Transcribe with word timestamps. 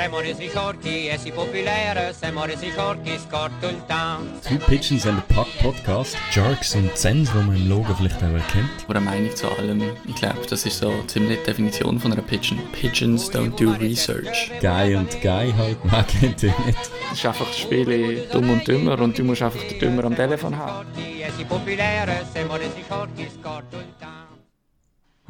Siamo 0.00 0.20
resi 0.20 0.48
forti 0.48 1.08
e 1.08 1.18
si 1.18 1.30
popolare, 1.30 2.14
siamo 2.18 2.46
resi 2.46 2.70
forti, 2.70 3.18
scorto 3.18 3.68
il 3.68 3.84
town. 3.84 4.40
Two 4.40 4.56
Pigeons 4.66 5.04
and 5.04 5.18
a 5.18 5.34
Puck 5.34 5.46
Podcast. 5.60 6.16
Jerks 6.32 6.74
und 6.74 6.96
Zens, 6.96 7.30
die 7.30 7.36
man 7.36 7.54
im 7.54 7.68
Logo 7.68 7.94
vielleicht 7.94 8.16
auch 8.16 8.32
erkennt. 8.32 8.70
Oder 8.88 9.00
eine 9.00 9.10
Meinung 9.10 9.36
zu 9.36 9.46
allem. 9.50 9.82
Ich 10.08 10.14
glaube, 10.14 10.40
das 10.48 10.64
ist 10.64 10.78
so 10.78 10.90
ziemlich 11.06 11.40
die 11.40 11.44
Definition 11.44 12.00
von 12.00 12.14
einer 12.14 12.22
Pigeon. 12.22 12.58
Pigeons 12.72 13.30
don't 13.30 13.54
do 13.62 13.72
research. 13.72 14.50
Guy 14.62 14.94
und 14.94 15.20
Guy 15.20 15.52
halt, 15.52 15.84
man 15.84 16.06
kennt 16.06 16.44
ihn 16.44 16.54
nicht. 16.64 16.78
Es 17.12 17.18
ist 17.18 17.26
einfach 17.26 17.46
das 17.46 17.58
Spiel 17.58 18.26
dumm 18.32 18.48
und 18.48 18.66
dümmer 18.66 18.98
und 18.98 19.18
du 19.18 19.22
musst 19.22 19.42
einfach 19.42 19.62
den 19.64 19.80
Dümmer 19.80 20.04
am 20.04 20.16
Telefon 20.16 20.56
haben. 20.56 20.86
Forti 20.86 21.20
e 21.20 21.30
si 21.36 21.44
popolare, 21.44 22.24
siamo 22.32 22.56
resi 22.56 22.82
forti, 22.88 23.28
scorto 23.38 23.76
il 23.76 23.92
town. 23.98 23.99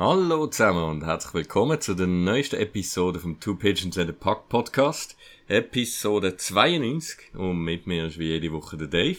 Hallo 0.01 0.46
zusammen 0.46 0.82
und 0.82 1.05
herzlich 1.05 1.35
willkommen 1.35 1.79
zu 1.79 1.93
der 1.93 2.07
neuesten 2.07 2.57
Episode 2.57 3.21
vom 3.21 3.39
Two 3.39 3.54
Pigeons 3.57 3.99
and 3.99 4.08
a 4.08 4.14
Puck 4.14 4.49
Podcast. 4.49 5.14
Episode 5.46 6.39
92 6.39 7.35
und 7.35 7.58
mit 7.63 7.86
mir 7.86 8.07
ist 8.07 8.18
wie 8.18 8.29
jede 8.29 8.50
Woche 8.50 8.79
der 8.79 8.86
Dave. 8.89 9.18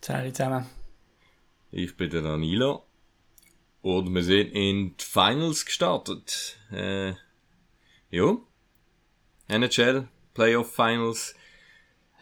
Zähle 0.00 0.32
zusammen. 0.32 0.64
Ich 1.72 1.94
bin 1.94 2.08
der 2.08 2.22
Danilo 2.22 2.84
und 3.82 4.14
wir 4.14 4.22
sind 4.22 4.52
in 4.54 4.96
die 4.96 5.04
Finals 5.04 5.66
gestartet. 5.66 6.56
Äh, 6.72 7.12
ja. 8.10 8.38
NHL 9.48 10.08
Playoff 10.32 10.74
Finals. 10.74 11.34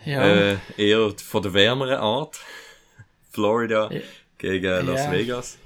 Ja. 0.05 0.27
Äh, 0.27 0.57
eher 0.77 1.13
von 1.16 1.41
der 1.41 1.55
wärmeren 1.55 2.01
Art. 2.01 2.41
Florida 3.30 3.93
Ja. 3.93 4.01
gegen 4.39 4.87
Las 4.87 5.05
Ja. 5.05 5.13
Vegas. 5.13 5.59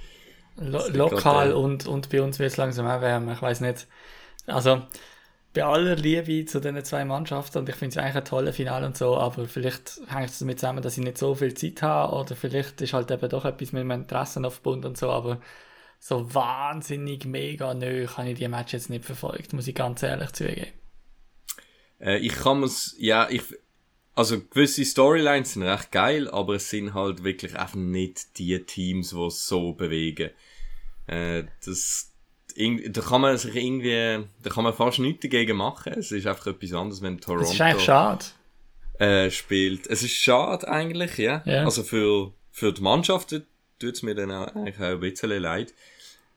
Lo 0.60 0.87
lokal 0.88 1.52
und, 1.52 1.87
und 1.87 2.10
bei 2.10 2.23
uns 2.23 2.38
wird 2.38 2.52
es 2.52 2.56
langsam 2.56 2.87
auch 2.87 3.00
wärmer. 3.00 3.32
Ich 3.32 3.42
weiß 3.42 3.60
nicht. 3.60 3.87
Also, 4.46 4.83
bei 5.52 5.64
aller 5.64 5.96
Liebe 5.96 6.44
zu 6.44 6.61
diesen 6.61 6.84
zwei 6.84 7.05
Mannschaften 7.05 7.58
und 7.58 7.69
ich 7.69 7.75
finde 7.75 7.92
es 7.92 7.97
eigentlich 7.97 8.16
ein 8.16 8.25
tolles 8.25 8.56
Finale 8.56 8.86
und 8.86 8.97
so, 8.97 9.16
aber 9.16 9.48
vielleicht 9.48 10.00
hängt 10.08 10.31
es 10.31 10.38
damit 10.38 10.61
zusammen, 10.61 10.83
dass 10.83 10.97
ich 10.97 11.05
nicht 11.05 11.19
so 11.19 11.34
viel 11.34 11.55
Zeit 11.55 11.83
habe 11.83 12.14
oder 12.14 12.36
vielleicht 12.36 12.81
ist 12.81 12.92
halt 12.92 13.11
eben 13.11 13.28
doch 13.28 13.44
etwas 13.44 13.72
mit 13.72 13.84
meinem 13.84 14.03
Interessen 14.03 14.44
auf 14.44 14.61
Bund 14.61 14.84
und 14.84 14.97
so, 14.97 15.11
aber 15.11 15.41
so 15.98 16.33
wahnsinnig 16.34 17.25
mega 17.25 17.75
neu 17.75 18.06
habe 18.06 18.31
ich 18.31 18.38
die 18.38 18.48
Match 18.48 18.72
jetzt 18.72 18.91
nicht 18.91 19.05
verfolgt, 19.05 19.53
muss 19.53 19.66
ich 19.66 19.75
ganz 19.75 20.03
ehrlich 20.03 20.33
zugeben. 20.33 20.72
Äh, 21.98 22.19
ich 22.19 22.33
kann 22.33 22.61
mir's, 22.61 22.94
ja, 22.98 23.28
ich, 23.28 23.42
also 24.14 24.41
gewisse 24.41 24.84
Storylines 24.84 25.55
sind 25.55 25.64
recht 25.64 25.91
geil, 25.91 26.31
aber 26.31 26.55
es 26.55 26.70
sind 26.70 26.94
halt 26.94 27.25
wirklich 27.25 27.58
einfach 27.58 27.75
nicht 27.75 28.38
die 28.38 28.58
Teams, 28.64 29.11
die 29.11 29.27
es 29.27 29.47
so 29.47 29.72
bewegen. 29.72 30.31
Äh, 31.11 31.44
das, 31.64 32.12
da 32.56 33.00
kann 33.00 33.20
man 33.20 33.36
sich 33.36 33.55
irgendwie, 33.55 34.25
da 34.42 34.50
kann 34.50 34.64
man 34.64 34.75
fast 34.75 34.98
nichts 35.00 35.22
dagegen 35.22 35.56
machen. 35.56 35.94
Es 35.94 36.12
ist 36.12 36.27
einfach 36.27 36.47
etwas 36.47 36.72
anderes, 36.72 37.03
wenn 37.03 37.20
Toronto 37.20 37.44
Das 37.47 37.55
ist 37.55 37.61
eigentlich 37.61 37.84
schade. 37.84 38.25
äh, 38.98 39.31
spielt. 39.31 39.86
Es 39.88 40.03
ist 40.03 40.14
schade 40.14 40.69
eigentlich, 40.69 41.16
ja. 41.19 41.42
Ja. 41.47 41.64
Also 41.64 41.83
für, 41.83 42.33
für 42.53 42.72
die 42.72 42.83
Mannschaft 42.83 43.31
tut 43.31 43.44
es 43.94 44.03
mir 44.03 44.14
dann 44.14 44.31
auch, 44.31 44.55
eigentlich 44.55 44.77
auch 44.78 44.83
ein 44.84 45.00
bisschen 45.00 45.31
leid. 45.31 45.75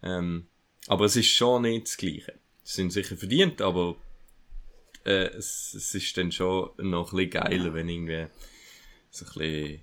Ähm, 0.01 0.47
aber 0.88 1.05
es 1.05 1.16
ist 1.16 1.27
schon 1.27 1.61
nicht 1.63 1.88
das 1.88 1.97
Gleiche. 1.97 2.33
Sie 2.63 2.75
sind 2.75 2.91
sicher 2.91 3.16
verdient, 3.16 3.61
aber 3.61 3.95
äh, 5.05 5.27
es, 5.35 5.73
es 5.75 5.94
ist 5.94 6.17
dann 6.17 6.31
schon 6.31 6.71
noch 6.77 7.11
ein 7.13 7.17
bisschen 7.17 7.29
geiler, 7.31 7.73
wenn 7.73 7.89
irgendwie 7.89 8.25
so 9.11 9.25
ein 9.25 9.31
bisschen 9.33 9.81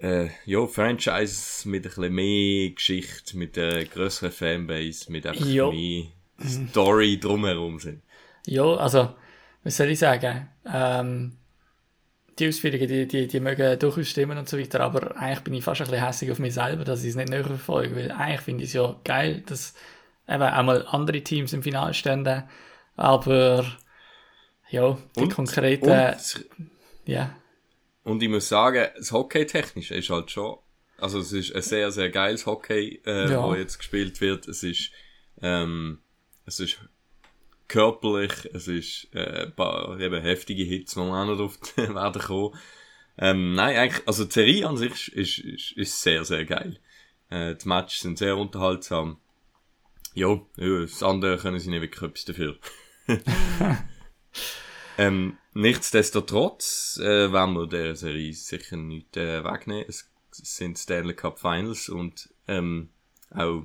äh, 0.00 0.28
ja, 0.44 0.66
Franchise 0.66 1.68
mit 1.68 1.84
ein 1.84 1.88
bisschen 1.90 2.14
mehr 2.14 2.70
Geschichte, 2.70 3.36
mit 3.36 3.58
einer 3.58 3.84
größeren 3.84 4.30
Fanbase, 4.32 5.10
mit 5.10 5.26
einfach 5.26 5.46
Ja. 5.46 5.68
mehr 5.70 6.04
Story 6.44 7.18
drumherum 7.18 7.78
sind. 7.78 8.02
Ja, 8.46 8.64
also, 8.76 9.14
was 9.64 9.76
soll 9.76 9.88
ich 9.90 9.98
sagen? 9.98 10.48
Ähm, 10.72 11.32
die 12.38 12.46
Ausführungen, 12.48 12.86
die, 12.86 13.08
die, 13.08 13.26
die 13.26 13.40
mögen 13.40 13.76
durchaus 13.80 14.08
stimmen 14.08 14.38
und 14.38 14.48
so 14.48 14.56
weiter, 14.58 14.80
aber 14.80 15.16
eigentlich 15.16 15.40
bin 15.40 15.54
ich 15.54 15.64
fast 15.64 15.80
ein 15.80 15.88
bisschen 15.88 16.04
hässlich 16.06 16.30
auf 16.30 16.38
mich 16.38 16.54
selber, 16.54 16.84
dass 16.84 17.02
ich 17.02 17.10
es 17.10 17.16
nicht 17.16 17.28
näher 17.30 17.44
verfolge, 17.44 17.96
weil 17.96 18.12
eigentlich 18.12 18.40
finde 18.42 18.62
ich 18.62 18.70
es 18.70 18.74
ja 18.74 18.94
geil, 19.02 19.42
dass 19.46 19.74
eben 20.28 20.42
einmal 20.42 20.86
andere 20.86 21.20
Teams 21.22 21.52
im 21.52 21.64
Finale 21.64 21.94
stehen, 21.94 22.44
aber 22.94 23.64
ja, 24.70 24.96
die 25.16 25.22
Und- 25.22 25.34
konkreten, 25.34 25.90
Und 25.90 26.46
ja, 27.06 27.34
Und 28.08 28.22
ich 28.22 28.28
muss 28.28 28.48
sagen, 28.48 28.88
das 28.96 29.12
Hockey-Technische 29.12 29.94
ist 29.94 30.08
halt 30.10 30.30
schon, 30.30 30.56
also 30.96 31.18
es 31.18 31.32
ist 31.32 31.54
ein 31.54 31.62
sehr, 31.62 31.90
sehr 31.90 32.10
geiles 32.10 32.46
Hockey, 32.46 33.02
äh, 33.04 33.30
Ja. 33.30 33.42
wo 33.46 33.54
jetzt 33.54 33.78
gespielt 33.78 34.20
wird. 34.20 34.48
Es 34.48 34.62
ist, 34.62 34.90
ähm, 35.42 35.98
es 36.46 36.58
ist 36.58 36.78
körperlich, 37.68 38.32
es 38.54 38.66
ist, 38.66 39.08
äh, 39.12 39.44
ein 39.44 39.54
paar 39.54 40.00
eben 40.00 40.22
heftige 40.22 40.64
Hits, 40.64 40.94
die 40.94 41.00
wir 41.00 41.04
auch 41.12 41.26
noch 41.26 41.36
drauf 41.36 41.58
werden 41.76 42.22
kommen. 42.22 42.58
Ähm, 43.18 43.54
nein, 43.54 43.76
eigentlich, 43.76 44.06
also 44.08 44.24
die 44.24 44.32
Serie 44.32 44.66
an 44.66 44.76
sich 44.76 45.12
ist, 45.12 45.38
ist, 45.38 45.72
ist 45.72 46.00
sehr, 46.02 46.24
sehr 46.24 46.44
geil. 46.44 46.78
Äh, 47.30 47.56
die 47.56 47.68
Matches 47.68 48.00
sind 48.00 48.16
sehr 48.16 48.36
unterhaltsam. 48.36 49.18
Jo, 50.14 50.48
ja, 50.56 50.80
das 50.80 51.02
andere 51.02 51.36
können 51.36 51.58
sie 51.58 51.68
nicht 51.68 51.82
wirklich 51.82 52.02
etwas 52.02 52.24
dafür. 52.24 52.56
Ähm, 54.98 55.38
nichtsdestotrotz 55.54 56.98
äh, 57.00 57.32
werden 57.32 57.54
wir 57.54 57.68
der 57.68 57.94
Serie 57.94 58.32
sicher 58.34 58.76
nicht 58.76 59.16
äh, 59.16 59.44
wegnehmen. 59.44 59.84
Es 59.88 60.10
sind 60.32 60.76
Stanley 60.76 61.14
Cup 61.14 61.38
Finals 61.38 61.88
und 61.88 62.28
ähm, 62.48 62.90
auch 63.30 63.62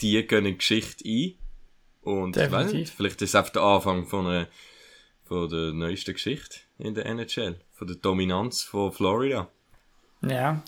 die 0.00 0.26
gehen 0.26 0.44
in 0.44 0.52
die 0.52 0.58
Geschichte 0.58 1.04
ein. 1.08 1.34
Und 2.02 2.36
nicht, 2.36 2.92
vielleicht 2.92 3.22
ist 3.22 3.30
es 3.30 3.34
einfach 3.34 3.52
der 3.52 3.62
Anfang 3.62 4.06
von, 4.06 4.26
einer, 4.26 4.48
von 5.24 5.48
der 5.48 5.72
neuesten 5.72 6.12
Geschichte 6.12 6.58
in 6.78 6.94
der 6.94 7.06
NHL. 7.06 7.58
Von 7.72 7.86
der 7.86 7.96
Dominanz 7.96 8.62
von 8.62 8.92
Florida. 8.92 9.48
ja. 10.22 10.62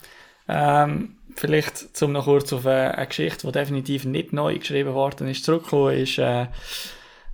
Ähm, 0.48 1.16
vielleicht, 1.34 1.97
zum 1.97 2.12
noch 2.12 2.24
kurz 2.24 2.53
auf 2.53 2.66
eine, 2.66 2.97
eine 2.97 3.06
Geschichte, 3.08 3.47
die 3.47 3.53
definitiv 3.53 4.04
nicht 4.04 4.32
neu 4.32 4.58
geschrieben 4.58 4.94
worden 4.94 5.28
ist, 5.28 5.44
zurückgekommen, 5.44 5.98
ist 5.98 6.18
äh, 6.18 6.42
äh, 6.42 6.47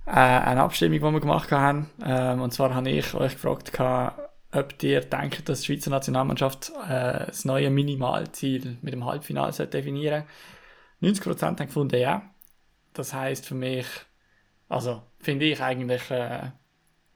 eine 0.05 0.61
Abstimmung, 0.63 0.99
die 0.99 1.11
wir 1.13 1.19
gemacht 1.21 1.51
haben. 1.51 1.89
Ähm, 2.05 2.41
und 2.41 2.51
zwar 2.53 2.73
habe 2.73 2.89
ich 2.89 3.13
euch 3.13 3.33
gefragt, 3.33 3.71
ob 4.51 4.83
ihr 4.83 5.01
denkt, 5.01 5.47
dass 5.49 5.61
die 5.61 5.67
Schweizer 5.67 5.89
Nationalmannschaft 5.89 6.71
äh, 6.87 7.25
das 7.25 7.45
neue 7.45 7.69
Minimalziel 7.69 8.77
mit 8.81 8.93
dem 8.93 9.05
Halbfinale 9.05 9.53
sollte 9.53 9.77
definieren 9.77 10.25
90% 11.03 11.41
haben 11.41 11.55
gefunden, 11.57 11.99
ja. 11.99 12.33
Das 12.93 13.13
heißt 13.13 13.45
für 13.45 13.55
mich, 13.55 13.85
also 14.69 15.03
finde 15.19 15.45
ich 15.45 15.61
eigentlich 15.61 16.09
äh, 16.11 16.51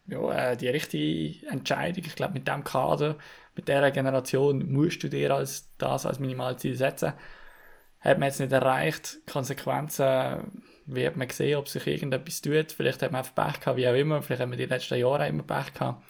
ja, 0.08 0.52
äh, 0.52 0.58
die 0.58 0.68
richtige 0.68 1.48
Entscheidung. 1.48 2.04
Ich 2.06 2.16
glaube, 2.16 2.34
mit 2.34 2.48
dem 2.48 2.64
Kader, 2.64 3.16
mit 3.56 3.68
dieser 3.68 3.92
Generation 3.92 4.72
musst 4.72 5.04
du 5.04 5.10
dir 5.10 5.34
als, 5.34 5.70
das 5.78 6.06
als 6.06 6.20
Minimalziel 6.20 6.76
setzen. 6.76 7.14
Hat 8.00 8.20
man 8.20 8.28
jetzt 8.28 8.40
nicht 8.40 8.52
erreicht. 8.52 9.20
Konsequenzen 9.32 10.64
wird 10.88 11.18
man 11.18 11.30
sehen, 11.30 11.58
ob 11.58 11.68
sich 11.68 11.86
irgendetwas 11.86 12.42
tut. 12.42 12.72
Vielleicht 12.72 13.02
hat 13.02 13.12
man 13.12 13.20
einfach 13.20 13.36
Pech 13.36 13.60
gehabt, 13.60 13.78
wie 13.78 13.88
auch 13.88 13.94
immer. 13.94 14.22
Vielleicht 14.22 14.42
haben 14.42 14.52
wir 14.52 14.58
die 14.58 14.66
letzten 14.66 14.98
Jahre 14.98 15.28
immer 15.28 15.44
Pech 15.44 15.74
gehabt. 15.74 16.04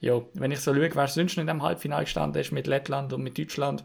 Ja, 0.00 0.20
wenn 0.34 0.52
ich 0.52 0.60
so 0.60 0.74
schaue, 0.74 0.94
wer 0.94 1.08
sonst 1.08 1.36
noch 1.36 1.42
in 1.42 1.46
dem 1.46 1.62
Halbfinale 1.62 2.04
gestanden 2.04 2.40
ist 2.40 2.52
mit 2.52 2.66
Lettland 2.66 3.12
und 3.12 3.22
mit 3.22 3.38
Deutschland, 3.38 3.84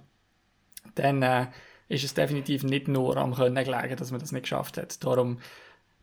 dann 0.95 1.21
äh, 1.21 1.47
ist 1.89 2.03
es 2.03 2.13
definitiv 2.13 2.63
nicht 2.63 2.87
nur 2.87 3.17
am 3.17 3.35
Können 3.35 3.63
gelegen, 3.63 3.95
dass 3.95 4.11
man 4.11 4.19
das 4.19 4.31
nicht 4.31 4.43
geschafft 4.43 4.77
hat. 4.77 5.03
Darum 5.03 5.39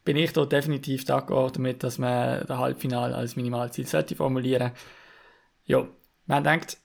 bin 0.04 0.16
ich 0.16 0.32
da 0.32 0.44
definitiv 0.44 1.04
d'accord 1.04 1.56
damit, 1.56 1.82
dass 1.82 1.98
man 1.98 2.46
das 2.46 2.58
Halbfinale 2.58 3.14
als 3.14 3.36
Minimalziel 3.36 3.86
sollte 3.86 4.16
formulieren. 4.16 4.72
Ja, 5.64 5.86
man 6.26 6.44
denkt, 6.44 6.78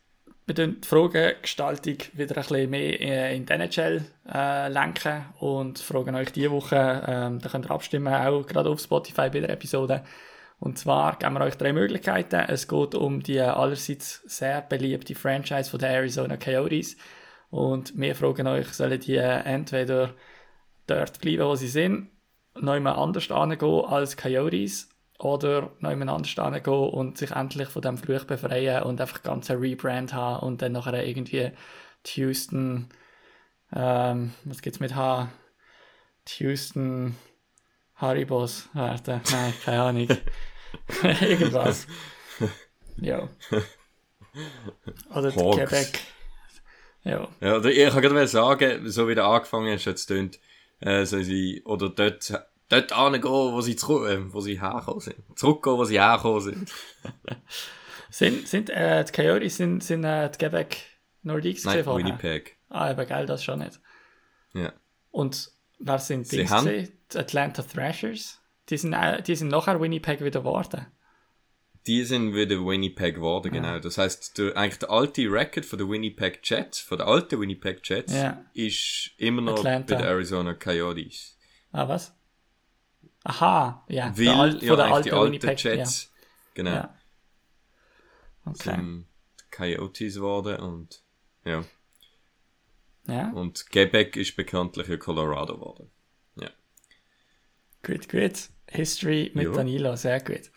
wir 0.50 0.68
die 0.68 0.88
Fragengestaltung 0.88 1.98
wieder 2.14 2.36
ein 2.36 2.42
bisschen 2.44 2.70
mehr 2.70 3.00
äh, 3.00 3.36
in 3.36 3.46
die 3.46 3.54
NHL 3.54 4.06
äh, 4.34 4.68
lenken 4.70 5.26
und 5.40 5.80
fragen 5.80 6.16
euch 6.16 6.32
diese 6.32 6.52
Woche, 6.52 7.04
ähm, 7.08 7.40
da 7.40 7.50
könnt 7.50 7.66
ihr 7.66 7.72
abstimmen, 7.72 8.14
auch 8.14 8.46
gerade 8.46 8.70
auf 8.70 8.80
Spotify 8.80 9.30
bei 9.30 9.40
der 9.40 9.50
Episode. 9.52 10.04
Und 10.60 10.78
zwar 10.78 11.18
geben 11.18 11.36
wir 11.36 11.42
euch 11.42 11.56
drei 11.56 11.72
Möglichkeiten. 11.72 12.44
Es 12.48 12.68
geht 12.68 12.94
um 12.96 13.24
die 13.24 13.40
allerseits 13.40 14.22
sehr 14.26 14.62
beliebte 14.62 15.16
Franchise 15.16 15.70
von 15.70 15.80
der 15.80 15.92
Arizona 15.92 16.36
Coyotes. 16.36 16.98
Und 17.50 17.98
wir 17.98 18.16
fragen 18.16 18.48
euch, 18.48 18.68
sollen 18.74 19.00
die 19.00 19.16
entweder 19.16 20.14
dort 20.86 21.22
bleiben, 21.22 21.46
wo 21.46 21.56
sie 21.56 21.70
sind, 21.70 22.10
noch 22.60 22.74
jemand 22.74 22.98
anders 22.98 23.32
angehen 23.32 23.86
als 23.86 24.18
Coyotes 24.18 24.90
oder 25.20 25.72
noch 25.80 25.90
jemand 25.90 26.10
anders 26.10 26.40
angehen 26.40 26.90
und 26.90 27.18
sich 27.18 27.32
endlich 27.32 27.68
von 27.68 27.82
dem 27.82 27.98
Fluch 27.98 28.24
befreien 28.24 28.84
und 28.84 29.02
einfach 29.02 29.22
ganz 29.22 29.52
ein 29.52 29.58
Rebrand 29.58 30.14
haben 30.14 30.46
und 30.46 30.62
dann 30.62 30.72
nachher 30.72 31.06
irgendwie 31.06 31.52
die 32.06 32.22
Houston, 32.22 32.88
ähm, 33.76 34.34
was 34.46 34.62
gibt's 34.62 34.80
mit 34.80 34.96
H? 34.96 35.30
Die 36.28 36.44
Houston 36.46 37.16
Haribos 37.96 38.70
werden. 38.74 39.22
Nein, 39.32 39.54
keine 39.64 39.82
Ahnung. 39.82 40.08
Irgendwas. 41.22 41.86
Ja. 42.98 43.28
Oder 45.14 45.36
Hawks. 45.36 45.58
Quebec. 45.58 46.00
Ja. 47.04 47.28
Ja, 47.42 47.64
ich 47.64 47.90
kann 47.90 48.02
gerade 48.02 48.16
mal 48.16 48.28
sagen, 48.28 48.90
so 48.90 49.08
wie 49.08 49.16
der 49.16 49.26
angefangen 49.26 49.74
hast, 49.74 49.86
jetzt 49.86 50.06
tönt, 50.06 50.40
äh, 50.80 51.06
so 51.06 51.22
sie, 51.22 51.62
oder 51.66 51.90
dort 51.90 52.34
dort 52.70 52.96
hingehen, 52.96 53.24
wo 53.24 53.62
sie, 53.62 53.76
zurück, 53.76 54.08
äh, 54.10 54.34
wo 54.34 54.40
sie 54.42 54.60
hergekommen 54.62 55.00
sind. 55.02 55.16
Zurückgehen, 55.36 55.78
wo 55.78 55.84
sie 55.86 56.00
hergekommen 56.00 56.42
sind. 56.42 56.72
Sind, 58.12 58.48
sind 58.48 58.72
äh, 58.72 59.04
die 59.06 59.12
Coyotes 59.12 59.58
sind, 59.58 59.84
sind 59.84 60.04
äh, 60.04 60.32
die 60.32 60.38
Quebec 60.40 60.78
Nordiques 61.22 61.64
Nein, 61.66 61.84
vorher? 61.84 62.04
Winnipeg. 62.04 62.58
Ah, 62.70 62.90
eben, 62.90 63.08
geil, 63.08 63.28
das 63.28 63.44
schon 63.44 63.60
nicht. 63.60 63.80
Ja. 64.54 64.74
Und 65.12 65.52
wer 65.78 66.00
sind 66.00 66.26
Sie 66.26 66.38
die? 66.38 66.50
haben- 66.50 66.66
gewesen? 66.66 66.98
Die 67.14 67.18
Atlanta 67.20 67.62
Thrashers? 67.62 68.40
Die 68.70 68.78
sind, 68.78 68.94
äh, 68.94 69.22
die 69.22 69.36
sind 69.36 69.50
nachher 69.50 69.80
Winnipeg 69.80 70.22
wieder 70.24 70.40
geworden. 70.40 70.88
Die 71.86 72.04
sind 72.04 72.34
wieder 72.34 72.56
Winnipeg 72.66 73.14
geworden, 73.16 73.52
genau. 73.52 73.78
Das 73.80 74.00
heißt, 74.00 74.40
der, 74.40 74.58
eigentlich 74.58 74.80
der 74.80 74.90
alte 74.90 75.22
Record 75.32 75.66
von 75.66 75.78
der 75.78 75.88
Winnipeg 75.88 76.40
Jets, 76.44 76.80
von 76.80 76.98
der 76.98 77.06
alten 77.08 77.40
Winnipeg 77.40 77.88
Jets, 77.88 78.14
Ja. 78.14 78.44
ist 78.54 79.12
immer 79.18 79.44
noch 79.44 79.60
Atlanta. 79.60 79.94
bei 79.96 80.02
den 80.02 80.08
Arizona 80.10 80.56
Coyotes. 80.56 81.38
Ah, 81.72 81.88
was? 81.88 82.12
Aha, 83.24 83.84
ja. 83.88 84.14
Weil, 84.18 84.30
Al- 84.30 84.64
ja, 84.64 84.76
der 84.76 84.86
eigentlich 84.86 85.04
die 85.06 85.12
alten 85.12 85.56
Jets, 85.58 86.12
genau, 86.54 86.72
Ja. 86.72 86.96
Okay. 88.46 88.70
sind 88.76 89.06
Coyotes 89.52 90.16
geworden 90.16 90.58
und, 90.58 91.02
ja. 91.46 91.64
Ja, 93.08 93.32
Und 93.32 93.70
Quebec 93.72 94.16
ist 94.18 94.36
bekanntlich 94.36 94.88
ja 94.88 94.98
Colorado 94.98 95.56
geworden. 95.56 95.90
Ja. 96.36 96.50
gut, 97.84 98.08
gut. 98.08 98.50
History 98.72 99.32
mit 99.34 99.46
Ja. 99.48 99.52
Danilo, 99.54 99.96
sehr 99.96 100.20
gut. 100.22 100.52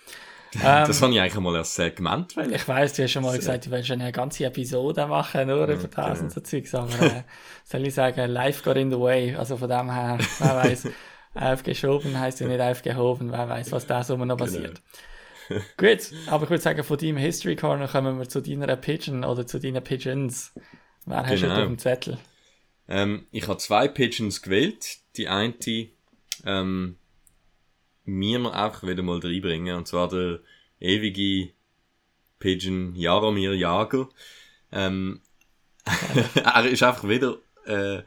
das 0.62 1.00
habe 1.00 1.12
ich 1.14 1.20
eigentlich 1.20 1.41
mal 1.41 1.56
als 1.56 1.75
Segment 1.75 2.37
wollen. 2.37 2.53
Ich 2.53 2.69
weiss, 2.69 2.93
du 2.93 3.03
hast 3.03 3.12
schon 3.12 3.23
mal 3.23 3.35
gesagt, 3.38 3.64
du 3.67 3.70
willst 3.70 3.91
eine 3.91 4.12
ganze 4.12 4.44
Episode 4.44 5.06
machen, 5.06 5.49
nur 5.49 5.67
über 5.67 5.88
das 5.88 6.20
und 6.20 6.31
so 6.31 6.43
Zeugs, 6.43 6.75
aber 6.75 7.00
äh, 7.00 7.23
soll 7.64 7.87
ich 7.87 7.94
sagen, 7.94 8.31
life 8.31 8.62
got 8.62 8.76
in 8.76 8.91
the 8.91 8.99
way, 8.99 9.35
also 9.35 9.56
von 9.56 9.70
dem 9.70 9.91
her, 9.91 10.19
wer 10.41 10.56
weiß, 10.64 10.88
aufgeschoben 11.34 12.19
heisst 12.19 12.40
ja 12.40 12.49
nicht 12.49 12.61
aufgehoben, 12.61 13.32
wer 13.32 13.49
weiß, 13.49 13.73
was 13.73 13.87
da 13.87 14.02
so 14.05 14.17
noch 14.17 14.37
passiert. 14.37 14.82
Gut, 15.76 16.12
aber 16.29 16.44
ich 16.44 16.50
würde 16.50 16.62
sagen, 16.62 16.84
von 16.84 16.99
deinem 16.99 17.17
History 17.17 17.56
Corner 17.56 17.88
kommen 17.88 18.19
wir 18.19 18.29
zu 18.29 18.40
deiner 18.40 18.76
Pigeon 18.76 19.25
oder 19.25 19.46
zu 19.46 19.58
deinen 19.58 19.82
Pigeons. 19.82 20.52
Wer 21.05 21.26
hast 21.26 21.43
du 21.43 21.46
Genau. 21.46 21.61
auf 21.61 21.67
dem 21.67 21.79
Zettel? 21.79 22.19
Ähm, 22.88 23.26
ich 23.32 23.49
habe 23.49 23.58
zwei 23.58 23.88
Pigeons 23.88 24.43
gewählt. 24.43 24.99
Die 25.17 25.29
eine, 25.29 25.55
ähm, 26.44 26.96
mir 28.05 28.38
noch 28.38 28.52
einfach 28.52 28.87
wieder 28.87 29.02
mal 29.02 29.19
reinbringen. 29.19 29.76
Und 29.76 29.88
zwar 29.88 30.08
der 30.08 30.40
ewige 30.81 31.52
Pigeon 32.38 32.94
Jaromir 32.94 33.55
Jager. 33.55 34.08
Ähm, 34.70 35.20
er 36.35 36.64
ist 36.67 36.82
einfach 36.82 37.08
wieder 37.08 37.38
äh, 37.67 38.02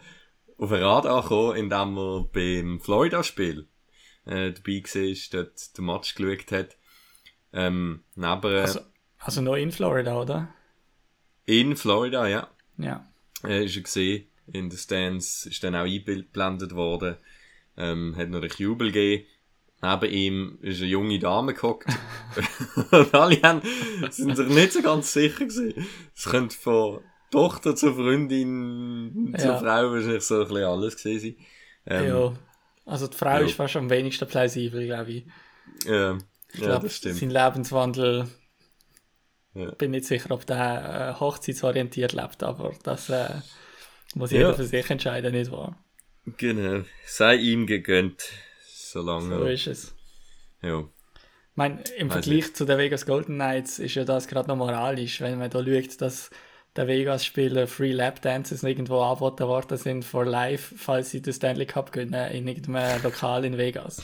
auf 0.58 0.72
ein 0.72 0.82
Radar 0.82 1.22
gekommen, 1.22 1.58
indem 1.58 1.98
er 1.98 2.24
beim 2.32 2.80
Florida-Spiel 2.80 3.68
äh, 4.26 4.52
dabei 4.52 4.84
war, 4.84 5.16
dort 5.32 5.78
den 5.78 5.86
Match 5.86 6.16
geschaut 6.16 6.52
hat. 6.52 6.78
Ähm, 7.54 8.04
neben, 8.16 8.56
Also, 8.56 8.80
also 9.20 9.42
noch 9.42 9.56
in 9.56 9.72
Florida, 9.72 10.20
oder? 10.20 10.50
in 11.46 11.76
Florida, 11.76 12.28
ja. 12.28 12.50
Ja. 12.78 13.06
äh, 13.44 13.66
ist 13.66 13.76
er 13.76 13.84
gesehen 13.84 14.28
in 14.48 14.70
den 14.70 14.78
Stands, 14.78 15.46
ist 15.46 15.64
dann 15.64 15.76
auch 15.76 15.86
eingeblendet 15.86 16.74
worden, 16.76 17.18
ähm, 17.78 18.16
hat 18.18 18.30
noch 18.30 18.42
einen 18.42 18.52
Jubel 18.58 18.92
gegeben. 18.92 19.26
Neben 19.82 20.12
ihm 20.12 20.58
ist 20.62 20.82
eine 20.82 20.90
junge 20.90 21.20
Dame 21.20 21.54
gehockt. 21.54 21.88
und 22.92 23.14
alle 23.14 23.42
haben, 23.42 23.62
sind 24.10 24.36
sich 24.36 24.48
nicht 24.48 24.74
so 24.74 24.82
ganz 24.82 25.14
sicher 25.14 25.46
gewesen. 25.46 25.88
Es 26.16 26.26
könnte 26.26 26.56
von 26.58 27.02
Tochter 27.36 27.76
zur 27.76 27.94
Freundin, 27.96 29.36
zur 29.38 29.46
Ja. 29.52 29.58
Frau 29.58 29.92
wahrscheinlich 29.92 30.24
so 30.24 30.42
ein 30.42 30.48
bisschen 30.48 30.64
alles 30.64 30.96
gewesen 30.98 31.36
sein. 31.38 31.46
Ähm, 32.04 32.08
ja. 32.10 32.34
Also 32.86 33.08
die 33.08 33.18
Frau 33.18 33.30
ja. 33.30 33.40
ist 33.40 33.56
fast 33.56 33.76
am 33.76 33.90
wenigsten 33.90 34.28
plausibel, 34.28 34.86
glaube 34.86 35.12
ich. 35.12 35.26
ähm, 35.88 36.24
Ich 36.54 36.60
ja, 36.62 36.68
glaube, 36.68 36.84
das 36.88 36.96
stimmt. 36.96 37.16
sein 37.18 37.30
Lebenswandel. 37.32 38.28
Ja. 39.54 39.72
Bin 39.72 39.92
nicht 39.92 40.06
sicher, 40.06 40.32
ob 40.32 40.46
der 40.46 41.16
äh, 41.16 41.20
hochzeitsorientiert 41.20 42.14
lebt, 42.14 42.44
aber 42.44 42.74
das 42.84 43.10
äh, 43.10 43.30
muss 44.14 44.32
Ja. 44.32 44.38
jeder 44.40 44.54
für 44.54 44.66
sich 44.66 44.90
entscheiden, 44.90 45.32
nicht 45.34 45.52
wahr? 45.52 45.78
Genau. 46.38 46.84
Sei 47.06 47.36
ihm 47.36 47.66
gegönnt. 47.68 48.22
So 48.66 49.02
Solange. 49.02 49.52
ist 49.52 49.68
es. 49.68 49.96
ja. 50.62 50.80
Ich 50.82 51.58
meine, 51.58 51.82
im 51.98 52.10
Weiß 52.10 52.26
Vergleich 52.26 52.54
zu 52.54 52.66
den 52.66 52.78
Vegas 52.78 53.06
Golden 53.06 53.36
Knights 53.36 53.80
ist 53.80 53.96
ja 53.96 54.04
das 54.04 54.28
gerade 54.28 54.50
noch 54.50 54.58
moralisch, 54.58 55.22
wenn 55.22 55.40
man 55.40 55.50
da 55.50 55.64
schaut, 55.64 56.02
dass 56.02 56.30
der 56.76 56.88
Vegas-Spieler 56.88 57.68
Free 57.68 57.92
Lap 57.92 58.22
Dances 58.22 58.64
irgendwo 58.64 59.00
angeboten 59.00 59.48
worden 59.48 59.78
sind 59.78 60.04
for 60.04 60.26
life, 60.26 60.76
falls 60.78 61.12
sie 61.12 61.22
den 61.22 61.34
Stanley 61.34 61.66
Cup 61.66 61.92
gewinnen 61.92 62.32
in 62.32 62.48
irgendeinem 62.48 63.02
Lokal 63.02 63.46
in 63.46 63.58
Vegas. 63.58 64.04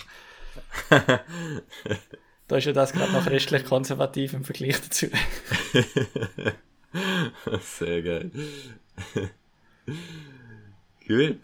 da 0.90 2.56
ist 2.56 2.66
ja 2.66 2.74
das 2.74 2.94
gerade 2.94 3.12
noch 3.12 3.26
christlich 3.26 3.66
konservativ 3.66 4.34
im 4.34 4.44
Vergleich 4.44 4.82
dazu. 4.82 5.08
Sehr 7.62 8.02
geil. 8.02 8.32
Gut. 11.08 11.40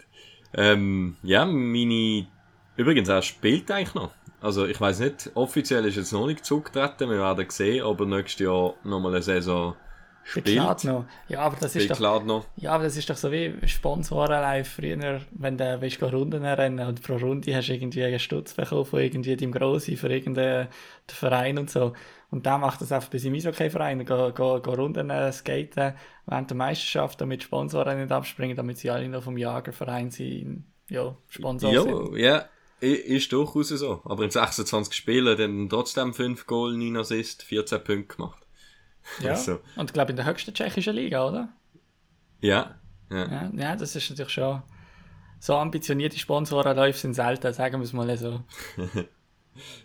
Ähm, 0.54 1.16
ja, 1.22 1.44
meine. 1.44 2.26
Übrigens, 2.76 3.08
er 3.08 3.22
spielt 3.22 3.70
eigentlich 3.70 3.94
noch. 3.94 4.12
Also, 4.40 4.66
ich 4.66 4.80
weiß 4.80 5.00
nicht, 5.00 5.30
offiziell 5.34 5.84
ist 5.84 5.96
jetzt 5.96 6.12
noch 6.12 6.26
nicht 6.26 6.44
zugetreten. 6.44 7.10
Wir 7.10 7.18
werden 7.18 7.50
sehen, 7.50 7.82
ob 7.82 8.00
er 8.00 8.06
nächstes 8.06 8.46
Jahr 8.46 8.74
nochmal 8.84 9.14
eine 9.14 9.22
Saison 9.22 9.74
spielt. 10.30 10.84
Noch. 10.84 11.04
Ja, 11.28 11.40
aber 11.40 11.56
das 11.60 11.74
ist 11.76 11.90
doch, 11.90 12.24
noch. 12.24 12.46
ja, 12.56 12.72
aber 12.72 12.84
das 12.84 12.96
ist 12.96 13.08
doch 13.08 13.16
so 13.16 13.32
wie 13.32 13.54
Sponsoren 13.66 14.30
live 14.40 14.68
früher, 14.68 15.20
wenn 15.32 15.56
du 15.56 15.80
willst, 15.80 16.02
Runden 16.02 16.44
rennen 16.44 16.86
und 16.86 17.02
pro 17.02 17.16
Runde 17.16 17.54
hast 17.54 17.68
du 17.68 17.74
irgendwie 17.74 18.04
einen 18.04 18.18
Stutz 18.18 18.54
bekommen 18.54 18.84
von 18.84 19.00
irgendwie 19.00 19.36
deinem 19.36 19.52
Grossi 19.52 19.96
für 19.96 20.08
irgendeinen 20.08 20.68
Verein 21.06 21.58
und 21.58 21.70
so. 21.70 21.92
Und 22.30 22.44
der 22.44 22.58
macht 22.58 22.82
das 22.82 22.92
einfach 22.92 23.08
bei 23.08 23.16
seinem 23.18 23.34
Eishockey-Verein, 23.36 24.04
go, 24.04 24.30
go, 24.32 24.60
go 24.60 24.72
Runden 24.74 25.08
äh, 25.08 25.32
skaten 25.32 25.94
während 26.26 26.50
der 26.50 26.56
Meisterschaft, 26.58 27.20
damit 27.22 27.42
Sponsoren 27.42 27.98
nicht 27.98 28.12
abspringen, 28.12 28.54
damit 28.54 28.76
sie 28.76 28.90
alle 28.90 29.08
noch 29.08 29.22
vom 29.22 29.38
Jagerverein 29.38 30.10
sind, 30.10 30.64
ja, 30.90 31.16
Sponsor 31.30 31.72
sind. 32.10 32.18
Ja, 32.18 32.44
i- 32.82 32.86
ist 32.92 33.32
durchaus 33.32 33.68
so. 33.70 34.02
Aber 34.04 34.24
in 34.24 34.30
26 34.30 34.92
Spielen 34.94 35.38
dann 35.38 35.68
trotzdem 35.70 36.12
5 36.12 36.46
Goal, 36.46 36.76
9 36.76 36.98
Assists, 36.98 37.44
14 37.44 37.82
Punkte 37.82 38.16
gemacht. 38.16 38.42
Ja. 39.20 39.30
Also, 39.30 39.60
Und 39.76 39.90
ich 39.90 39.92
glaube 39.94 40.10
in 40.10 40.16
der 40.16 40.26
höchsten 40.26 40.54
tschechischen 40.54 40.94
Liga, 40.94 41.26
oder? 41.26 41.48
ja. 42.40 42.76
ja. 43.10 43.26
Ja, 43.26 43.50
ja, 43.54 43.76
das 43.76 43.96
ist 43.96 44.10
natürlich 44.10 44.32
schon. 44.32 44.62
So 45.40 45.56
ambitionierte 45.56 46.18
Sponsorenläufe 46.18 46.98
sind 46.98 47.14
selten, 47.14 47.52
sagen 47.52 47.80
wir 47.80 47.84
es 47.84 47.92
mal 47.92 48.16
so. 48.16 48.42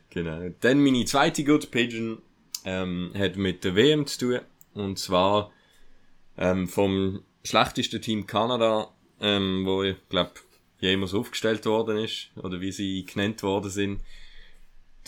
Genau. 0.10 0.50
Dann 0.60 0.84
meine 0.84 1.06
zweite 1.06 1.44
Good 1.44 1.72
Pigeon 1.72 2.22
ähm, 2.66 3.12
hat 3.18 3.36
mit 3.36 3.64
der 3.64 3.76
WM 3.76 4.06
zu 4.06 4.20
tun. 4.20 4.40
Und 4.74 5.00
zwar 5.00 5.52
ähm, 6.38 6.68
vom 6.68 7.24
schlechtesten 7.44 8.02
Team 8.02 8.28
Kanada, 8.28 8.94
ähm, 9.20 9.66
wo 9.66 9.84
ich 9.84 9.96
glaube 10.10 10.34
jemals 10.80 11.14
aufgestellt 11.14 11.66
worden 11.66 11.98
ist, 11.98 12.30
oder 12.36 12.62
wie 12.62 12.72
sie 12.72 13.06
genannt 13.06 13.42
worden 13.44 13.70
sind, 13.70 14.02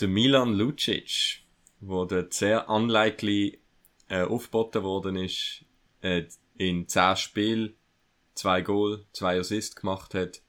der 0.00 0.08
Milan 0.08 0.54
Lucic, 0.54 1.42
wo 1.80 2.04
dort 2.04 2.34
sehr 2.34 2.68
unlikely 2.68 3.58
äh, 4.08 4.22
aufgeboten 4.22 4.82
worden 4.82 5.16
ist, 5.16 5.64
äh, 6.00 6.24
in 6.56 6.88
10 6.88 7.16
Spielen 7.16 7.74
zwei 8.34 8.60
Goal, 8.60 9.04
zwei 9.12 9.38
Assists 9.38 9.76
gemacht 9.76 10.14
hat, 10.14 10.42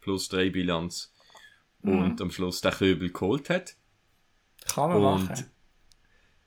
plus 0.00 0.28
drei 0.28 0.50
Bilanz 0.50 1.12
und 1.82 2.20
am 2.20 2.30
Schluss 2.30 2.60
den 2.60 2.72
Köbel 2.72 3.10
geholt 3.10 3.48
hat. 3.50 3.76
Kann 4.66 4.90
man 4.90 4.96
Und 4.98 5.28
machen. 5.28 5.46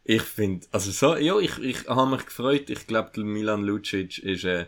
ich 0.03 0.21
finde, 0.21 0.67
also 0.71 0.91
so, 0.91 1.15
ja, 1.15 1.39
ich, 1.39 1.57
ich 1.59 1.87
habe 1.87 2.11
mich 2.11 2.25
gefreut. 2.25 2.69
Ich 2.69 2.85
glaube, 2.85 3.23
Milan 3.23 3.63
Lucic 3.63 4.19
ist 4.19 4.45
ein, 4.45 4.67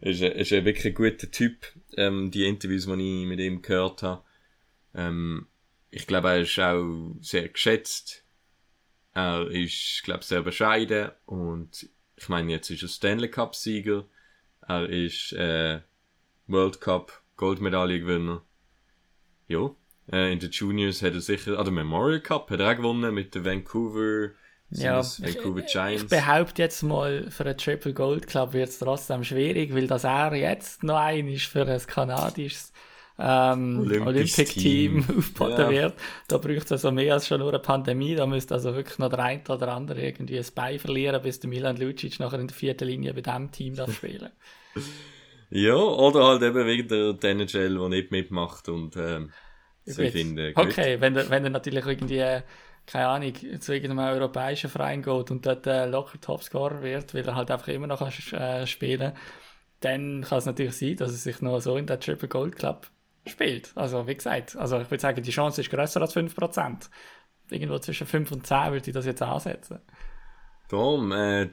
ist 0.00 0.22
ein, 0.22 0.32
ist 0.32 0.52
ein 0.52 0.64
wirklich 0.64 0.94
guter 0.94 1.30
Typ. 1.30 1.66
Ähm, 1.96 2.30
die 2.30 2.46
Interviews, 2.46 2.86
die 2.86 3.22
ich 3.22 3.26
mit 3.26 3.40
ihm 3.40 3.62
gehört 3.62 4.02
habe. 4.02 4.22
Ähm, 4.94 5.46
ich 5.90 6.06
glaube, 6.06 6.28
er 6.28 6.40
ist 6.40 6.58
auch 6.58 7.14
sehr 7.20 7.48
geschätzt. 7.48 8.24
Er 9.18 9.50
ist, 9.50 10.02
glaube 10.04 10.22
sehr 10.22 10.42
bescheiden. 10.42 11.10
Und 11.26 11.90
ich 12.14 12.28
meine, 12.28 12.52
jetzt 12.52 12.70
ist 12.70 12.82
er 12.82 12.88
Stanley 12.88 13.28
Cup 13.28 13.56
Sieger. 13.56 14.04
Er 14.68 14.88
ist 14.88 15.32
äh, 15.32 15.80
World 16.46 16.80
Cup 16.80 17.20
Goldmedaillengewinner. 17.36 18.42
Ja. 19.48 19.70
Äh, 20.12 20.32
in 20.32 20.38
den 20.38 20.52
Juniors 20.52 21.02
hat 21.02 21.14
er 21.14 21.20
sicher, 21.20 21.58
ah, 21.58 21.64
der 21.64 21.72
Memorial 21.72 22.20
Cup 22.20 22.48
hat 22.48 22.60
er 22.60 22.70
auch 22.70 22.76
gewonnen 22.76 23.12
mit 23.12 23.34
den 23.34 23.44
Vancouver, 23.44 24.30
Ja, 24.70 24.98
das 24.98 25.18
ich, 25.18 25.34
Vancouver 25.34 25.62
Giants. 25.62 26.04
ich 26.04 26.08
behaupte 26.08 26.62
jetzt 26.62 26.82
mal, 26.84 27.28
für 27.28 27.44
einen 27.44 27.58
Triple 27.58 27.94
Gold 27.94 28.28
Club 28.28 28.52
wird 28.52 28.68
es 28.68 28.78
trotzdem 28.78 29.24
schwierig, 29.24 29.74
weil 29.74 29.88
das 29.88 30.04
er 30.04 30.32
jetzt 30.34 30.84
noch 30.84 30.96
ein 30.96 31.26
ist 31.26 31.46
für 31.46 31.66
ein 31.66 31.86
kanadisches 31.86 32.72
ähm, 33.18 34.00
Olympic-Team 34.04 35.04
Team. 35.04 35.04
aufgeboten 35.08 35.68
Ja. 35.68 35.68
wird. 35.68 35.98
Da 36.28 36.38
braucht 36.38 36.66
es 36.66 36.72
also 36.72 36.92
mehr 36.92 37.14
als 37.14 37.26
schon 37.26 37.40
nur 37.40 37.48
eine 37.48 37.58
Pandemie. 37.58 38.14
Da 38.14 38.26
müsste 38.26 38.54
also 38.54 38.74
wirklich 38.74 38.98
noch 38.98 39.10
der 39.10 39.18
eine 39.20 39.42
oder 39.48 39.68
andere 39.72 40.00
irgendwie 40.02 40.38
ein 40.38 40.46
Bein 40.54 40.78
verlieren, 40.78 41.20
bis 41.22 41.40
der 41.40 41.50
Milan 41.50 41.76
Lucic 41.76 42.20
nachher 42.20 42.38
in 42.40 42.48
der 42.48 42.56
vierten 42.56 42.86
Linie 42.88 43.14
bei 43.14 43.20
diesem 43.22 43.50
Team 43.50 43.74
darf 43.74 43.92
spielen 43.94 44.30
Ja, 45.50 45.74
oder 45.76 46.24
halt 46.26 46.42
eben 46.42 46.66
wegen 46.66 46.88
der, 46.88 47.30
NHL, 47.30 47.78
der 47.78 47.88
nicht 47.88 48.10
mitmacht 48.10 48.68
und 48.68 48.96
ähm, 48.96 49.32
So, 49.84 50.02
ich 50.02 50.12
finde, 50.12 50.52
gut. 50.52 50.66
Okay, 50.66 51.00
wenn 51.00 51.16
er, 51.16 51.30
wenn 51.30 51.44
er 51.44 51.50
natürlich 51.50 51.86
irgendwie, 51.86 52.18
äh, 52.18 52.42
keine 52.86 53.08
Ahnung, 53.08 53.32
zu 53.60 53.72
irgendeinem 53.72 54.14
europäischen 54.14 54.68
Verein 54.68 55.02
geht 55.02 55.30
und 55.30 55.46
dort 55.46 55.66
äh, 55.66 55.86
locker 55.86 56.20
Topscorer 56.20 56.82
wird, 56.82 57.14
weil 57.14 57.26
er 57.26 57.34
halt 57.34 57.50
einfach 57.50 57.68
immer 57.68 57.86
noch 57.86 57.98
kann, 57.98 58.12
äh, 58.38 58.66
spielen 58.66 59.14
dann 59.80 60.22
kann 60.22 60.38
es 60.38 60.46
natürlich 60.46 60.76
sein, 60.76 60.96
dass 60.96 61.12
er 61.12 61.16
sich 61.18 61.40
noch 61.40 61.60
so 61.60 61.76
in 61.76 61.86
der 61.86 62.00
Triple 62.00 62.28
Gold 62.28 62.56
Club 62.56 62.90
spielt. 63.26 63.72
Also, 63.76 64.06
wie 64.06 64.14
gesagt, 64.14 64.56
also 64.56 64.80
ich 64.80 64.90
würde 64.90 65.00
sagen, 65.00 65.22
die 65.22 65.30
Chance 65.30 65.60
ist 65.60 65.70
grösser 65.70 66.00
als 66.00 66.14
5%. 66.16 66.88
Irgendwo 67.50 67.78
zwischen 67.78 68.06
5 68.06 68.30
und 68.32 68.46
10 68.46 68.72
würde 68.72 68.88
ich 68.88 68.94
das 68.94 69.06
jetzt 69.06 69.22
ansetzen. 69.22 69.80
Darum, 70.68 71.12
äh, 71.12 71.50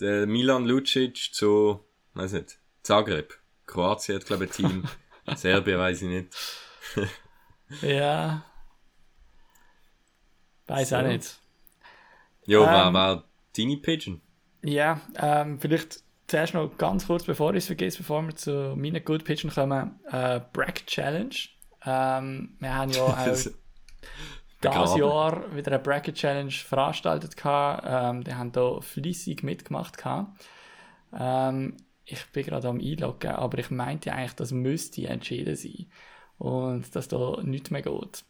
der 0.00 0.26
Milan 0.26 0.64
Lucic 0.64 1.32
zu, 1.32 1.84
weiß 2.14 2.32
nicht, 2.32 2.58
Zagreb. 2.82 3.38
Kroatien 3.66 4.16
hat, 4.18 4.26
glaube 4.26 4.46
ich, 4.46 4.50
ein 4.50 4.54
Team. 4.68 4.84
Serbien 5.36 5.78
weiß 5.78 6.02
ich 6.02 6.08
nicht. 6.08 6.36
Ja. 7.82 8.44
Weiß 10.66 10.92
auch 10.92 11.02
So. 11.02 11.06
nicht. 11.06 11.36
Ja, 12.46 12.60
war, 12.60 12.88
Ähm. 12.88 12.94
war 12.94 13.24
deine 13.56 13.76
Pigeon. 13.76 14.20
Ja, 14.62 15.00
ähm, 15.16 15.60
vielleicht 15.60 16.02
zuerst 16.30 16.54
noch 16.54 16.78
ganz 16.78 17.06
kurz, 17.06 17.24
bevor 17.24 17.50
ich 17.52 17.58
es 17.58 17.66
vergesse, 17.66 17.98
bevor 17.98 18.22
wir 18.22 18.34
zu 18.36 18.74
meinen 18.76 19.04
Good 19.04 19.24
Pitchen 19.24 19.50
kommen, 19.50 19.98
äh, 20.10 20.40
Brack 20.52 20.86
Challenge. 20.86 21.34
Ähm, 21.84 22.56
wir 22.58 22.74
haben 22.74 22.90
ja 22.90 23.02
auch 23.02 23.24
das. 23.24 23.52
Jahr 24.62 25.56
wieder 25.56 25.72
eine 25.72 25.82
Bracket 25.82 26.14
Challenge 26.14 26.50
veranstaltet. 26.50 27.36
gehabt. 27.36 27.86
Ähm, 27.88 28.24
die 28.24 28.34
haben 28.34 28.52
da 28.52 28.80
fließig 28.80 29.42
mitgemacht. 29.42 29.96
gehabt. 29.96 30.46
Ähm, 31.18 31.78
ich 32.04 32.24
bin 32.26 32.44
gerade 32.44 32.68
am 32.68 32.78
Einloggen, 32.78 33.30
aber 33.30 33.58
ich 33.58 33.70
meinte 33.70 34.12
eigentlich, 34.12 34.34
das 34.34 34.52
müsste 34.52 35.06
entschieden 35.08 35.56
sein. 35.56 35.86
Und 36.38 36.94
dass 36.94 37.08
da 37.08 37.38
nichts 37.42 37.70
mehr 37.70 37.82
geht. 37.82 38.24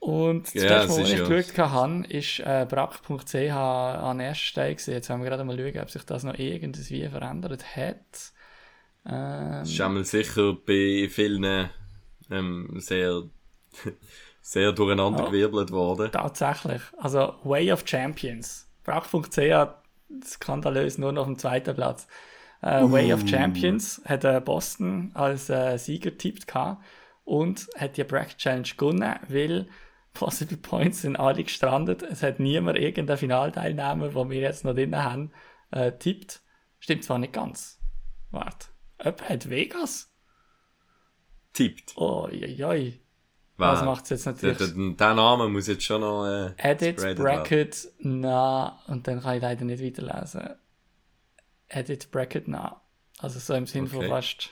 Und 0.00 0.54
das 0.54 0.62
Ja, 0.62 0.70
erste 0.70 0.92
Mal, 0.92 1.00
als 1.00 1.12
ich 1.12 1.24
geschaut 1.24 1.58
habe, 1.58 2.06
ist 2.08 2.40
äh, 2.40 2.66
brack.ch 2.68 3.34
an 3.34 4.20
erster 4.20 4.44
Stelle 4.44 4.74
gewesen. 4.74 4.92
Jetzt 4.92 5.10
haben 5.10 5.22
wir 5.22 5.28
gerade 5.30 5.44
mal 5.44 5.56
schauen, 5.58 5.80
ob 5.80 5.90
sich 5.90 6.04
das 6.04 6.22
noch 6.22 6.34
irgendwie 6.38 7.08
verändert 7.08 7.76
hat. 7.76 8.32
Ähm, 9.06 9.62
Das 9.62 9.70
ist 9.70 9.80
einmal 9.80 10.04
sicher 10.04 10.54
bei 10.54 11.08
vielen 11.10 11.70
ähm, 12.30 12.74
sehr, 12.80 13.24
sehr 14.42 14.72
durcheinander 14.72 15.22
Ja. 15.22 15.24
gewirbelt 15.24 15.70
worden. 15.70 16.12
Tatsächlich. 16.12 16.82
Also 16.98 17.34
Way 17.44 17.72
of 17.72 17.84
Champions. 17.86 18.68
Brach.ch 18.84 19.68
skandalös 20.24 20.98
nur 20.98 21.12
noch 21.12 21.22
auf 21.22 21.28
dem 21.28 21.38
zweiten 21.38 21.74
Platz. 21.74 22.06
Äh, 22.62 22.90
Way 22.90 23.12
of 23.14 23.26
Champions 23.28 24.02
hat 24.06 24.24
äh, 24.24 24.40
Boston 24.44 25.12
als 25.14 25.50
äh, 25.50 25.78
Sieger 25.78 26.16
tippt 26.18 26.46
und 27.24 27.68
hat 27.78 27.96
die 27.96 28.04
Bracket 28.04 28.38
Challenge 28.38 28.68
gewonnen, 28.76 29.16
weil 29.28 29.68
Possible 30.14 30.56
Points 30.56 31.02
sind 31.02 31.16
alle 31.16 31.44
gestrandet. 31.44 32.02
Es 32.02 32.22
hat 32.22 32.40
niemand 32.40 32.78
irgendeinen 32.78 33.18
Finalteilnehmer, 33.18 34.08
den 34.08 34.30
wir 34.30 34.40
jetzt 34.40 34.64
noch 34.64 34.74
drin 34.74 34.96
haben, 34.96 35.32
äh, 35.70 35.92
tippt. 35.92 36.42
Stimmt 36.80 37.04
zwar 37.04 37.18
nicht 37.18 37.32
ganz. 37.32 37.78
Warte. 38.30 38.68
Jemand 38.98 39.28
hat 39.28 39.48
Vegas? 39.50 40.12
Tippt. 41.52 41.94
Oh, 41.96 42.28
oi, 42.30 42.64
oi. 42.64 43.00
Das 43.56 43.80
Wow. 43.80 43.86
macht 43.86 44.04
es 44.04 44.10
jetzt 44.10 44.26
natürlich. 44.26 44.56
der, 44.58 44.68
der 44.68 45.14
Name 45.14 45.48
muss 45.48 45.66
jetzt 45.66 45.82
schon 45.82 46.00
noch. 46.00 46.26
Äh, 46.26 46.52
Edit 46.58 47.16
Bracket 47.16 47.88
na 47.98 48.78
und 48.86 49.08
dann 49.08 49.20
kann 49.20 49.36
ich 49.36 49.42
leider 49.42 49.64
nicht 49.64 49.82
weiterlesen. 49.82 50.50
Edit 51.68 52.10
Bracket 52.12 52.46
na. 52.46 52.80
Also 53.18 53.40
so 53.40 53.54
im 53.54 53.66
Sinn 53.66 53.88
von 53.88 53.98
Okay. 53.98 54.08
fast 54.08 54.50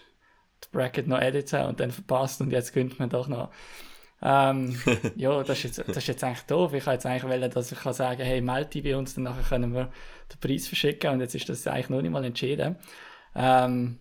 die 0.64 0.68
Bracket 0.72 1.06
noch 1.06 1.20
editen 1.20 1.66
und 1.66 1.78
dann 1.78 1.92
verpasst 1.92 2.40
und 2.40 2.50
jetzt 2.50 2.72
gönnt 2.72 2.98
man 2.98 3.08
doch 3.08 3.28
noch. 3.28 3.52
Ähm, 4.22 4.78
ja, 5.16 5.42
das 5.42 5.58
ist, 5.58 5.76
jetzt, 5.76 5.88
das 5.88 5.96
ist 5.96 6.06
jetzt 6.06 6.24
eigentlich 6.24 6.46
doof. 6.46 6.72
Ich 6.72 6.84
kann 6.84 6.94
jetzt 6.94 7.06
eigentlich 7.06 7.24
wollen, 7.24 7.50
dass 7.50 7.72
ich 7.72 7.78
kann 7.78 7.92
sagen, 7.92 8.22
hey, 8.22 8.40
melde 8.40 8.70
dich 8.70 8.82
bei 8.82 8.96
uns, 8.96 9.14
dann 9.14 9.24
nachher 9.24 9.42
können 9.42 9.74
wir 9.74 9.90
den 10.32 10.40
Preis 10.40 10.66
verschicken 10.68 11.10
und 11.10 11.20
jetzt 11.20 11.34
ist 11.34 11.48
das 11.48 11.66
eigentlich 11.66 11.90
noch 11.90 12.02
nicht 12.02 12.10
mal 12.10 12.24
entschieden. 12.24 12.76
Ähm, 13.34 13.98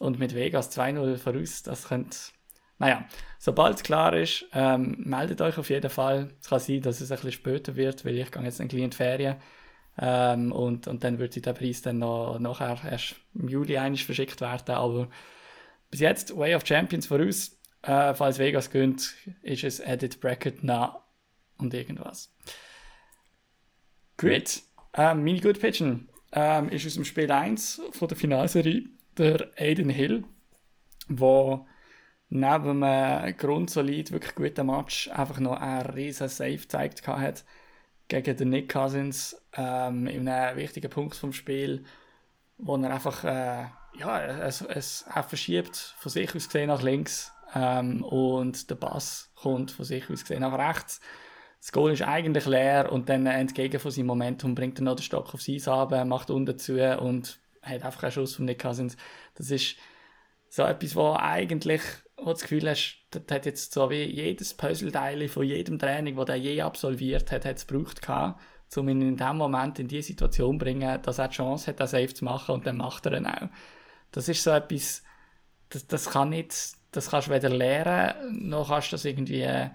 und 0.00 0.18
mit 0.18 0.34
Vegas 0.34 0.76
2-0 0.76 1.16
voraus, 1.16 1.62
das 1.62 1.88
könnte, 1.88 2.16
naja, 2.78 3.06
sobald 3.38 3.76
es 3.76 3.82
klar 3.82 4.14
ist, 4.14 4.44
ähm, 4.52 4.96
meldet 4.98 5.40
euch 5.40 5.56
auf 5.56 5.70
jeden 5.70 5.90
Fall. 5.90 6.30
Es 6.40 6.48
kann 6.48 6.60
sein, 6.60 6.82
dass 6.82 7.00
es 7.00 7.10
ein 7.10 7.16
bisschen 7.16 7.32
später 7.32 7.76
wird, 7.76 8.04
weil 8.04 8.18
ich 8.18 8.30
gehe 8.30 8.42
jetzt 8.42 8.60
ein 8.60 8.68
bisschen 8.68 8.82
in 8.84 8.90
die 8.90 8.96
Ferien. 8.96 9.36
Ähm, 9.96 10.50
und, 10.50 10.88
und 10.88 11.04
dann 11.04 11.18
würde 11.18 11.40
der 11.40 11.52
Preis 11.52 11.82
dann 11.82 11.98
noch 11.98 12.38
nachher 12.40 12.78
erst 12.90 13.14
im 13.34 13.48
Juli 13.48 13.78
eigentlich 13.78 14.04
verschickt 14.04 14.40
werden. 14.40 14.74
Aber 14.74 15.08
bis 15.90 16.00
jetzt 16.00 16.36
Way 16.36 16.56
of 16.56 16.66
Champions 16.66 17.06
voraus. 17.06 17.56
Äh, 17.84 18.14
falls 18.14 18.38
Vegas 18.38 18.70
gönnt, 18.70 19.14
ist 19.42 19.62
es 19.62 19.78
Edit 19.78 20.20
Bracket 20.20 20.58
na 20.62 21.04
und 21.58 21.74
irgendwas. 21.74 22.34
Gut. 24.16 24.62
Ähm, 24.94 25.22
meine 25.22 25.40
Good 25.40 25.60
Pitchen 25.60 26.08
ähm, 26.32 26.70
ist 26.70 26.86
aus 26.86 26.94
dem 26.94 27.04
Spiel 27.04 27.30
1 27.30 27.82
von 27.90 28.08
der 28.08 28.16
Finalserie 28.16 28.88
der 29.18 29.50
Aiden 29.58 29.90
Hill, 29.90 30.24
wo 31.08 31.66
neben 32.30 32.82
einem 32.82 33.36
grundsolid, 33.36 34.12
wirklich 34.12 34.34
guten 34.34 34.66
Match 34.66 35.10
einfach 35.10 35.38
noch 35.38 35.60
einen 35.60 35.90
riesen 35.90 36.28
Save 36.28 36.56
gezeigt 36.56 37.06
hat 37.06 37.44
gegen 38.08 38.36
den 38.36 38.48
Nick 38.48 38.72
Cousins 38.72 39.36
ähm, 39.52 40.06
in 40.06 40.26
einem 40.26 40.56
wichtigen 40.56 40.90
Punkt 40.90 41.16
vom 41.16 41.34
Spiel, 41.34 41.84
wo 42.56 42.76
er 42.76 42.94
einfach 42.94 43.24
äh, 43.24 43.66
ja, 43.98 44.24
es, 44.24 44.62
es 44.62 45.04
er 45.12 45.22
verschiebt 45.22 45.76
von 45.98 46.10
sich 46.10 46.34
aus 46.34 46.46
gesehen 46.46 46.68
nach 46.68 46.82
links 46.82 47.33
ähm, 47.54 48.02
und 48.04 48.68
der 48.70 48.74
Pass 48.74 49.32
kommt 49.34 49.70
von 49.70 49.84
sich 49.84 50.10
aus 50.10 50.22
gesehen 50.22 50.40
nach 50.40 50.58
rechts. 50.58 51.00
Das 51.60 51.72
Goal 51.72 51.92
ist 51.92 52.02
eigentlich 52.02 52.46
leer 52.46 52.92
und 52.92 53.08
dann 53.08 53.26
entgegen 53.26 53.80
von 53.80 53.90
seinem 53.90 54.06
Momentum 54.06 54.54
bringt 54.54 54.78
er 54.78 54.84
noch 54.84 54.96
den 54.96 55.02
Stock 55.02 55.32
auf 55.32 55.40
sein 55.40 55.66
Abend, 55.66 56.08
macht 56.08 56.30
unten 56.30 56.58
zu 56.58 56.74
und 57.00 57.38
hat 57.62 57.84
einfach 57.84 58.02
einen 58.02 58.12
Schuss 58.12 58.34
von 58.34 58.44
Nick 58.44 58.60
Cousins. 58.60 58.96
Das 59.34 59.50
ist 59.50 59.76
so 60.50 60.62
etwas, 60.62 60.94
wo 60.94 61.14
eigentlich 61.14 61.80
wo 62.24 62.32
das 62.32 62.42
Gefühl 62.42 62.68
hast, 62.68 62.98
das 63.10 63.22
hat 63.30 63.46
jetzt 63.46 63.72
so 63.72 63.90
wie 63.90 64.04
jedes 64.04 64.54
Puzzleteil 64.54 65.28
von 65.28 65.44
jedem 65.44 65.78
Training, 65.78 66.16
das 66.16 66.28
er 66.28 66.36
je 66.36 66.62
absolviert 66.62 67.30
hat, 67.32 67.44
hat 67.44 67.56
es 67.56 67.66
gebraucht 67.66 68.02
gehabt, 68.02 68.40
um 68.76 68.88
ihn 68.88 69.02
in 69.02 69.16
dem 69.16 69.36
Moment 69.36 69.78
in 69.78 69.88
die 69.88 70.02
Situation 70.02 70.58
zu 70.58 70.64
bringen, 70.64 71.00
dass 71.02 71.18
er 71.18 71.28
die 71.28 71.36
Chance 71.36 71.68
hat, 71.68 71.80
das 71.80 71.92
Safe 71.92 72.12
zu 72.12 72.24
machen 72.24 72.54
und 72.54 72.66
dann 72.66 72.78
macht 72.78 73.06
er 73.06 73.16
ihn 73.16 73.26
auch. 73.26 73.48
Das 74.10 74.28
ist 74.28 74.42
so 74.42 74.50
etwas, 74.50 75.02
das, 75.68 75.86
das 75.86 76.10
kann 76.10 76.30
nicht, 76.30 76.54
das 76.96 77.10
kannst 77.10 77.28
du 77.28 77.32
weder 77.32 77.48
lernen, 77.48 78.48
noch 78.48 78.68
kannst 78.68 78.88
du 78.88 78.94
das 78.94 79.04
irgendwie 79.04 79.42
äh, 79.42 79.68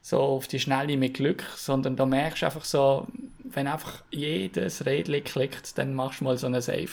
so 0.00 0.20
auf 0.20 0.46
die 0.46 0.60
Schnelle 0.60 0.96
mit 0.96 1.14
Glück, 1.14 1.42
sondern 1.56 1.96
da 1.96 2.04
merkst 2.06 2.42
du 2.42 2.46
einfach 2.46 2.64
so, 2.64 3.06
wenn 3.42 3.66
einfach 3.66 4.02
jedes 4.10 4.84
Rädchen 4.84 5.24
klickt, 5.24 5.78
dann 5.78 5.94
machst 5.94 6.20
du 6.20 6.24
mal 6.24 6.36
so 6.36 6.46
einen 6.46 6.60
Save. 6.60 6.90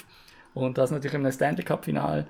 Und 0.54 0.78
das 0.78 0.92
natürlich 0.92 1.16
einem 1.16 1.32
Stanley 1.32 1.64
Cup 1.64 1.86
Final, 1.86 2.28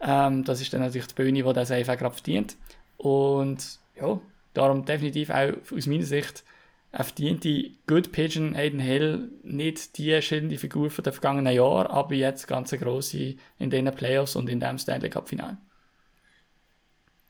ähm, 0.00 0.44
das 0.44 0.60
ist 0.60 0.72
dann 0.72 0.80
natürlich 0.80 1.08
die 1.08 1.14
Bühne, 1.14 1.42
die 1.42 1.52
der 1.52 1.66
Save 1.66 1.92
auch 1.92 1.98
gerade 1.98 2.14
verdient. 2.14 2.56
Und 2.96 3.78
ja, 4.00 4.20
darum 4.54 4.84
definitiv 4.84 5.30
auch 5.30 5.52
aus 5.72 5.86
meiner 5.86 6.04
Sicht 6.04 6.44
eine 6.92 7.04
verdiente 7.04 7.70
Good 7.86 8.10
Pigeon 8.10 8.56
Aiden 8.56 8.80
Hill, 8.80 9.30
nicht 9.42 9.96
die 9.98 10.20
schillende 10.22 10.58
Figur 10.58 10.90
von 10.90 11.04
den 11.04 11.12
vergangenen 11.12 11.54
Jahren, 11.54 11.86
aber 11.86 12.14
jetzt 12.14 12.48
ganz 12.48 12.72
eine 12.72 12.82
grosse 12.82 13.36
in 13.58 13.70
den 13.70 13.84
Playoffs 13.92 14.36
und 14.36 14.48
in 14.48 14.60
dem 14.60 14.78
Stanley 14.78 15.10
Cup 15.10 15.28
Final. 15.28 15.56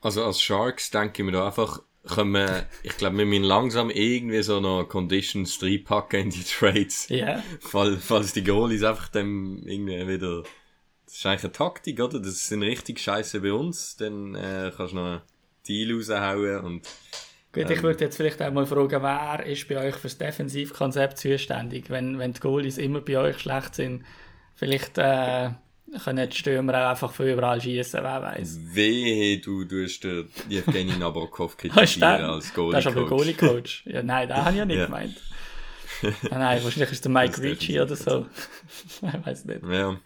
Also 0.00 0.24
als 0.24 0.40
Sharks 0.40 0.90
denke 0.90 1.22
ich 1.22 1.26
mir 1.26 1.32
da 1.32 1.46
einfach, 1.46 1.82
können 2.08 2.32
wir, 2.32 2.66
ich 2.82 2.96
glaube, 2.96 3.18
wir 3.18 3.26
müssen 3.26 3.44
langsam 3.44 3.90
irgendwie 3.90 4.42
so 4.42 4.60
noch 4.60 4.84
Conditions 4.84 5.62
reinpacken 5.62 6.20
in 6.20 6.30
die 6.30 6.44
Trades. 6.44 7.08
Ja, 7.08 7.42
Fall, 7.60 7.98
falls 7.98 8.32
die 8.32 8.44
Goalies 8.44 8.82
einfach 8.82 9.08
dann 9.08 9.62
irgendwie 9.64 10.06
wieder. 10.08 10.42
Das 11.04 11.16
ist 11.16 11.26
eigentlich 11.26 11.44
eine 11.44 11.52
Taktik, 11.52 12.00
oder? 12.00 12.20
Das 12.20 12.48
sind 12.48 12.62
richtig 12.62 13.00
scheiße 13.00 13.40
bei 13.40 13.52
uns. 13.52 13.96
Dann 13.96 14.34
äh, 14.34 14.72
kannst 14.74 14.92
du 14.92 14.96
noch 14.96 15.06
einen 15.06 15.22
Deal 15.66 15.96
raushauen 15.96 16.64
und. 16.64 16.88
gut, 17.52 17.68
ich 17.68 17.82
würde 17.82 18.04
jetzt 18.04 18.16
vielleicht 18.16 18.40
auch 18.40 18.52
mal 18.52 18.64
fragen, 18.64 19.02
wer 19.02 19.44
ist 19.44 19.68
bei 19.68 19.88
euch 19.88 19.96
für 19.96 20.08
das 20.08 20.18
Defensivkonzept 20.18 21.18
zuständig, 21.18 21.90
wenn, 21.90 22.18
wenn 22.18 22.32
die 22.32 22.40
Goalies 22.40 22.78
immer 22.78 23.00
bei 23.00 23.18
euch 23.18 23.40
schlecht 23.40 23.74
sind? 23.74 24.04
Vielleicht 24.54 24.98
äh, 24.98 25.50
können 26.04 26.28
die 26.30 26.36
Stürmer 26.36 26.74
auch 26.86 26.90
einfach 26.90 27.12
von 27.12 27.26
überall 27.26 27.60
schießen, 27.60 28.02
wer 28.02 28.22
weiß. 28.22 28.58
Wehe, 28.74 29.38
du 29.38 29.64
tust 29.64 30.04
Evgeny 30.04 30.96
Nabokov 30.96 31.56
kritisieren 31.58 32.24
als 32.24 32.46
Das 32.46 32.54
Goalie. 32.54 32.78
ist 32.78 32.86
aber 32.86 33.06
Goalie-Coach. 33.06 33.84
Ja, 33.86 34.02
nein, 34.02 34.28
den 34.28 34.36
habe 34.36 34.50
ich 34.50 34.56
ja 34.58 34.64
nicht 34.64 34.76
Ja. 34.78 34.84
gemeint. 34.86 35.16
Ah, 36.30 36.38
nein, 36.38 36.64
wahrscheinlich 36.64 36.92
ist 36.92 37.04
der 37.04 37.12
Mike 37.12 37.32
Das 37.32 37.40
Ricci 37.42 37.78
oder 37.80 37.94
so. 37.96 38.26
ich 39.02 39.02
weiß 39.26 39.44
nicht. 39.44 39.62
Ja, 39.66 40.00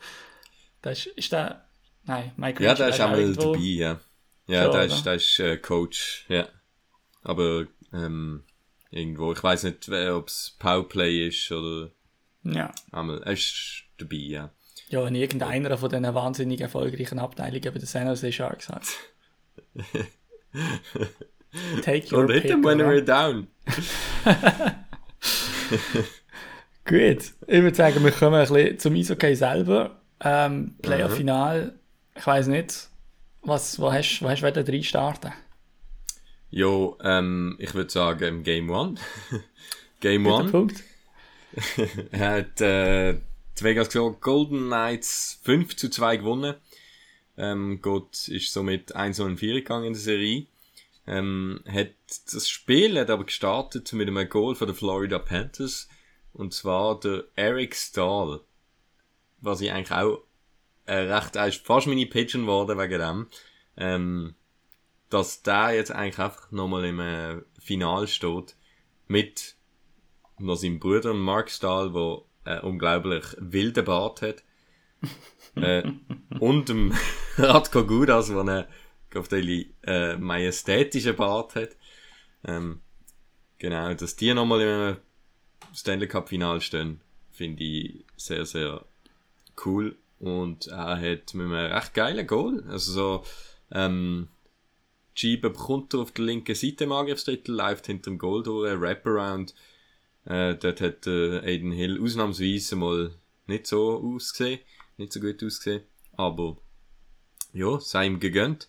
Das 0.82 0.98
ist, 0.98 1.06
ist 1.16 1.32
der. 1.32 1.64
Nein, 2.04 2.32
Mike 2.36 2.62
ja 2.64 2.70
Ricci. 2.72 2.82
der 2.82 2.88
ist 2.90 3.00
einmal 3.00 3.32
dabei, 3.34 3.58
ja. 3.58 4.00
Ja, 4.46 4.62
Schon, 4.64 4.72
der 4.72 4.84
ist, 4.86 5.02
der 5.06 5.14
ist 5.14 5.38
äh, 5.40 5.56
Coach, 5.58 6.24
ja. 6.28 6.48
Aber 7.22 7.66
ähm, 7.92 8.42
irgendwo, 8.90 9.32
ich 9.32 9.42
weiß 9.42 9.62
nicht, 9.64 9.88
ob 9.88 10.28
es 10.28 10.56
Powerplay 10.58 11.28
ist 11.28 11.50
oder 11.52 11.90
Ja. 12.42 12.72
einmal, 12.90 13.22
er 13.22 13.32
ist 13.32 13.84
dabei, 13.98 14.16
ja. 14.16 14.50
Ja, 14.94 15.06
in 15.08 15.16
irgendeiner 15.16 15.76
von 15.76 15.90
diesen 15.90 16.14
wahnsinnig 16.14 16.60
erfolgreichen 16.60 17.18
Abteilungen 17.18 17.64
bei 17.64 17.80
den 17.80 17.84
San 17.84 18.06
Jose 18.06 18.30
Sharks 18.30 18.68
hat. 18.68 18.86
Take 21.82 22.14
your 22.14 22.22
Und 22.22 22.30
hit 22.30 22.44
him 22.44 22.62
when 22.62 22.78
we're 22.78 23.00
down. 23.00 23.48
Gut, 26.84 27.32
ich 27.48 27.62
würde 27.62 27.74
sagen, 27.74 28.04
wir 28.04 28.12
kommen 28.12 28.36
ein 28.36 28.46
bisschen 28.46 28.78
zum 28.78 28.94
Eishockey 28.94 29.34
selber. 29.34 30.00
Ähm, 30.20 30.76
Playoff-Final, 30.80 31.76
ich 32.14 32.24
weiß 32.24 32.46
nicht, 32.46 32.88
was, 33.42 33.80
wo 33.80 33.92
hast 33.92 34.22
wo 34.22 34.28
hast 34.28 34.42
du 34.42 34.62
drei 34.62 34.82
starten? 34.82 35.32
Jo, 36.50 36.96
ähm, 37.02 37.56
ich 37.58 37.74
würde 37.74 37.90
sagen, 37.90 38.44
Game 38.44 38.72
1. 38.72 39.00
Game 39.98 40.22
Guter 40.22 40.44
1 40.44 40.52
Punkt. 40.52 40.84
hat 42.16 42.60
äh, 42.60 43.16
die 43.58 43.64
Vegas 43.64 43.90
Golden 44.20 44.66
Knights 44.66 45.40
5 45.44 45.76
zu 45.76 45.90
2 45.90 46.18
gewonnen. 46.18 46.56
Ähm, 47.36 47.80
Gott 47.82 48.28
ist 48.28 48.52
somit 48.52 48.94
1 48.94 49.20
und 49.20 49.38
4 49.38 49.54
gegangen 49.54 49.86
in 49.86 49.92
der 49.92 50.02
Serie. 50.02 50.46
Ähm, 51.06 51.60
hat 51.66 51.92
das 52.32 52.48
Spiel 52.48 52.98
hat 52.98 53.10
aber 53.10 53.24
gestartet 53.24 53.92
mit 53.92 54.08
einem 54.08 54.28
Goal 54.28 54.54
von 54.54 54.68
den 54.68 54.76
Florida 54.76 55.18
Panthers. 55.18 55.88
Und 56.32 56.54
zwar 56.54 56.98
der 57.00 57.24
Eric 57.36 57.76
Stahl. 57.76 58.40
Was 59.40 59.60
ich 59.60 59.70
eigentlich 59.70 59.92
auch 59.92 60.22
äh, 60.86 60.94
recht, 60.94 61.36
er 61.36 61.52
fast 61.52 61.86
meine 61.86 62.06
Pigeon 62.06 62.42
geworden 62.42 62.78
wegen 62.78 63.00
dem. 63.00 63.26
Ähm, 63.76 64.34
dass 65.10 65.42
der 65.42 65.72
jetzt 65.72 65.92
eigentlich 65.92 66.18
einfach 66.18 66.50
nochmal 66.50 66.84
im 66.86 67.00
äh, 67.00 67.40
Final 67.60 68.08
steht. 68.08 68.56
Mit 69.06 69.54
noch 70.38 70.56
seinem 70.56 70.80
Bruder 70.80 71.14
Mark 71.14 71.50
Stahl, 71.50 71.92
der 71.92 72.22
äh, 72.44 72.60
unglaublich 72.60 73.24
wilden 73.38 73.84
Bart 73.84 74.22
hat. 74.22 74.42
äh, 75.56 75.82
und 76.40 76.68
dem 76.68 76.92
Radko 77.36 77.84
Gudas, 77.84 78.28
der 78.28 78.38
einen 78.38 78.64
den 79.30 79.74
äh, 79.82 80.16
majestätischen 80.16 81.16
Bart 81.16 81.54
hat. 81.54 81.76
Ähm, 82.44 82.80
genau, 83.58 83.92
dass 83.94 84.16
die 84.16 84.34
nochmal 84.34 84.60
im 84.60 84.96
Stanley 85.74 86.08
Cup 86.08 86.28
Final 86.28 86.60
stehen, 86.60 87.00
finde 87.30 87.62
ich 87.62 88.04
sehr, 88.16 88.44
sehr 88.44 88.84
cool. 89.64 89.96
Und 90.18 90.68
er 90.68 90.96
hat 91.00 91.34
mit 91.34 91.46
einem 91.46 91.52
recht 91.52 91.94
geilen 91.94 92.26
Goal, 92.26 92.64
also 92.68 92.92
so, 92.92 93.24
ähm, 93.70 94.28
Schieber 95.14 95.50
bekommt 95.50 95.94
er 95.94 96.00
auf 96.00 96.10
der 96.10 96.24
linken 96.24 96.54
Seite 96.54 96.84
im 96.84 96.92
Angriffsdrittel, 96.92 97.54
läuft 97.54 97.86
hinter 97.86 98.10
dem 98.10 98.18
Goal 98.18 98.42
durch, 98.42 98.80
Wraparound. 98.80 99.54
Äh, 100.26 100.54
dort 100.54 100.80
hat 100.80 101.06
äh, 101.06 101.40
Aiden 101.40 101.72
Hill 101.72 102.02
ausnahmsweise 102.02 102.76
mal 102.76 103.14
nicht 103.46 103.66
so 103.66 104.02
ausgesehen, 104.02 104.60
nicht 104.96 105.12
so 105.12 105.20
gut 105.20 105.42
ausgesehen, 105.44 105.82
aber 106.12 106.56
ja, 107.52 107.78
sei 107.78 108.06
ihm 108.06 108.20
gegönnt. 108.20 108.68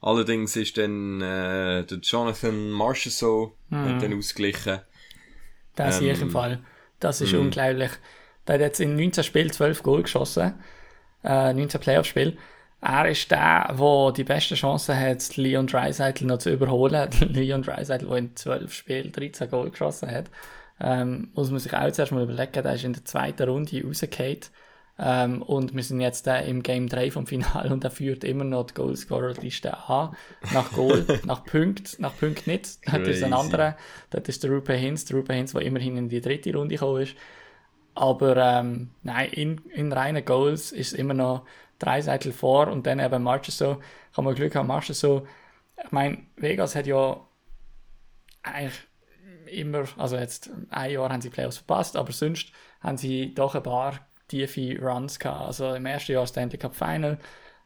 Allerdings 0.00 0.54
ist 0.56 0.78
dann 0.78 1.20
äh, 1.20 1.84
der 1.84 1.98
Jonathan 1.98 2.70
Marchessault 2.70 3.52
hat 3.70 4.02
dann 4.02 4.16
ausgeglichen. 4.16 4.80
Das 5.74 5.98
sehe 5.98 6.12
ich 6.12 6.18
Ähm, 6.18 6.28
im 6.28 6.30
Fall. 6.30 6.64
Das 7.00 7.20
ist 7.20 7.34
unglaublich. 7.34 7.90
Der 8.46 8.54
hat 8.54 8.60
jetzt 8.60 8.80
in 8.80 8.96
19 8.96 9.24
Spielen 9.24 9.50
12 9.50 9.82
Goal 9.82 10.02
geschossen. 10.02 10.54
Äh, 11.24 11.52
19 11.52 11.80
Playoff-Spiel. 11.80 12.38
Er 12.80 13.08
ist 13.08 13.30
der, 13.30 13.74
der 13.76 14.12
die 14.12 14.24
beste 14.24 14.54
Chance 14.54 14.98
hat, 14.98 15.36
Leon 15.36 15.66
Dreisaitl 15.66 16.24
noch 16.24 16.38
zu 16.38 16.50
überholen. 16.52 17.10
Leon 17.20 17.62
Dreisaitl, 17.62 18.06
der 18.06 18.16
in 18.16 18.36
12 18.36 18.72
Spielen 18.72 19.12
13 19.12 19.50
Goal 19.50 19.70
geschossen 19.70 20.10
hat. 20.10 20.30
Ähm, 20.80 21.30
muss 21.34 21.50
man 21.50 21.58
sich 21.58 21.72
auch 21.74 21.90
zuerst 21.90 22.12
mal 22.12 22.22
überlegen, 22.22 22.62
der 22.62 22.74
ist 22.74 22.84
in 22.84 22.92
der 22.92 23.04
zweiten 23.04 23.48
Runde 23.48 23.82
rausgefallen. 23.82 24.40
Ähm, 24.98 25.42
und 25.42 25.74
wir 25.74 25.82
sind 25.82 26.00
jetzt 26.00 26.26
äh, 26.26 26.48
im 26.48 26.62
Game 26.62 26.88
3 26.88 27.10
vom 27.10 27.26
Finale 27.26 27.70
und 27.70 27.84
er 27.84 27.90
führt 27.90 28.24
immer 28.24 28.44
noch 28.44 28.64
die 28.64 28.74
Goalscorer-Liste 28.74 29.76
an. 29.88 30.16
Nach 30.52 30.72
Goal, 30.72 31.04
nach 31.24 31.44
Punkt, 31.44 32.00
nach 32.00 32.16
Punkt 32.16 32.46
nicht. 32.46 32.78
Das 32.86 33.08
ist 33.08 33.22
ein 33.22 33.34
anderer. 33.34 33.76
Das 34.10 34.22
ist 34.26 34.42
der 34.42 34.52
Rupe 34.52 34.72
Hintz, 34.72 35.04
der 35.04 35.18
Rupe 35.18 35.34
Hintz, 35.34 35.52
der 35.52 35.62
immerhin 35.62 35.98
in 35.98 36.08
die 36.08 36.22
dritte 36.22 36.54
Runde 36.54 36.76
gekommen 36.76 37.02
ist. 37.02 37.14
Aber 37.94 38.36
ähm, 38.36 38.90
nein, 39.02 39.30
in, 39.32 39.60
in 39.74 39.92
reinen 39.92 40.24
Goals 40.24 40.72
ist 40.72 40.92
immer 40.92 41.14
noch 41.14 41.46
drei 41.78 42.00
Seiten 42.00 42.32
vor 42.32 42.68
und 42.68 42.86
dann 42.86 43.00
eben 43.00 43.22
Marchessault. 43.22 43.78
Kann 44.14 44.24
man 44.24 44.34
Glück 44.34 44.54
haben, 44.54 44.66
Marchessault. 44.66 45.26
Ich 45.82 45.92
meine, 45.92 46.18
Vegas 46.36 46.74
hat 46.74 46.86
ja 46.86 47.20
eigentlich 48.42 48.80
immer, 49.46 49.84
also 49.96 50.16
jetzt 50.16 50.50
ein 50.70 50.90
Jahr 50.90 51.10
haben 51.10 51.20
sie 51.20 51.30
Playoffs 51.30 51.58
verpasst, 51.58 51.96
aber 51.96 52.12
sonst 52.12 52.52
haben 52.80 52.96
sie 52.96 53.34
doch 53.34 53.54
ein 53.54 53.62
paar 53.62 54.00
tiefe 54.28 54.78
Runs 54.80 55.18
gehabt. 55.18 55.46
Also 55.46 55.74
im 55.74 55.86
ersten 55.86 56.12
Jahr 56.12 56.26
Stanley 56.26 56.58
Cup 56.58 56.74
Final, 56.74 57.18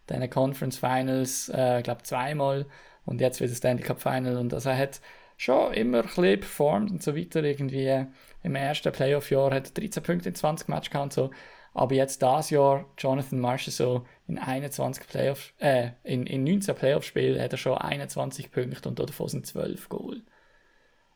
dann 0.07 0.29
Conference 0.31 0.79
Finals, 0.79 1.49
äh, 1.51 1.83
glaube 1.83 2.03
zweimal 2.03 2.67
und 3.07 3.21
jetzt 3.21 3.41
wieder 3.41 3.55
Stanley 3.55 3.83
Cup 3.83 4.01
Final 4.01 4.37
und 4.37 4.53
also 4.53 4.71
er 4.71 4.79
hat 4.79 5.01
schon 5.37 5.73
immer 5.73 5.99
ein 6.01 6.07
bisschen 6.07 6.41
performt 6.41 6.91
und 6.91 7.03
so 7.03 7.17
weiter. 7.17 7.43
Irgendwie 7.43 8.07
im 8.43 8.55
ersten 8.55 8.93
Playoff-Jahr 8.93 9.55
hat 9.55 9.69
er 9.69 9.83
13 9.83 10.03
Punkte 10.03 10.29
in 10.29 10.35
20 10.35 10.69
Matches 10.69 10.91
gehabt 10.91 11.05
und 11.05 11.13
so. 11.13 11.31
Aber 11.73 11.95
jetzt 11.95 12.21
das 12.23 12.51
Jahr, 12.51 12.85
Jonathan 12.99 13.41
Marshall 13.41 13.73
so 13.73 14.07
in 14.27 14.39
21 14.39 15.07
Playoff, 15.07 15.53
äh, 15.59 15.91
in, 16.05 16.27
in 16.27 16.45
19 16.45 16.75
Playoff-Spielen 16.75 17.41
hat 17.41 17.53
er 17.53 17.59
schon 17.59 17.79
21 17.79 18.51
Punkte 18.51 18.89
und 18.89 18.99
davon 18.99 19.29
sind 19.29 19.47
12 19.47 19.89
Goal. 19.89 20.23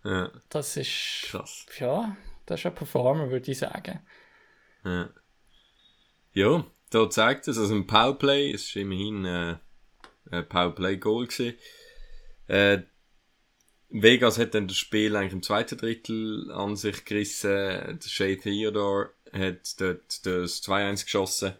Ja, 0.04 0.30
Das 0.50 0.76
ist, 0.76 1.24
krass. 1.28 1.66
ja, 1.78 2.16
das 2.46 2.60
ist 2.60 2.66
ein 2.66 2.74
Performer, 2.74 3.30
würde 3.30 3.50
ich 3.50 3.58
sagen. 3.58 4.00
Ja, 4.84 5.10
ja 6.32 6.66
da 6.90 7.10
zeigt 7.10 7.48
es, 7.48 7.58
also 7.58 7.74
ein 7.74 7.86
Powerplay, 7.86 8.52
es 8.52 8.74
war 8.74 8.82
immerhin 8.82 9.24
äh, 9.24 9.56
ein 10.30 10.48
Powerplay-Goal 10.48 11.26
gewesen. 11.26 11.54
Äh, 12.46 12.82
Vegas 13.88 14.38
hat 14.38 14.54
dann 14.54 14.68
das 14.68 14.76
Spiel 14.76 15.14
eigentlich 15.16 15.32
im 15.32 15.42
zweiten 15.42 15.78
Drittel 15.78 16.50
an 16.52 16.76
sich 16.76 17.04
gerissen. 17.04 17.50
Der 17.50 17.98
Shea 18.08 18.36
Theodore 18.36 19.10
hat 19.32 19.80
dort 19.80 20.26
das 20.26 20.62
2-1 20.62 21.04
geschossen. 21.04 21.52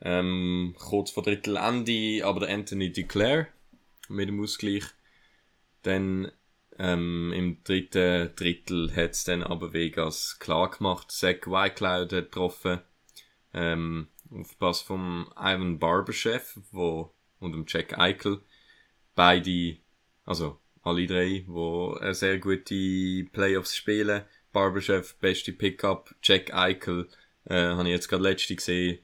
Ähm, 0.00 0.74
kurz 0.78 1.12
vor 1.12 1.22
Drittelende, 1.22 2.24
aber 2.24 2.40
der 2.40 2.54
Anthony 2.54 2.92
Duclair 2.92 3.48
mit 4.08 4.28
dem 4.28 4.42
Ausgleich. 4.42 4.84
Dann 5.82 6.32
ähm, 6.78 7.32
im 7.34 7.62
dritten 7.64 8.34
Drittel 8.36 8.94
hat 8.94 9.12
es 9.12 9.24
dann 9.24 9.42
aber 9.42 9.72
Vegas 9.72 10.38
klar 10.38 10.70
gemacht. 10.70 11.10
Zach 11.10 11.46
Whitecloud 11.46 12.12
hat 12.12 12.24
getroffen. 12.24 12.80
Ähm, 13.54 14.08
auf 14.30 14.58
Pass 14.58 14.82
vom 14.82 15.30
Ivan 15.36 15.78
Barberchef 15.78 16.58
wo, 16.72 17.14
und 17.40 17.52
dem 17.52 17.64
Jack 17.66 17.98
Eichel. 17.98 18.42
Beide, 19.14 19.78
also 20.24 20.58
alle 20.82 21.06
drei, 21.06 21.44
wo 21.46 21.94
eine 21.94 22.14
sehr 22.14 22.38
gute 22.38 23.24
Playoffs 23.32 23.76
spielen. 23.76 24.22
Barberchef, 24.52 25.14
beste 25.16 25.52
Pickup. 25.52 26.14
Jack 26.22 26.52
Eichel, 26.52 27.08
äh, 27.44 27.68
habe 27.68 27.84
ich 27.84 27.94
jetzt 27.94 28.08
gerade 28.08 28.22
letzte 28.22 28.54
gesehen. 28.54 28.98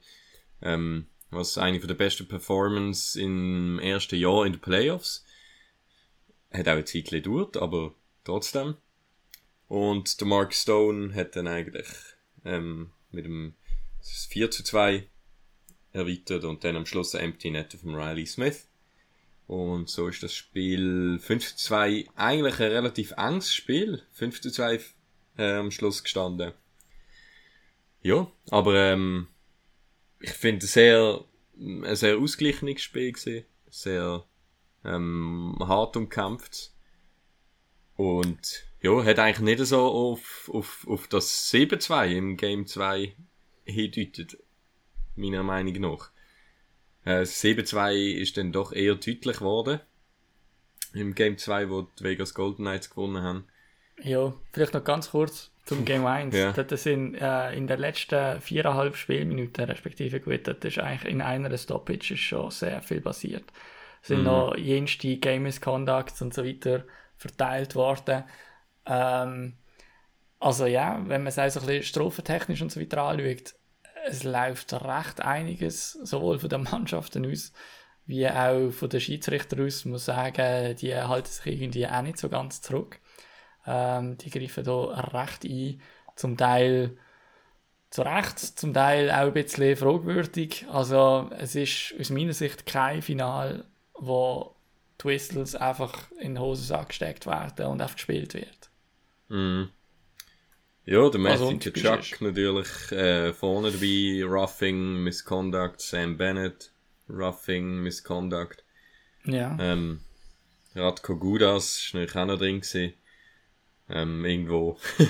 Ähm, 0.61 1.07
was 1.31 1.57
eine 1.57 1.79
von 1.79 1.87
der 1.87 1.95
besten 1.95 2.27
Performance 2.27 3.19
im 3.19 3.79
ersten 3.79 4.15
Jahr 4.15 4.45
in 4.45 4.53
den 4.53 4.61
Playoffs. 4.61 5.22
Hat 6.53 6.67
auch 6.67 6.73
eine 6.73 6.85
Zeit 6.85 7.09
gedauert, 7.09 7.57
aber 7.57 7.93
trotzdem. 8.23 8.75
Und 9.67 10.19
der 10.19 10.27
Mark 10.27 10.53
Stone 10.53 11.15
hat 11.15 11.35
dann 11.35 11.47
eigentlich 11.47 11.87
ähm, 12.45 12.91
mit 13.11 13.25
dem 13.25 13.55
4 14.01 14.51
zu 14.51 14.63
2 14.63 15.07
erweitert 15.93 16.43
und 16.43 16.63
dann 16.63 16.75
am 16.75 16.85
Schluss 16.85 17.15
ein 17.15 17.25
Empty 17.25 17.51
Net 17.51 17.73
von 17.73 17.95
Riley 17.95 18.25
Smith. 18.25 18.67
Und 19.47 19.89
so 19.89 20.07
ist 20.07 20.23
das 20.23 20.33
Spiel 20.33 21.19
5 21.19 21.55
zu 21.55 21.65
2 21.65 22.07
eigentlich 22.15 22.59
ein 22.59 22.71
relativ 22.71 23.13
enges 23.17 23.53
Spiel. 23.53 24.01
5 24.11 24.41
zu 24.41 24.51
2 24.51 24.79
äh, 25.37 25.53
am 25.53 25.71
Schluss 25.71 26.03
gestanden. 26.03 26.53
Ja, 28.01 28.29
aber 28.49 28.75
ähm, 28.75 29.27
ich 30.19 30.31
finde 30.31 30.65
sehr, 30.65 31.23
ein 31.57 31.95
sehr 31.95 32.17
ausgeglichenes 32.17 32.81
Spiel 32.81 33.11
gewesen. 33.11 33.45
Sehr 33.69 34.25
ähm, 34.85 35.55
hart 35.59 35.97
umkämpft. 35.97 36.71
Und 37.95 38.65
ja, 38.81 39.03
hat 39.03 39.19
eigentlich 39.19 39.57
nicht 39.57 39.67
so 39.67 39.81
auf, 39.81 40.49
auf, 40.53 40.85
auf 40.87 41.07
das 41.07 41.51
7-2 41.51 42.07
im 42.15 42.37
Game 42.37 42.65
2 42.65 43.15
hindeutet. 43.65 44.37
Meiner 45.15 45.43
Meinung 45.43 45.79
nach. 45.79 46.09
Äh, 47.05 47.19
das 47.19 47.41
7-2 47.43 48.13
ist 48.13 48.37
dann 48.37 48.51
doch 48.51 48.71
eher 48.73 48.95
deutlich 48.95 49.37
geworden. 49.37 49.79
Im 50.93 51.15
Game 51.15 51.37
2, 51.37 51.69
wo 51.69 51.83
die 51.83 52.03
Vegas 52.03 52.33
Golden 52.33 52.63
Knights 52.63 52.89
gewonnen 52.89 53.23
haben. 53.23 53.45
Ja, 54.01 54.33
vielleicht 54.51 54.73
noch 54.73 54.83
ganz 54.83 55.11
kurz 55.11 55.51
zum 55.65 55.85
Game 55.85 56.05
1. 56.05 56.35
Ja. 56.35 56.51
Dort 56.51 56.77
sind 56.77 57.15
äh, 57.15 57.53
in 57.53 57.67
den 57.67 57.79
letzten 57.79 58.41
viereinhalb 58.41 58.95
Spielminuten, 58.95 59.65
respektive 59.65 60.19
gut, 60.19 60.47
dort 60.47 60.65
ist 60.65 60.79
eigentlich 60.79 61.11
in 61.11 61.21
einer 61.21 61.55
Stoppage 61.57 62.15
ist 62.15 62.19
schon 62.19 62.51
sehr 62.51 62.81
viel 62.81 63.01
passiert. 63.01 63.45
Es 64.03 64.09
sind 64.09 64.23
noch 64.23 64.53
jenste 64.57 65.15
Game 65.15 65.43
Misconducts 65.43 66.21
und 66.21 66.33
so 66.33 66.43
weiter 66.43 66.83
verteilt 67.15 67.73
worden. 67.73 68.25
Ähm, 68.85 69.53
also 70.41 70.65
ja, 70.65 71.01
wenn 71.07 71.23
man 71.23 71.27
es 71.27 71.39
auch 71.39 71.49
so 71.49 71.61
ein 71.61 71.67
bisschen 71.67 71.83
strophentechnisch 71.83 72.61
und 72.61 72.69
so 72.69 72.81
weiter 72.81 73.01
anschaut, 73.01 73.55
es 74.05 74.25
läuft 74.25 74.73
recht 74.73 75.21
einiges, 75.21 75.93
sowohl 75.93 76.37
von 76.37 76.49
den 76.49 76.63
Mannschaften 76.63 77.25
aus, 77.31 77.53
wie 78.05 78.27
auch 78.27 78.71
von 78.71 78.89
den 78.89 78.99
Schiedsrichter 78.99 79.63
aus, 79.63 79.85
muss 79.85 80.03
sagen, 80.03 80.75
die 80.75 80.93
halten 80.93 81.29
sich 81.29 81.45
irgendwie 81.45 81.87
auch 81.87 82.01
nicht 82.01 82.17
so 82.17 82.27
ganz 82.27 82.61
zurück. 82.61 82.99
Ähm, 83.65 84.17
die 84.17 84.29
greifen 84.29 84.65
da 84.65 84.83
recht 84.83 85.45
ein, 85.45 85.81
zum 86.17 86.35
Teil 86.35 86.97
zu 87.89 88.01
Recht, 88.01 88.39
zum 88.39 88.73
Teil 88.73 89.09
auch 89.11 89.27
ein 89.27 89.33
bisschen 89.33 89.77
fragwürdig. 89.77 90.65
Also 90.69 91.29
es 91.37 91.55
ist 91.55 91.95
aus 91.97 92.09
meiner 92.09 92.33
Sicht 92.33 92.65
kein 92.65 93.01
Final, 93.01 93.65
wo 93.95 94.55
die 95.01 95.05
Whistles 95.05 95.55
einfach 95.55 96.11
in 96.19 96.35
den 96.35 96.39
Hosensack 96.39 96.89
gesteckt 96.89 97.25
werden 97.25 97.65
und 97.65 97.81
einfach 97.81 97.95
gespielt 97.95 98.33
wird. 98.33 98.69
Mhm. 99.29 99.69
Ja, 100.85 101.09
der 101.09 101.21
Also, 101.25 101.51
Matthew 101.51 101.71
Kachuk 101.71 102.01
typisch 102.03 102.21
natürlich 102.21 102.91
äh, 102.91 103.33
vorne 103.33 103.71
dabei, 103.71 104.23
Roughing, 104.25 105.03
Misconduct, 105.03 105.79
Sam 105.79 106.17
Bennett, 106.17 106.71
Roughing, 107.09 107.81
Misconduct. 107.81 108.63
Ja. 109.23 109.57
Ähm, 109.59 110.01
Radko 110.75 111.15
Gudas 111.15 111.77
ist 111.77 111.93
natürlich 111.93 112.15
auch 112.15 112.25
noch 112.25 112.37
drin 112.37 112.59
gewesen. 112.59 112.93
Ähm, 113.89 114.25
irgendwo. 114.25 114.77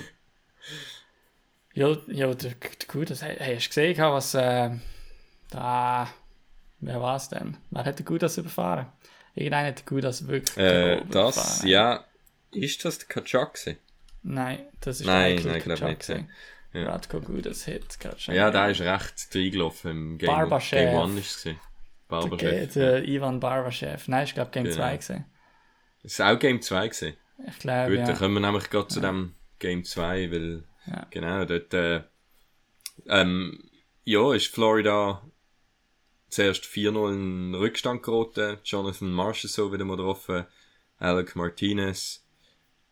Ja, 1.75 1.97
ja 2.07 2.33
der, 2.35 2.51
der 2.51 2.87
gut, 2.87 3.09
das 3.09 3.23
hast 3.23 3.39
du 3.39 3.69
gesehen, 3.69 3.97
was 3.97 4.35
äh, 4.35 4.69
da, 5.49 6.07
wer 6.85 7.01
war 7.01 7.15
es 7.15 7.29
denn? 7.29 7.57
Wer 7.71 7.85
hat 7.85 7.99
den 7.99 8.05
Gudas 8.05 8.37
überfahren? 8.37 8.87
Irgendeiner 9.35 9.69
hat 9.69 9.79
den 9.79 9.85
Gudas 9.85 10.27
wirklich 10.27 10.57
Äh, 10.57 11.01
das, 11.09 11.35
überfahren. 11.35 11.67
ja, 11.69 12.05
ist 12.51 12.85
das 12.85 12.99
der 12.99 13.07
gewesen? 13.53 13.77
Nein, 14.21 14.59
das 14.81 15.01
ist 15.01 15.05
Nein, 15.07 15.35
nein, 15.35 15.43
der 15.43 15.59
glaub 15.59 15.77
Chuck 15.79 15.87
nicht, 15.89 16.07
gewesen. 16.07 16.29
ja. 16.73 16.85
Radko 16.85 17.19
Gudas 17.21 17.65
gerade 17.99 18.19
schon. 18.19 18.35
Ja, 18.35 18.51
der 18.51 18.69
ist 18.69 18.81
recht 18.81 19.27
reingelaufen 19.35 19.91
im 19.91 20.17
Game, 20.17 20.27
Barbaschew. 20.27 20.75
Game 20.77 20.95
One 20.95 21.19
ist 21.19 21.35
es 21.37 21.43
gewesen. 21.43 21.59
der, 21.59 22.17
Barbaschew. 22.19 22.67
der 22.75 23.03
Ivan 23.07 23.39
Barbaschew. 23.39 23.97
Nein, 24.07 24.23
ich 24.25 24.33
glaube 24.33 24.51
Game 24.51 24.63
Genau. 24.65 24.75
2 24.77 24.93
gewesen. 24.97 25.25
Das 26.03 26.11
ist 26.13 26.21
auch 26.21 26.37
Game 26.39 26.61
2 26.61 26.87
gewesen. 26.87 27.17
Ich 27.47 27.59
glaube, 27.59 27.89
Gut, 27.89 27.99
ja. 27.99 28.05
dann 28.05 28.17
kommen 28.17 28.33
wir 28.35 28.39
nämlich 28.41 28.69
gerade 28.69 28.87
zu 28.87 28.99
dem 29.01 29.35
Game 29.59 29.83
2, 29.83 30.31
weil, 30.31 30.63
Ja. 30.85 31.07
genau, 31.09 31.45
dort, 31.45 31.73
äh, 31.73 32.03
ähm, 33.07 33.69
ja, 34.03 34.33
ist 34.33 34.47
Florida 34.53 35.21
zuerst 36.33 36.65
4-0 36.65 37.13
in 37.13 37.55
Rückstand 37.55 38.03
geraten. 38.03 38.57
Jonathan 38.63 39.15
so 39.35 39.71
wieder 39.71 39.85
mal 39.85 39.97
getroffen. 39.97 40.45
Alec 40.97 41.35
Martinez, 41.35 42.25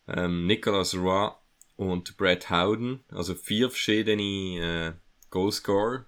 ähm, 0.08 0.46
Nicolas 0.46 0.96
Roy 0.96 1.32
und 1.78 2.18
Brett 2.18 2.50
Howden. 2.50 3.04
Also 3.10 3.36
vier 3.36 3.70
verschiedene 3.70 4.24
äh, 4.60 4.94
Goalscorer 5.30 6.06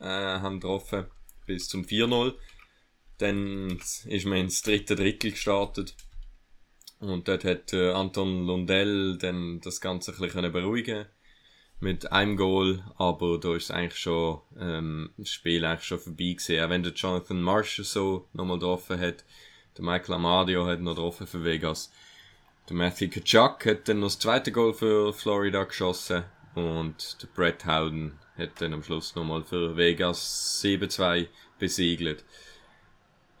äh, 0.00 0.04
haben 0.04 0.60
getroffen 0.60 1.06
bis 1.46 1.68
zum 1.68 1.84
4-0. 1.84 2.34
Dann 3.18 3.78
ist 4.06 4.26
man 4.26 4.38
ins 4.38 4.62
dritte 4.62 4.96
Drittel 4.96 5.30
gestartet. 5.30 5.94
Und 6.98 7.28
dort 7.28 7.44
hat 7.44 7.72
äh, 7.72 7.92
Anton 7.92 8.46
Lundell 8.46 9.16
dann 9.18 9.60
das 9.60 9.80
Ganze 9.80 10.12
ein 10.12 10.18
bisschen 10.18 10.52
beruhigen 10.52 11.06
mit 11.80 12.10
einem 12.10 12.36
Goal, 12.36 12.82
aber 12.96 13.38
da 13.38 13.54
ist 13.54 13.70
eigentlich 13.70 14.00
schon 14.00 14.40
ähm, 14.58 15.10
das 15.16 15.30
Spiel 15.30 15.64
eigentlich 15.64 15.84
schon 15.84 15.98
vorbei 15.98 16.32
gewesen. 16.32 16.60
Auch 16.60 16.70
wenn 16.70 16.82
der 16.82 16.92
Jonathan 16.92 17.42
Marshall 17.42 17.84
so 17.84 18.28
nochmal 18.32 18.58
getroffen 18.58 18.98
hat, 18.98 19.24
der 19.76 19.84
Michael 19.84 20.14
Amadio 20.14 20.66
hat 20.66 20.80
noch 20.80 20.94
getroffen 20.94 21.26
für 21.26 21.44
Vegas. 21.44 21.92
Der 22.68 22.76
Matthew 22.76 23.10
Kachuk 23.10 23.66
hat 23.66 23.88
dann 23.88 24.00
noch 24.00 24.08
das 24.08 24.18
zweite 24.18 24.50
Goal 24.52 24.74
für 24.74 25.12
Florida 25.12 25.64
geschossen 25.64 26.24
und 26.54 27.22
der 27.22 27.28
Brett 27.28 27.66
Howden 27.66 28.18
hat 28.36 28.60
dann 28.60 28.72
am 28.72 28.82
Schluss 28.82 29.14
nochmal 29.14 29.44
für 29.44 29.76
Vegas 29.76 30.60
7-2 30.62 31.28
besiegelt. 31.58 32.24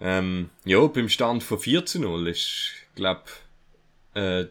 Ähm, 0.00 0.50
ja, 0.64 0.86
beim 0.86 1.08
Stand 1.08 1.42
von 1.42 1.58
4 1.58 1.86
zu 1.86 2.00
0 2.00 2.28
ist, 2.28 2.72
glaub, 2.94 3.30
äh, 4.14 4.46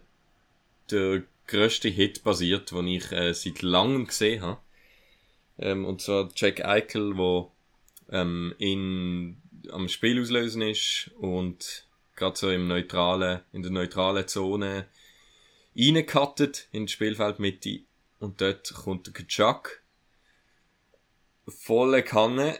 der 0.89 1.23
grösste 1.47 1.89
Hit 1.89 2.23
basiert, 2.23 2.71
den 2.71 2.87
ich 2.87 3.11
äh, 3.11 3.33
seit 3.33 3.61
langem 3.61 4.07
gesehen 4.07 4.41
habe. 4.41 4.59
Ähm, 5.57 5.85
und 5.85 6.01
zwar 6.01 6.29
Jack 6.35 6.63
Eichel, 6.65 7.17
wo 7.17 7.51
ähm, 8.09 8.53
in, 8.57 9.37
am 9.71 9.87
Spiel 9.89 10.21
auslösen 10.21 10.61
ist 10.61 11.11
und 11.19 11.85
gerade 12.15 12.37
so 12.37 12.49
im 12.49 12.67
neutralen, 12.67 13.41
in 13.53 13.61
der 13.61 13.71
neutralen 13.71 14.27
Zone 14.27 14.87
reingekattet 15.77 16.67
in 16.71 16.85
die 16.85 16.91
Spielfeldmitte 16.91 17.81
und 18.19 18.39
dort 18.41 18.73
kommt 18.73 19.07
der 19.07 19.13
Kachuk 19.13 19.81
volle 21.47 22.01
Kanne 22.03 22.59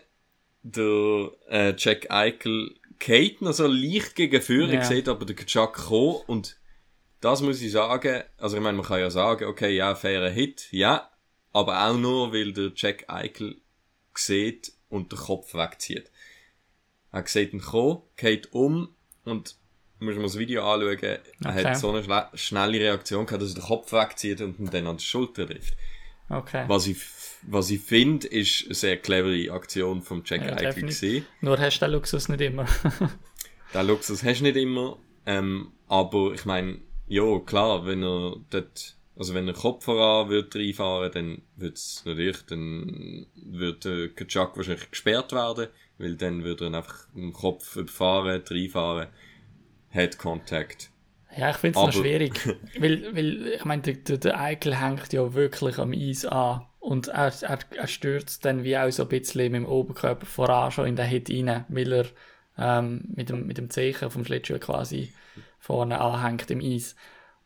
der 0.64 1.32
äh, 1.50 1.74
Jack 1.78 2.10
Eichel 2.12 2.76
geht 2.98 3.42
noch 3.42 3.54
so 3.54 3.68
leicht 3.68 4.16
gegen 4.16 4.42
Führung, 4.42 4.74
Ja. 4.74 4.84
sieht 4.84 5.08
aber 5.08 5.26
der 5.26 5.36
Kachuk 5.36 5.74
kommen 5.74 6.22
und 6.28 6.58
das 7.26 7.42
muss 7.42 7.62
ich 7.62 7.72
sagen, 7.72 8.24
also 8.38 8.56
ich 8.58 8.64
meine, 8.64 8.78
man 8.78 8.86
kann 8.86 9.00
ja 9.00 9.10
sagen, 9.10 9.46
okay, 9.46 9.76
ja, 9.76 9.96
fairer 9.96 10.30
Hit, 10.30 10.68
ja, 10.72 11.10
aber 11.52 11.88
auch 11.88 11.98
nur, 11.98 12.32
weil 12.34 12.54
der 12.54 12.72
Jack 12.76 13.06
Eichel 13.10 13.58
sieht 14.14 14.72
und 14.90 15.12
den 15.12 15.20
Kopf 15.20 15.54
wegzieht. 15.54 16.12
Er 17.12 17.26
sieht 17.28 17.54
ihn 17.54 17.62
kommen, 17.62 18.02
geht 18.16 18.52
um 18.54 18.90
und 19.24 19.56
muss 20.00 20.16
man 20.16 20.24
das 20.24 20.38
Video 20.38 20.62
anschauen, 20.70 21.00
er 21.02 21.20
Okay. 21.46 21.64
hat 21.66 21.78
so 21.78 21.90
eine 21.90 22.02
schle- 22.02 22.30
schnelle 22.38 22.80
Reaktion 22.80 23.26
gehabt, 23.26 23.42
dass 23.42 23.52
er 23.52 23.62
den 23.62 23.64
Kopf 23.64 23.92
wegzieht 23.92 24.42
und 24.42 24.60
ihn 24.60 24.70
dann 24.70 24.88
an 24.88 24.98
die 24.98 25.04
Schulter 25.04 25.48
trifft. 25.48 25.76
Okay. 26.30 26.66
Was 26.68 26.88
ich, 26.88 26.98
was 27.44 27.70
ich 27.70 27.80
finde, 27.82 28.28
ist 28.28 28.66
eine 28.66 28.74
sehr 28.76 28.98
clevere 28.98 29.52
Aktion 29.54 30.02
vom 30.02 30.24
Jack 30.26 30.42
Ja, 30.44 30.56
Eichel. 30.58 31.24
Nur 31.42 31.58
hast 31.60 31.80
du 31.80 31.86
den 31.86 31.92
Luxus 31.94 32.30
nicht 32.30 32.42
immer. 32.42 32.66
Den 33.74 33.88
Luxus 33.88 34.24
hast 34.24 34.40
du 34.40 34.44
nicht 34.44 34.58
immer. 34.58 34.98
Ähm, 35.26 35.72
aber 35.88 36.34
ich 36.34 36.46
meine, 36.46 36.80
ja, 37.08 37.40
klar, 37.40 37.86
wenn 37.86 38.04
er 38.04 38.38
dort, 38.50 38.96
also 39.18 39.34
wenn 39.34 39.48
er 39.48 39.54
Kopf 39.54 39.86
voran 39.86 40.30
wird 40.30 40.56
reinfahren, 40.56 41.12
dann 41.12 41.42
wird's 41.56 42.04
natürlich, 42.06 42.46
dann 42.48 43.28
wird 43.36 43.86
der 43.86 44.10
Kachuk 44.10 44.58
wahrscheinlich 44.58 44.90
gesperrt 44.90 45.32
werden, 45.32 45.68
weil 45.98 46.16
dann 46.16 46.44
würde 46.44 46.66
er 46.68 46.74
einfach 46.74 47.08
im 47.16 47.34
Kopf 47.34 47.76
überfahren, 47.76 48.44
reinfahren, 48.50 49.08
Head 49.90 50.18
Contact. 50.18 50.90
Ja, 51.38 51.50
ich 51.50 51.58
finde 51.58 51.80
es 51.80 51.86
noch 51.86 51.94
schwierig. 51.94 52.34
weil, 52.80 53.16
weil, 53.16 53.48
ich 53.48 53.66
meine, 53.66 53.82
der, 53.82 53.96
der, 53.96 54.18
der 54.18 54.40
Eichel 54.40 54.80
hängt 54.80 55.12
ja 55.14 55.34
wirklich 55.34 55.78
am 55.78 55.92
Eis 55.92 56.26
an. 56.26 56.66
Und 56.80 57.08
er, 57.08 57.34
er, 57.42 57.60
er 57.76 57.88
stürzt 57.88 58.46
dann 58.46 58.64
wie 58.64 58.78
auch 58.78 58.92
so 58.92 59.04
ein 59.04 59.10
bisschen 59.10 59.52
mit 59.52 59.62
dem 59.62 59.66
Oberkörper 59.66 60.26
voran 60.26 60.72
schon 60.72 60.86
in 60.86 60.96
den 60.96 61.08
Hit 61.08 61.30
rein, 61.30 61.66
weil 61.68 61.92
er 61.92 62.06
ähm, 62.58 63.06
mit, 63.16 63.30
dem, 63.30 63.48
mit 63.48 63.58
dem 63.58 63.70
Zeichen 63.70 64.12
vom 64.12 64.24
Schlittschuh 64.24 64.60
quasi 64.60 65.12
vorne 65.66 66.00
anhängt 66.00 66.52
im 66.52 66.62
Eis. 66.62 66.96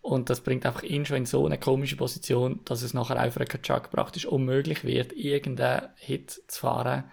Und 0.02 0.30
das 0.30 0.42
bringt 0.42 0.66
einfach 0.66 0.84
ihn 0.84 1.06
schon 1.06 1.18
in 1.18 1.26
so 1.26 1.46
eine 1.46 1.58
komische 1.58 1.96
Position, 1.96 2.60
dass 2.66 2.82
es 2.82 2.94
nachher 2.94 3.16
auch 3.18 3.32
für 3.32 3.40
einen 3.40 3.50
Kachuk 3.50 3.92
praktisch 3.92 4.26
unmöglich 4.26 4.84
wird, 4.84 5.14
irgendeinen 5.14 5.90
Hit 5.96 6.42
zu 6.48 6.60
fahren. 6.60 7.06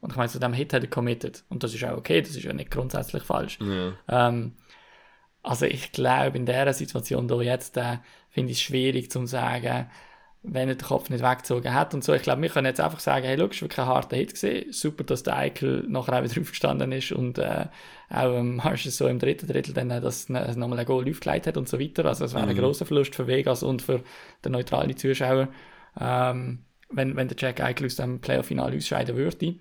Und 0.00 0.10
ich 0.10 0.16
meine, 0.16 0.28
zu 0.28 0.38
dem 0.38 0.52
Hit 0.52 0.72
hat 0.72 0.82
er 0.82 0.90
committed. 0.90 1.44
Und 1.48 1.62
das 1.62 1.74
ist 1.74 1.84
auch 1.84 1.96
okay, 1.96 2.20
das 2.20 2.30
ist 2.30 2.42
ja 2.42 2.52
nicht 2.52 2.70
grundsätzlich 2.70 3.22
falsch. 3.22 3.58
Ja. 3.60 3.92
Ähm, 4.08 4.56
also 5.42 5.66
ich 5.66 5.92
glaube, 5.92 6.36
in 6.36 6.46
dieser 6.46 6.72
Situation 6.72 7.28
hier 7.28 7.42
jetzt 7.42 7.76
äh, 7.76 7.98
finde 8.30 8.52
ich 8.52 8.58
es 8.58 8.62
schwierig 8.62 9.10
zu 9.10 9.26
sagen, 9.26 9.90
wenn 10.52 10.68
er 10.68 10.74
den 10.74 10.86
Kopf 10.86 11.10
nicht 11.10 11.22
weggezogen 11.22 11.74
hat 11.74 11.94
und 11.94 12.02
so. 12.02 12.14
Ich 12.14 12.22
glaube, 12.22 12.42
wir 12.42 12.48
können 12.48 12.66
jetzt 12.66 12.80
einfach 12.80 13.00
sagen, 13.00 13.24
hey, 13.24 13.36
schau, 13.38 13.46
es 13.46 13.60
war 13.60 13.68
wirklich 13.68 13.78
ein 13.80 13.86
harter 13.86 14.16
Hit 14.16 14.34
gewesen. 14.34 14.72
Super, 14.72 15.04
dass 15.04 15.22
der 15.22 15.36
Eichel 15.36 15.84
nachher 15.88 16.18
auch 16.18 16.24
wieder 16.24 16.40
aufgestanden 16.40 16.92
ist 16.92 17.12
und 17.12 17.38
äh, 17.38 17.66
auch 18.10 18.34
ähm, 18.34 18.56
Marshall 18.56 18.92
so 18.92 19.06
im 19.06 19.18
dritten 19.18 19.46
Drittel 19.46 19.74
dann 19.74 19.90
äh, 19.90 20.00
das 20.00 20.30
äh, 20.30 20.54
nochmal 20.56 20.78
ein 20.78 20.86
Goal 20.86 21.08
aufgelegt 21.08 21.46
hat 21.46 21.56
und 21.56 21.68
so 21.68 21.78
weiter. 21.78 22.04
Also 22.06 22.24
es 22.24 22.34
wäre 22.34 22.46
ein 22.46 22.56
grosser 22.56 22.86
Verlust 22.86 23.14
für 23.14 23.26
Vegas 23.26 23.62
und 23.62 23.82
für 23.82 24.02
den 24.44 24.52
neutralen 24.52 24.96
Zuschauer, 24.96 25.48
ähm, 26.00 26.64
wenn, 26.90 27.16
wenn 27.16 27.28
der 27.28 27.36
Jack 27.38 27.60
Eichel 27.60 27.86
aus 27.86 27.96
dem 27.96 28.20
Playoff-Final 28.20 28.76
ausscheiden 28.76 29.16
würde. 29.16 29.56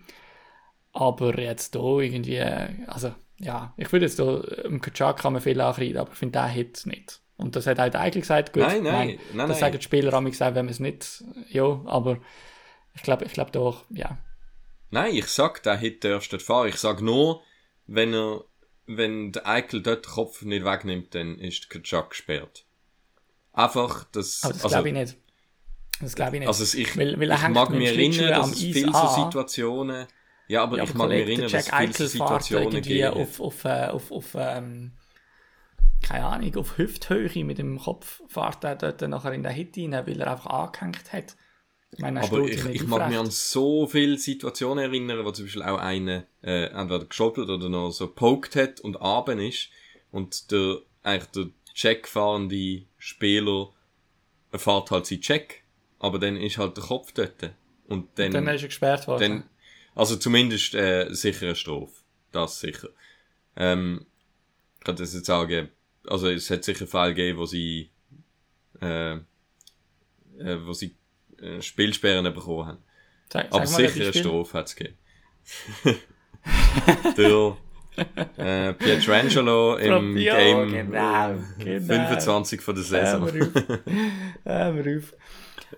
Aber 0.93 1.37
jetzt 1.39 1.75
hier 1.75 1.99
irgendwie, 1.99 2.37
äh, 2.37 2.69
also 2.87 3.13
ja, 3.39 3.73
ich 3.77 3.91
würde 3.91 4.05
jetzt 4.05 4.17
hier, 4.17 4.65
im 4.65 4.81
Kachak 4.81 5.19
kann 5.19 5.33
man 5.33 5.41
viel 5.41 5.59
ankreiden, 5.61 5.97
aber 5.97 6.11
ich 6.11 6.17
finde 6.17 6.39
den 6.39 6.49
Hit 6.49 6.85
nicht. 6.85 7.21
Und 7.37 7.55
das 7.55 7.67
hat 7.67 7.77
halt 7.79 7.95
eigentlich 7.95 8.23
gesagt, 8.23 8.53
gut, 8.53 8.63
Nein, 8.63 8.83
nein, 8.83 9.07
nein, 9.07 9.19
das 9.47 9.49
nein. 9.49 9.59
sagen 9.59 9.77
die 9.77 9.83
Spieler 9.83 10.13
am 10.13 10.25
gesagt, 10.25 10.55
wenn 10.55 10.65
man 10.65 10.71
es 10.71 10.79
nicht, 10.79 11.23
ja, 11.49 11.81
aber 11.85 12.17
ich 12.95 13.03
glaube, 13.03 13.25
ich 13.25 13.33
glaube 13.33 13.51
doch, 13.51 13.85
ja. 13.89 14.17
Nein, 14.89 15.13
ich 15.15 15.27
sag, 15.27 15.61
der 15.63 15.77
Hit 15.77 16.03
nicht 16.03 16.41
fahren. 16.41 16.69
Ich 16.69 16.77
sag 16.77 17.01
nur, 17.01 17.43
wenn 17.85 18.13
er, 18.13 18.43
wenn 18.87 19.31
der 19.33 19.45
Eichel 19.47 19.81
dort 19.83 20.05
den 20.05 20.11
Kopf 20.11 20.41
nicht 20.41 20.65
wegnimmt, 20.65 21.13
dann 21.13 21.37
ist 21.39 21.69
Kachuk 21.69 22.11
gesperrt. 22.11 22.65
Einfach, 23.53 24.05
das, 24.11 24.43
Aber 24.43 24.53
das 24.53 24.63
also, 24.63 24.73
glaube 24.75 24.87
ich 24.89 24.93
nicht. 24.93 25.17
Das 25.99 26.15
glaube 26.15 26.35
ich 26.35 26.39
nicht. 26.39 26.47
Also 26.47 26.77
ich, 26.77 26.97
weil, 26.97 27.19
weil 27.19 27.31
ich 27.31 27.47
mag 27.49 27.69
mich 27.71 27.87
erinnern, 27.89 28.29
dass 28.29 28.51
es 28.51 28.59
viele 28.59 28.91
so. 28.91 29.07
Situationen, 29.25 30.07
ja, 30.47 30.63
aber 30.63 30.77
Ja, 30.77 30.83
ich 30.83 30.89
aber 30.91 30.99
mag 30.99 31.09
mich 31.09 31.19
erinnern, 31.21 31.51
dass 31.51 31.67
es 31.67 31.75
viele 31.75 32.07
Situationen 32.09 32.69
gegeben 32.71 33.07
hat. 33.07 33.13
auf, 33.15 33.39
auf, 33.41 33.65
äh, 33.65 33.87
auf, 33.87 34.11
auf 34.11 34.35
ähm, 34.35 34.91
keine 36.01 36.25
Ahnung, 36.25 36.55
auf 36.55 36.77
Hüfthöhe 36.77 37.43
mit 37.43 37.57
dem 37.57 37.79
Kopf 37.79 38.21
fährt 38.27 38.63
er 38.63 38.75
dort 38.75 39.01
nachher 39.01 39.33
in 39.33 39.43
den 39.43 39.51
Hit 39.51 39.77
rein, 39.77 39.91
weil 39.91 40.21
er 40.21 40.31
einfach 40.31 40.47
angehängt 40.47 41.11
hat. 41.11 41.35
Ich 41.91 41.99
meine, 41.99 42.19
er 42.19 42.25
Aber 42.25 42.41
ich, 42.41 42.65
ich 42.65 42.87
mag 42.87 43.09
mich 43.09 43.17
an 43.17 43.31
so 43.31 43.87
viele 43.87 44.17
Situationen 44.17 44.83
erinnern, 44.83 45.25
wo 45.25 45.31
zum 45.31 45.45
Beispiel 45.45 45.63
auch 45.63 45.79
einer 45.79 46.25
äh, 46.43 46.65
entweder 46.65 47.05
geschoppelt 47.05 47.49
oder 47.49 47.69
noch 47.69 47.91
so 47.91 48.07
poked 48.07 48.55
hat 48.55 48.79
und 48.81 49.01
abend 49.01 49.41
ist 49.41 49.69
und 50.11 50.51
der 50.51 50.79
eigentlich 51.03 51.31
der 51.31 51.45
checkfahrende 51.73 52.83
Spieler 52.97 53.69
erfährt 54.51 54.91
halt 54.91 55.05
seinen 55.05 55.21
Check, 55.21 55.63
aber 55.99 56.19
dann 56.19 56.35
ist 56.35 56.57
halt 56.57 56.77
der 56.77 56.83
Kopf 56.83 57.11
dort. 57.13 57.51
Und 57.87 58.09
dann, 58.15 58.31
Dann 58.31 58.47
ist 58.47 58.63
er 58.63 58.67
gesperrt 58.67 59.07
worden. 59.07 59.19
dann 59.21 59.43
also 59.95 60.15
zumindest 60.17 60.75
äh, 60.75 61.07
sicher 61.09 61.47
eine 61.47 61.55
Strophe. 61.55 61.93
Das 62.31 62.59
sicher. 62.59 62.89
Ähm, 63.55 64.05
ich 64.77 64.83
kann 64.83 64.95
das 64.95 65.13
jetzt 65.13 65.25
sagen, 65.25 65.69
also 66.07 66.29
es 66.29 66.49
hat 66.49 66.63
sicher 66.63 66.87
Fälle 66.87 67.13
gegeben, 67.13 67.37
wo 67.39 67.45
sie 67.45 67.89
äh, 68.81 69.13
äh, 69.13 69.19
wo 70.65 70.73
sie 70.73 70.95
äh, 71.41 71.61
Spielsperren 71.61 72.23
bekommen 72.33 72.67
haben. 72.67 72.77
sag, 73.31 73.47
Aber 73.51 73.65
sag 73.65 73.89
sicher 73.89 74.05
eine. 74.05 74.13
Strophe 74.13 74.57
hat 74.57 74.67
es 74.67 74.75
gegeben. 74.75 74.97
Der 77.17 77.57
äh, 78.37 78.73
Pietrangelo 78.73 79.75
im 79.77 80.17
Ja, 80.17 80.37
Game 80.37 80.69
genau, 80.71 81.35
genau. 81.57 81.85
25 81.85 82.61
von 82.61 82.75
der 82.75 82.83
Saison. 82.83 83.31
Hör 84.43 84.71
mir 84.71 84.97
auf. 84.99 85.13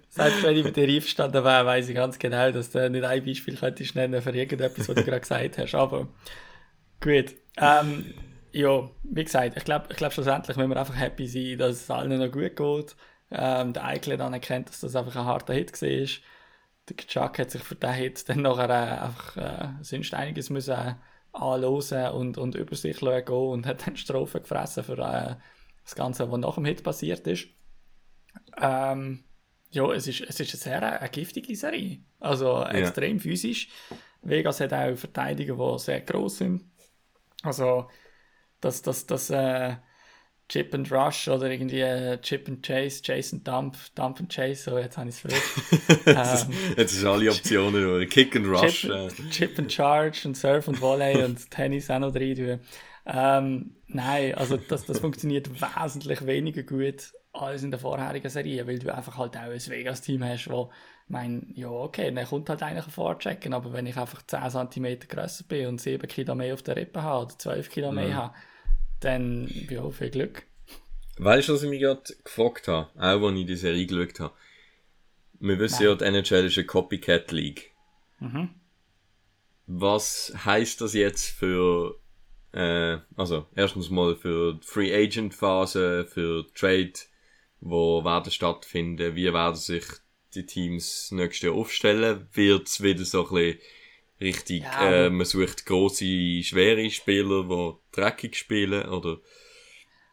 Selbst 0.09 0.43
wenn 0.43 0.57
ich 0.57 0.63
mit 0.65 0.75
dir 0.75 0.87
einverstanden 0.87 1.43
wäre, 1.43 1.65
weiss 1.65 1.87
ich 1.87 1.95
ganz 1.95 2.19
genau, 2.19 2.51
dass 2.51 2.71
du 2.71 2.89
nicht 2.89 3.05
ein 3.05 3.23
Beispiel 3.23 3.55
könntest 3.55 3.95
nennen 3.95 4.21
für 4.21 4.31
irgendetwas, 4.31 4.89
was 4.89 4.95
du 4.95 5.03
gerade 5.03 5.21
gesagt 5.21 5.57
hast. 5.57 5.75
Aber 5.75 6.07
gut. 6.99 7.35
Ähm, 7.57 8.13
ja, 8.51 8.89
wie 9.03 9.23
gesagt, 9.23 9.57
ich 9.57 9.63
glaube, 9.63 9.87
ich 9.89 9.97
glaub, 9.97 10.13
schlussendlich 10.13 10.57
müssen 10.57 10.69
wir 10.69 10.77
einfach 10.77 10.97
happy 10.97 11.27
sein, 11.27 11.57
dass 11.57 11.77
es 11.77 11.91
allen 11.91 12.17
noch 12.17 12.31
gut 12.31 12.55
geht. 12.55 12.95
Ähm, 13.31 13.73
der 13.73 13.85
Eichel 13.85 14.13
hat 14.13 14.21
anerkennt, 14.21 14.69
dass 14.69 14.79
das 14.79 14.95
einfach 14.95 15.15
ein 15.15 15.25
harter 15.25 15.53
Hit 15.53 15.71
war. 15.81 16.07
Der 16.89 16.97
Chuck 16.97 17.37
hat 17.37 17.51
sich 17.51 17.61
für 17.61 17.75
den 17.75 17.93
Hit 17.93 18.27
dann 18.27 18.41
nachher 18.41 18.69
äh, 18.69 18.99
einfach 19.01 19.37
äh, 19.37 19.67
sonst 19.81 20.13
einiges 20.13 20.49
müssen 20.49 20.73
äh, 20.73 20.95
anhören 21.33 22.11
und, 22.13 22.37
und 22.37 22.55
über 22.55 22.75
sich 22.75 22.99
gehen 22.99 23.27
und 23.27 23.65
hat 23.65 23.85
dann 23.85 23.97
Strophen 23.97 24.41
gefressen 24.41 24.83
für 24.83 24.97
äh, 24.97 25.35
das 25.83 25.95
Ganze, 25.95 26.31
was 26.31 26.39
nach 26.39 26.55
dem 26.55 26.65
Hit 26.65 26.83
passiert 26.83 27.27
ist. 27.27 27.47
Ähm, 28.59 29.23
ja, 29.71 29.91
es 29.93 30.07
ist, 30.07 30.21
es 30.21 30.39
ist 30.39 30.53
eine 30.53 30.61
sehr 30.61 30.99
eine 31.01 31.09
giftige 31.09 31.55
Serie. 31.55 31.99
Also 32.19 32.63
extrem 32.63 33.19
physisch. 33.19 33.69
Vegas 34.21 34.59
hat 34.59 34.73
auch 34.73 34.97
Verteidiger, 34.97 35.55
die 35.55 35.79
sehr 35.79 36.01
gross 36.01 36.37
sind. 36.37 36.63
Also, 37.43 37.87
das, 38.61 38.81
das, 38.81 39.05
das 39.05 39.29
äh, 39.29 39.75
Chip 40.49 40.73
and 40.73 40.91
Rush 40.91 41.27
oder 41.27 41.49
irgendwie 41.49 41.81
äh, 41.81 42.19
Chip 42.21 42.47
and 42.47 42.65
Chase, 42.65 43.01
Chase 43.03 43.35
and 43.35 43.47
Dump, 43.47 43.77
Dump 43.93 44.19
and 44.19 44.33
Chase, 44.33 44.63
so 44.63 44.77
jetzt 44.79 44.97
habe 44.97 45.09
ich 45.09 45.15
es 45.15 45.21
verrückt. 45.21 46.05
ähm, 46.07 46.75
Jetzt 46.75 46.93
ist 46.93 47.05
alle 47.05 47.29
Optionen 47.29 47.83
durch. 47.83 48.09
Kick 48.09 48.35
and 48.35 48.47
Rush. 48.47 48.81
Chip, 48.81 48.91
äh, 48.91 49.29
Chip 49.29 49.59
and 49.59 49.71
Charge 49.71 50.27
und 50.27 50.35
Surf 50.35 50.67
und 50.67 50.81
Volley 50.81 51.23
und 51.23 51.51
Tennis 51.51 51.89
auch 51.91 51.99
noch 51.99 52.15
rein 52.15 52.35
tun. 52.35 52.59
Ähm, 53.05 53.75
nein, 53.87 54.35
also 54.35 54.57
das, 54.57 54.85
das 54.85 54.99
funktioniert 54.99 55.49
wesentlich 55.49 56.25
weniger 56.25 56.63
gut 56.63 57.13
als 57.31 57.63
in 57.63 57.71
der 57.71 57.79
vorherigen 57.79 58.29
Serie, 58.29 58.65
weil 58.65 58.79
du 58.79 58.93
einfach 58.93 59.17
halt 59.17 59.37
auch 59.37 59.41
ein 59.41 59.51
Vegas-Team 59.53 60.23
hast, 60.23 60.47
wo 61.09 61.13
mein, 61.13 61.51
ja 61.55 61.69
okay, 61.69 62.11
dann 62.11 62.25
kommt 62.25 62.49
halt 62.49 62.63
eigentlich 62.63 62.85
ein 62.85 62.91
Vorchecken, 62.91 63.53
aber 63.53 63.73
wenn 63.73 63.85
ich 63.85 63.97
einfach 63.97 64.21
10 64.21 64.69
cm 64.71 64.99
grösser 65.07 65.43
bin 65.43 65.67
und 65.67 65.81
7 65.81 66.07
Kilo 66.07 66.35
mehr 66.35 66.53
auf 66.53 66.61
der 66.61 66.75
Rippe 66.75 67.01
habe 67.01 67.25
oder 67.25 67.37
12 67.37 67.69
Kilo 67.69 67.91
mehr 67.91 68.15
habe, 68.15 68.33
dann, 68.99 69.47
ja, 69.69 69.89
viel 69.89 70.09
Glück. 70.09 70.43
Weißt 71.17 71.49
du, 71.49 71.53
was 71.53 71.63
ich 71.63 71.69
mich 71.69 71.81
gerade 71.81 72.03
gefragt 72.23 72.67
habe? 72.67 72.89
Auch 72.97 73.27
als 73.27 73.39
ich 73.39 73.45
die 73.45 73.55
Serie 73.55 73.85
geschaut 73.85 74.19
habe. 74.19 74.33
Wir 75.41 75.59
wissen 75.59 75.83
ja, 75.83 75.95
die 75.95 76.05
NHL 76.05 76.45
ist 76.45 76.57
eine 76.57 76.67
Copycat 76.67 77.31
League. 77.31 77.71
Mhm. 78.19 78.49
Was 79.67 80.33
heißt 80.45 80.81
das 80.81 80.93
jetzt 80.93 81.27
für, 81.29 81.99
äh, 82.53 82.97
also 83.15 83.45
erstens 83.55 83.89
mal 83.89 84.15
für 84.15 84.55
die 84.55 84.65
Free 84.65 84.93
Agent 84.93 85.33
Phase, 85.33 86.05
für 86.05 86.45
Trade, 86.53 86.93
wo 87.61 88.03
werden 88.03 88.31
stattfinden, 88.31 89.15
wie 89.15 89.33
werden 89.33 89.55
sich 89.55 89.85
die 90.35 90.45
Teams 90.45 91.11
nächstes 91.11 91.47
Jahr 91.47 91.55
aufstellen? 91.55 92.27
Wird 92.33 92.67
es 92.67 92.81
wieder 92.81 93.05
so 93.05 93.27
ein 93.27 93.33
bisschen 93.33 93.59
richtig, 94.21 94.63
Ja, 94.63 95.05
äh, 95.05 95.09
man 95.09 95.25
sucht 95.25 95.65
große, 95.65 96.43
schwere 96.43 96.89
Spieler, 96.89 97.43
die 97.43 97.95
dreckig 97.95 98.35
spielen, 98.35 98.87
oder? 98.89 99.19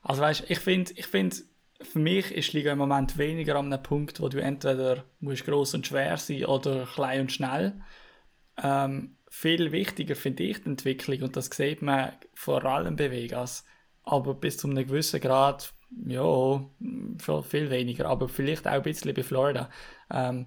Also 0.03 0.23
weißt, 0.23 0.45
ich 0.49 0.59
finde, 0.61 0.93
ich 0.95 1.07
find, 1.07 1.43
für 1.81 1.99
mich 1.99 2.31
ist 2.31 2.53
Liga 2.53 2.73
im 2.73 2.79
Moment 2.79 3.19
weniger 3.19 3.57
an 3.57 3.73
einem 3.73 3.83
Punkt, 3.83 4.21
wo 4.21 4.29
du 4.29 4.41
entweder 4.41 5.05
musst 5.21 5.45
groß 5.45 5.75
und 5.75 5.87
schwer 5.87 6.17
sein 6.17 6.45
oder 6.45 6.87
klein 6.87 7.23
und 7.23 7.33
schnell. 7.33 7.81
Ähm, 8.63 9.17
viel 9.29 9.73
wichtiger 9.73 10.15
finde 10.15 10.45
ich 10.45 10.63
die 10.63 10.67
Entwicklung 10.67 11.23
und 11.23 11.37
das 11.37 11.47
sieht 11.47 11.83
man 11.83 12.13
vor 12.35 12.65
allem 12.65 12.97
bei 12.97 13.11
Vegas. 13.11 13.65
Aber 14.05 14.35
bis 14.35 14.59
zu 14.59 14.69
einem 14.69 14.87
gewissen 14.87 15.21
Grad, 15.21 15.75
ja, 15.91 16.65
viel 17.43 17.71
weniger, 17.71 18.07
aber 18.07 18.29
vielleicht 18.29 18.67
auch 18.67 18.73
ein 18.73 18.83
bisschen 18.83 19.15
bei 19.15 19.23
Florida. 19.23 19.71
Ähm, 20.11 20.47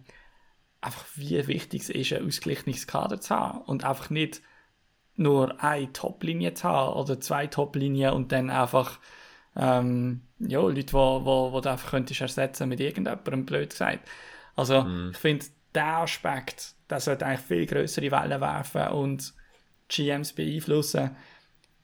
einfach 0.81 1.05
wie 1.15 1.45
wichtig 1.47 1.83
es 1.83 1.89
ist, 1.89 2.13
ein 2.13 2.25
ausgeglichenes 2.25 2.87
Kader 2.87 3.19
zu 3.19 3.35
haben 3.35 3.61
und 3.61 3.83
einfach 3.83 4.09
nicht 4.09 4.41
nur 5.15 5.61
eine 5.61 5.91
Top-Linie 5.91 6.53
zu 6.53 6.63
haben 6.67 6.93
oder 6.97 7.19
zwei 7.19 7.47
Top-Linien 7.47 8.13
und 8.13 8.31
dann 8.31 8.49
einfach 8.49 8.99
ähm, 9.55 10.21
ja, 10.39 10.59
Leute, 10.59 10.85
die 10.85 10.93
wo, 10.93 11.51
wo, 11.51 11.59
du 11.59 11.69
einfach 11.69 11.91
könntest 11.91 12.21
ersetzen 12.21 12.69
mit 12.69 12.79
irgendjemandem, 12.79 13.45
blöd 13.45 13.71
gesagt. 13.71 14.07
Also 14.55 14.85
ich 15.11 15.17
finde, 15.17 15.45
der 15.75 15.97
Aspekt, 15.97 16.75
der 16.89 16.99
sollte 16.99 17.25
eigentlich 17.25 17.45
viel 17.45 17.65
größere 17.65 18.11
Wellen 18.11 18.41
werfen 18.41 18.87
und 18.89 19.33
GMs 19.89 20.33
beeinflussen, 20.33 21.15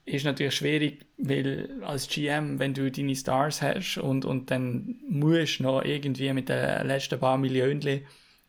ist 0.06 0.24
natürlich 0.24 0.54
schwierig, 0.54 1.04
weil 1.18 1.82
als 1.84 2.08
GM, 2.08 2.60
wenn 2.60 2.72
du 2.72 2.90
deine 2.90 3.16
Stars 3.16 3.60
hast 3.60 3.98
und, 3.98 4.24
und 4.24 4.50
dann 4.52 5.00
musst 5.08 5.58
du 5.58 5.64
noch 5.64 5.82
irgendwie 5.82 6.32
mit 6.32 6.48
den 6.48 6.86
letzten 6.86 7.18
paar 7.18 7.36
Millionen 7.36 7.80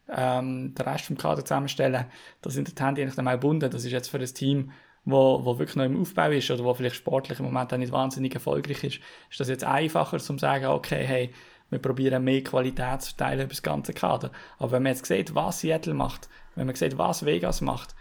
ähm, 0.10 0.76
den 0.76 0.86
Rest 0.86 1.06
vom 1.06 1.17
Kader 1.17 1.43
zusammenstellen, 1.43 2.06
das 2.41 2.54
sind 2.54 2.78
die 2.78 2.84
Hände 2.84 3.02
eigentlich 3.02 3.15
dann 3.15 3.28
auch 3.28 3.34
gebunden. 3.34 3.72
Das 3.72 3.84
ist 3.84 3.91
jetzt 3.91 4.10
für 4.10 4.20
das 4.20 4.34
Team, 4.34 4.72
wo, 5.04 5.43
wo 5.43 5.58
wirklich 5.58 5.76
noch 5.76 5.86
im 5.86 6.00
Aufbau 6.00 6.30
ist 6.30 6.52
oder 6.52 6.63
wo 6.63 6.74
vielleicht 6.76 6.96
sportlich 6.96 7.39
im 7.39 7.46
Moment 7.46 7.74
auch 7.74 7.78
nicht 7.78 7.91
wahnsinnig 7.91 8.36
erfolgreich 8.36 8.84
ist, 8.84 9.00
ist 9.32 9.39
das 9.39 9.50
jetzt 9.50 9.63
einfacher, 9.63 10.20
zu 10.20 10.38
sagen, 10.38 10.67
okay, 10.67 11.04
hey, 11.04 11.34
wir 11.72 11.80
probieren 11.80 12.24
mehr 12.24 12.43
Qualität 12.43 13.02
zu 13.02 13.15
verteilen 13.15 13.41
über 13.41 13.50
das 13.50 13.63
ganze 13.63 13.93
Kader. 13.93 14.32
Aber 14.60 14.74
wenn 14.74 14.84
man 14.84 14.93
jetzt 14.93 15.06
sieht, 15.08 15.34
was 15.34 15.62
Seattle 15.62 15.96
macht, 15.96 16.30
wenn 16.56 16.67
man 16.67 16.76
sieht, 16.76 16.98
was 16.98 17.26
Vegas 17.26 17.62
macht, 17.62 17.96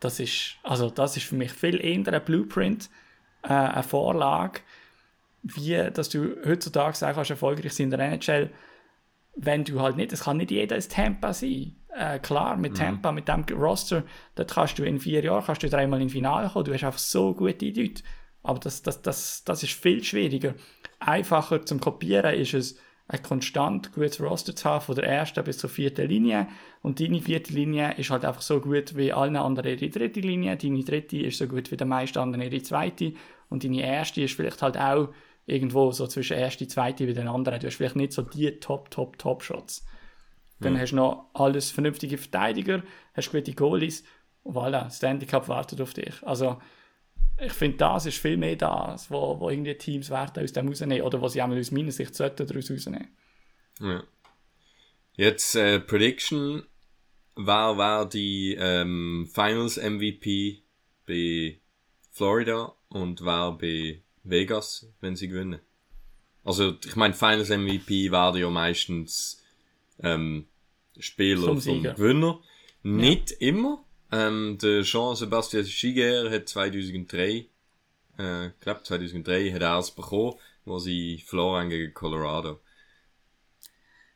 das 0.00 0.20
ist, 0.20 0.56
also 0.62 0.90
das 0.90 1.16
ist 1.16 1.26
für 1.26 1.36
mich 1.36 1.52
viel 1.52 1.84
eher 1.84 2.12
ein 2.12 2.24
Blueprint, 2.24 2.88
äh, 3.42 3.48
eine 3.48 3.82
Vorlage, 3.82 4.60
wie 5.42 5.90
dass 5.92 6.08
du 6.08 6.36
heutzutage 6.44 6.96
sagen 6.96 7.14
kannst, 7.14 7.30
erfolgreich 7.30 7.72
sein 7.72 7.84
in 7.84 7.90
der 7.90 8.00
NHL, 8.00 8.50
wenn 9.36 9.64
du 9.64 9.80
halt 9.80 9.96
nicht, 9.96 10.12
es 10.12 10.24
kann 10.24 10.36
nicht 10.36 10.50
jeder 10.50 10.76
ein 10.76 10.88
Tampa 10.88 11.32
sein. 11.32 11.76
Äh, 11.96 12.18
klar, 12.18 12.56
mit 12.56 12.76
Tampa, 12.76 13.12
mit 13.12 13.28
dem 13.28 13.44
Roster, 13.52 14.04
dort 14.34 14.52
kannst 14.52 14.78
du 14.78 14.84
in 14.84 15.00
vier 15.00 15.22
Jahren 15.24 15.44
kannst 15.44 15.62
du 15.62 15.68
dreimal 15.68 16.00
ins 16.02 16.12
Finale 16.12 16.48
kommen, 16.48 16.64
du 16.64 16.74
hast 16.74 16.84
einfach 16.84 16.98
so 16.98 17.34
gute 17.34 17.66
Leute. 17.66 18.02
Aber 18.42 18.58
das, 18.58 18.82
das, 18.82 19.02
das, 19.02 19.44
das 19.44 19.62
ist 19.62 19.72
viel 19.72 20.04
schwieriger. 20.04 20.54
Einfacher 21.00 21.64
zum 21.64 21.80
Kopieren 21.80 22.34
ist 22.34 22.54
es, 22.54 22.78
ein 23.08 23.22
konstant 23.22 23.92
gutes 23.94 24.20
Roster 24.20 24.54
zu 24.54 24.68
haben, 24.68 24.84
von 24.84 24.94
der 24.94 25.04
ersten 25.04 25.42
bis 25.42 25.58
zur 25.58 25.70
vierten 25.70 26.06
Linie. 26.06 26.46
Und 26.82 27.00
deine 27.00 27.20
vierte 27.22 27.54
Linie 27.54 27.94
ist 27.96 28.10
halt 28.10 28.24
einfach 28.24 28.42
so 28.42 28.60
gut 28.60 28.96
wie 28.96 29.12
alle 29.12 29.40
anderen 29.40 29.70
ihre 29.78 29.88
dritte 29.88 30.20
Linie. 30.20 30.56
Deine 30.56 30.84
dritte 30.84 31.18
ist 31.18 31.38
so 31.38 31.46
gut 31.46 31.70
wie 31.70 31.76
der 31.76 31.86
meisten 31.86 32.18
anderen 32.18 32.44
ihre 32.44 32.62
zweite. 32.62 33.14
Und 33.48 33.64
deine 33.64 33.80
erste 33.80 34.22
ist 34.22 34.34
vielleicht 34.34 34.60
halt 34.60 34.76
auch 34.76 35.08
irgendwo 35.46 35.90
so 35.90 36.06
zwischen 36.06 36.36
erste 36.36 36.64
und 36.64 36.70
zweite 36.70 37.08
wie 37.08 37.14
den 37.14 37.28
anderen. 37.28 37.58
Du 37.60 37.66
hast 37.66 37.76
vielleicht 37.76 37.96
nicht 37.96 38.12
so 38.12 38.20
die 38.20 38.60
Top, 38.60 38.90
Top, 38.90 39.18
Top 39.18 39.42
Shots. 39.42 39.86
Dann 40.60 40.78
hast 40.78 40.90
du 40.90 40.96
noch 40.96 41.30
alles 41.34 41.70
vernünftige 41.70 42.18
Verteidiger, 42.18 42.82
hast 43.14 43.30
gute 43.30 43.54
Goalies. 43.54 44.04
Und 44.42 44.54
voilà, 44.56 44.90
Stanley 44.90 45.24
Cup 45.24 45.48
wartet 45.48 45.80
auf 45.80 45.94
dich. 45.94 46.14
Also, 46.22 46.58
ich 47.40 47.52
finde, 47.52 47.78
das 47.78 48.06
ist 48.06 48.18
viel 48.18 48.36
mehr 48.36 48.56
das, 48.56 49.10
wo, 49.10 49.38
wo 49.38 49.50
irgendwie 49.50 49.74
Teams 49.74 50.10
Werte 50.10 50.42
aus 50.42 50.52
dem 50.52 50.68
rausnehmen 50.68 51.02
oder 51.02 51.22
was 51.22 51.32
sie 51.32 51.42
einmal 51.42 51.58
aus 51.58 51.70
meiner 51.70 51.92
Sicht 51.92 52.14
sollten 52.14 52.46
daraus 52.46 52.70
rausnehmen. 52.70 53.08
Ja. 53.80 54.02
Jetzt 55.14 55.54
äh, 55.54 55.80
Prediction. 55.80 56.64
Wer 57.36 57.76
war 57.76 58.08
die 58.08 58.56
ähm, 58.58 59.28
Finals 59.32 59.76
MVP 59.76 60.62
bei 61.06 61.60
Florida 62.10 62.74
und 62.88 63.24
wer 63.24 63.52
bei 63.52 64.02
Vegas, 64.24 64.88
wenn 65.00 65.14
sie 65.14 65.28
gewinnen? 65.28 65.60
Also 66.44 66.76
ich 66.84 66.96
meine, 66.96 67.14
Finals 67.14 67.50
MVP 67.50 68.10
werden 68.10 68.40
ja 68.40 68.50
meistens 68.50 69.44
ähm, 70.02 70.46
Spieler 70.98 71.46
vom 71.46 71.60
Sieger. 71.60 71.94
Gewinner. 71.94 72.40
Nicht 72.82 73.32
immer. 73.32 73.84
Ähm, 74.10 74.58
der 74.60 74.82
Jean-Sebastian 74.82 75.64
Giger 75.64 76.30
hat 76.30 76.48
2003, 76.48 77.46
äh, 78.18 78.46
ich 78.46 78.60
glaube 78.60 78.82
2003 78.82 79.52
hat 79.52 79.62
er 79.62 79.78
es 79.78 79.90
bekommen, 79.90 80.34
wo 80.64 80.78
sie 80.78 81.22
verloren 81.26 81.68
gegen 81.68 81.92
Colorado. 81.92 82.60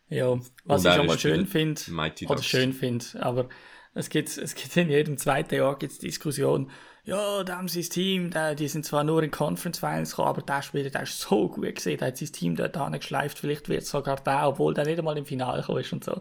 Ja, 0.08 0.38
was 0.64 0.84
ich 0.84 0.92
schon 0.92 1.06
mal 1.06 1.18
schön 1.18 1.46
finde, 1.46 1.80
oder 2.26 2.42
schön 2.42 2.72
finde, 2.72 3.06
aber 3.20 3.48
es 3.94 4.08
gibt, 4.10 4.36
es 4.36 4.54
gibt 4.54 4.76
in 4.76 4.90
jedem 4.90 5.16
zweiten 5.18 5.54
Jahr 5.54 5.78
gibt's 5.78 5.98
Diskussion, 5.98 6.70
ja, 7.04 7.42
da 7.42 7.56
haben 7.56 7.68
sie 7.68 7.80
das 7.80 7.88
Team, 7.88 8.30
da, 8.30 8.54
die 8.54 8.68
sind 8.68 8.84
zwar 8.84 9.02
nur 9.04 9.22
in 9.22 9.30
Conference 9.30 9.78
Finals 9.78 10.10
gekommen, 10.10 10.28
aber 10.28 10.42
der 10.42 10.62
Spieler, 10.62 10.90
der 10.90 11.02
ist 11.02 11.20
so 11.20 11.48
gut 11.48 11.74
gesehen, 11.74 11.98
der 11.98 12.08
hat 12.08 12.16
sein 12.16 12.32
Team 12.32 12.56
dort 12.56 12.74
geschleift, 12.92 13.38
vielleicht 13.38 13.68
wird 13.68 13.82
es 13.82 13.90
sogar 13.90 14.16
der, 14.16 14.48
obwohl 14.48 14.72
der 14.72 14.84
nicht 14.84 14.98
einmal 14.98 15.18
im 15.18 15.26
Finale 15.26 15.60
gekommen 15.60 15.80
ist 15.80 15.92
und 15.92 16.04
so. 16.04 16.20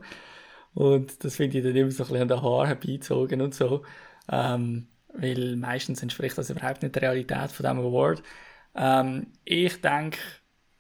Und 0.74 1.24
das 1.24 1.36
finde 1.36 1.58
ich 1.58 1.64
dann 1.64 1.76
immer 1.76 1.92
so 1.92 2.04
ein 2.04 2.08
bisschen 2.08 2.22
an 2.22 2.28
den 2.28 2.42
Haaren 2.42 2.68
herbeizogen 2.68 3.42
und 3.42 3.54
so. 3.54 3.84
Ähm, 4.32 4.88
weil 5.14 5.56
meistens 5.58 6.02
entspricht 6.02 6.38
das 6.38 6.50
überhaupt 6.50 6.84
nicht 6.84 6.96
der 6.96 7.02
Realität 7.04 7.52
von 7.52 7.66
diesem 7.66 7.80
Award. 7.80 8.24
Ähm, 8.76 9.28
ich 9.44 9.82
denke, 9.82 10.20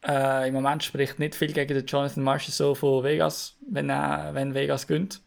äh, 0.07 0.47
im 0.47 0.53
Moment 0.53 0.83
spricht 0.83 1.19
nicht 1.19 1.35
viel 1.35 1.51
gegen 1.53 1.73
den 1.73 1.85
Jonathan 1.85 2.23
Marshall 2.23 2.53
so 2.53 2.75
von 2.75 3.03
Vegas, 3.03 3.57
wenn, 3.69 3.89
er, 3.89 4.33
wenn 4.33 4.53
Vegas 4.53 4.87
gönnt. 4.87 5.21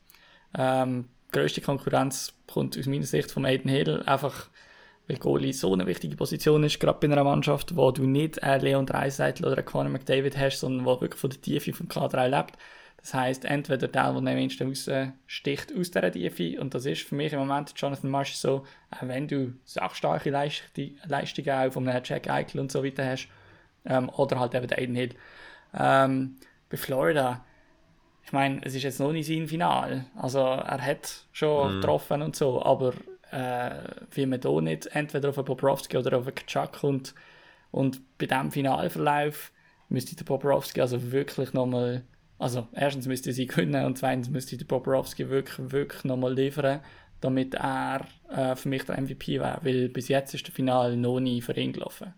Ähm, 0.56 1.08
größte 1.32 1.60
Konkurrenz 1.60 2.32
kommt 2.46 2.78
aus 2.78 2.86
meiner 2.86 3.04
Sicht 3.04 3.30
vom 3.30 3.44
Aiden 3.44 3.70
Hill, 3.70 4.02
einfach 4.06 4.48
weil 5.06 5.18
Goalie 5.18 5.52
so 5.52 5.72
eine 5.72 5.86
wichtige 5.86 6.16
Position 6.16 6.64
ist, 6.64 6.80
gerade 6.80 6.98
bei 6.98 7.12
einer 7.12 7.24
Mannschaft, 7.24 7.76
wo 7.76 7.90
du 7.90 8.04
nicht 8.06 8.42
einen 8.42 8.62
Leon 8.62 8.86
Dreiseitel 8.86 9.44
oder 9.44 9.58
einen 9.58 9.66
Conor 9.66 9.90
McDavid 9.90 10.38
hast, 10.38 10.60
sondern 10.60 10.86
wo 10.86 11.00
wirklich 11.00 11.20
von 11.20 11.30
der 11.30 11.40
Tiefe 11.42 11.74
vom 11.74 11.88
K3 11.88 12.28
lebt. 12.28 12.56
Das 13.04 13.12
heißt, 13.12 13.44
entweder 13.44 13.86
der, 13.86 13.88
der 13.88 14.04
am 14.06 14.24
wenigsten 14.24 14.66
raussticht 14.66 15.74
aus 15.78 15.90
dieser 15.90 16.10
Tiefe, 16.10 16.58
und 16.58 16.72
das 16.72 16.86
ist 16.86 17.02
für 17.02 17.14
mich 17.14 17.34
im 17.34 17.40
Moment 17.40 17.74
Jonathan 17.76 18.10
Marshall 18.10 18.36
so, 18.36 18.64
auch 18.90 19.06
wenn 19.06 19.28
du 19.28 19.52
sachstarke 19.66 20.30
Leistungen 20.30 21.50
auch 21.50 21.70
von 21.70 21.86
einem 21.86 22.02
Jack 22.02 22.30
Eichel 22.30 22.62
und 22.62 22.72
so 22.72 22.82
weiter 22.82 23.06
hast, 23.06 23.28
ähm, 23.84 24.08
oder 24.08 24.40
halt 24.40 24.54
eben 24.54 24.66
der 24.66 24.78
Aiden 24.78 24.94
Hill. 24.94 25.10
Ähm, 25.78 26.36
bei 26.70 26.78
Florida, 26.78 27.44
ich 28.24 28.32
meine, 28.32 28.62
es 28.64 28.74
ist 28.74 28.84
jetzt 28.84 29.00
noch 29.00 29.12
nicht 29.12 29.26
sein 29.26 29.48
Final. 29.48 30.06
Also 30.16 30.38
er 30.38 30.80
hat 30.80 31.26
schon 31.32 31.82
getroffen 31.82 32.22
und 32.22 32.34
so, 32.34 32.62
aber 32.62 32.94
äh, 33.32 33.70
wie 34.12 34.24
man 34.24 34.40
da 34.40 34.48
nicht 34.62 34.86
entweder 34.86 35.28
auf 35.28 35.36
einen 35.36 35.44
Bobrovski 35.44 35.98
oder 35.98 36.16
auf 36.16 36.26
einen 36.26 36.34
Kachak 36.34 36.72
kommt 36.80 37.14
und 37.70 38.00
bei 38.16 38.24
diesem 38.24 38.50
Finalverlauf 38.50 39.52
müsste 39.90 40.16
der 40.16 40.24
Bobrovski 40.24 40.80
also 40.80 41.12
wirklich 41.12 41.52
nochmal, 41.52 42.02
also 42.38 42.68
erstens 42.72 43.06
müsste 43.06 43.32
sie 43.32 43.46
gewinnen 43.46 43.84
und 43.84 43.98
zweitens 43.98 44.28
müsste 44.28 44.56
der 44.56 44.64
Bobrovski 44.66 45.28
wirklich, 45.30 45.70
wirklich 45.72 46.04
nochmal 46.04 46.34
liefern, 46.34 46.80
damit 47.20 47.54
er 47.54 48.06
äh, 48.28 48.54
für 48.56 48.68
mich 48.68 48.84
der 48.84 49.00
MVP 49.00 49.40
wäre, 49.40 49.60
weil 49.62 49.88
bis 49.88 50.08
jetzt 50.08 50.34
ist 50.34 50.46
der 50.46 50.54
Final 50.54 50.96
noch 50.96 51.20
nie 51.20 51.40
für 51.40 51.56
ihn 51.56 51.72
gelaufen. 51.72 52.14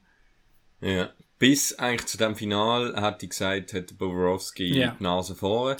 Ja. 0.80 1.10
Bis 1.38 1.78
eigentlich 1.78 2.06
zu 2.06 2.16
dem 2.18 2.34
Final, 2.34 2.96
hat 3.00 3.22
ich 3.22 3.30
gesagt, 3.30 3.74
hat 3.74 3.96
Bobrovski 3.98 4.66
Ja. 4.78 4.96
die 4.98 5.02
Nase 5.02 5.34
vorne. 5.34 5.76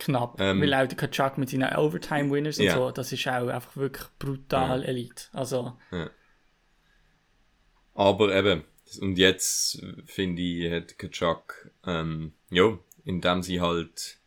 Knapp, 0.00 0.40
Ähm, 0.40 0.60
weil 0.60 0.74
auch 0.74 0.86
der 0.86 0.96
Kachak 0.96 1.38
mit 1.38 1.50
seinen 1.50 1.74
Overtime-Winners 1.74 2.58
und 2.58 2.64
Ja. 2.66 2.74
so, 2.74 2.90
das 2.90 3.12
ist 3.12 3.26
auch 3.26 3.48
einfach 3.48 3.76
wirklich 3.76 4.06
brutal 4.18 4.84
Elite. 4.84 5.24
Also, 5.32 5.76
Aber 7.94 8.34
eben, 8.34 8.64
und 9.00 9.18
jetzt 9.18 9.82
finde 10.06 10.40
ich, 10.42 10.70
hat 10.72 10.98
Kaczak, 10.98 11.72
ähm, 11.84 12.32
ja, 12.50 12.78
indem 13.04 13.42
sie 13.42 13.60
halt, 13.60 14.18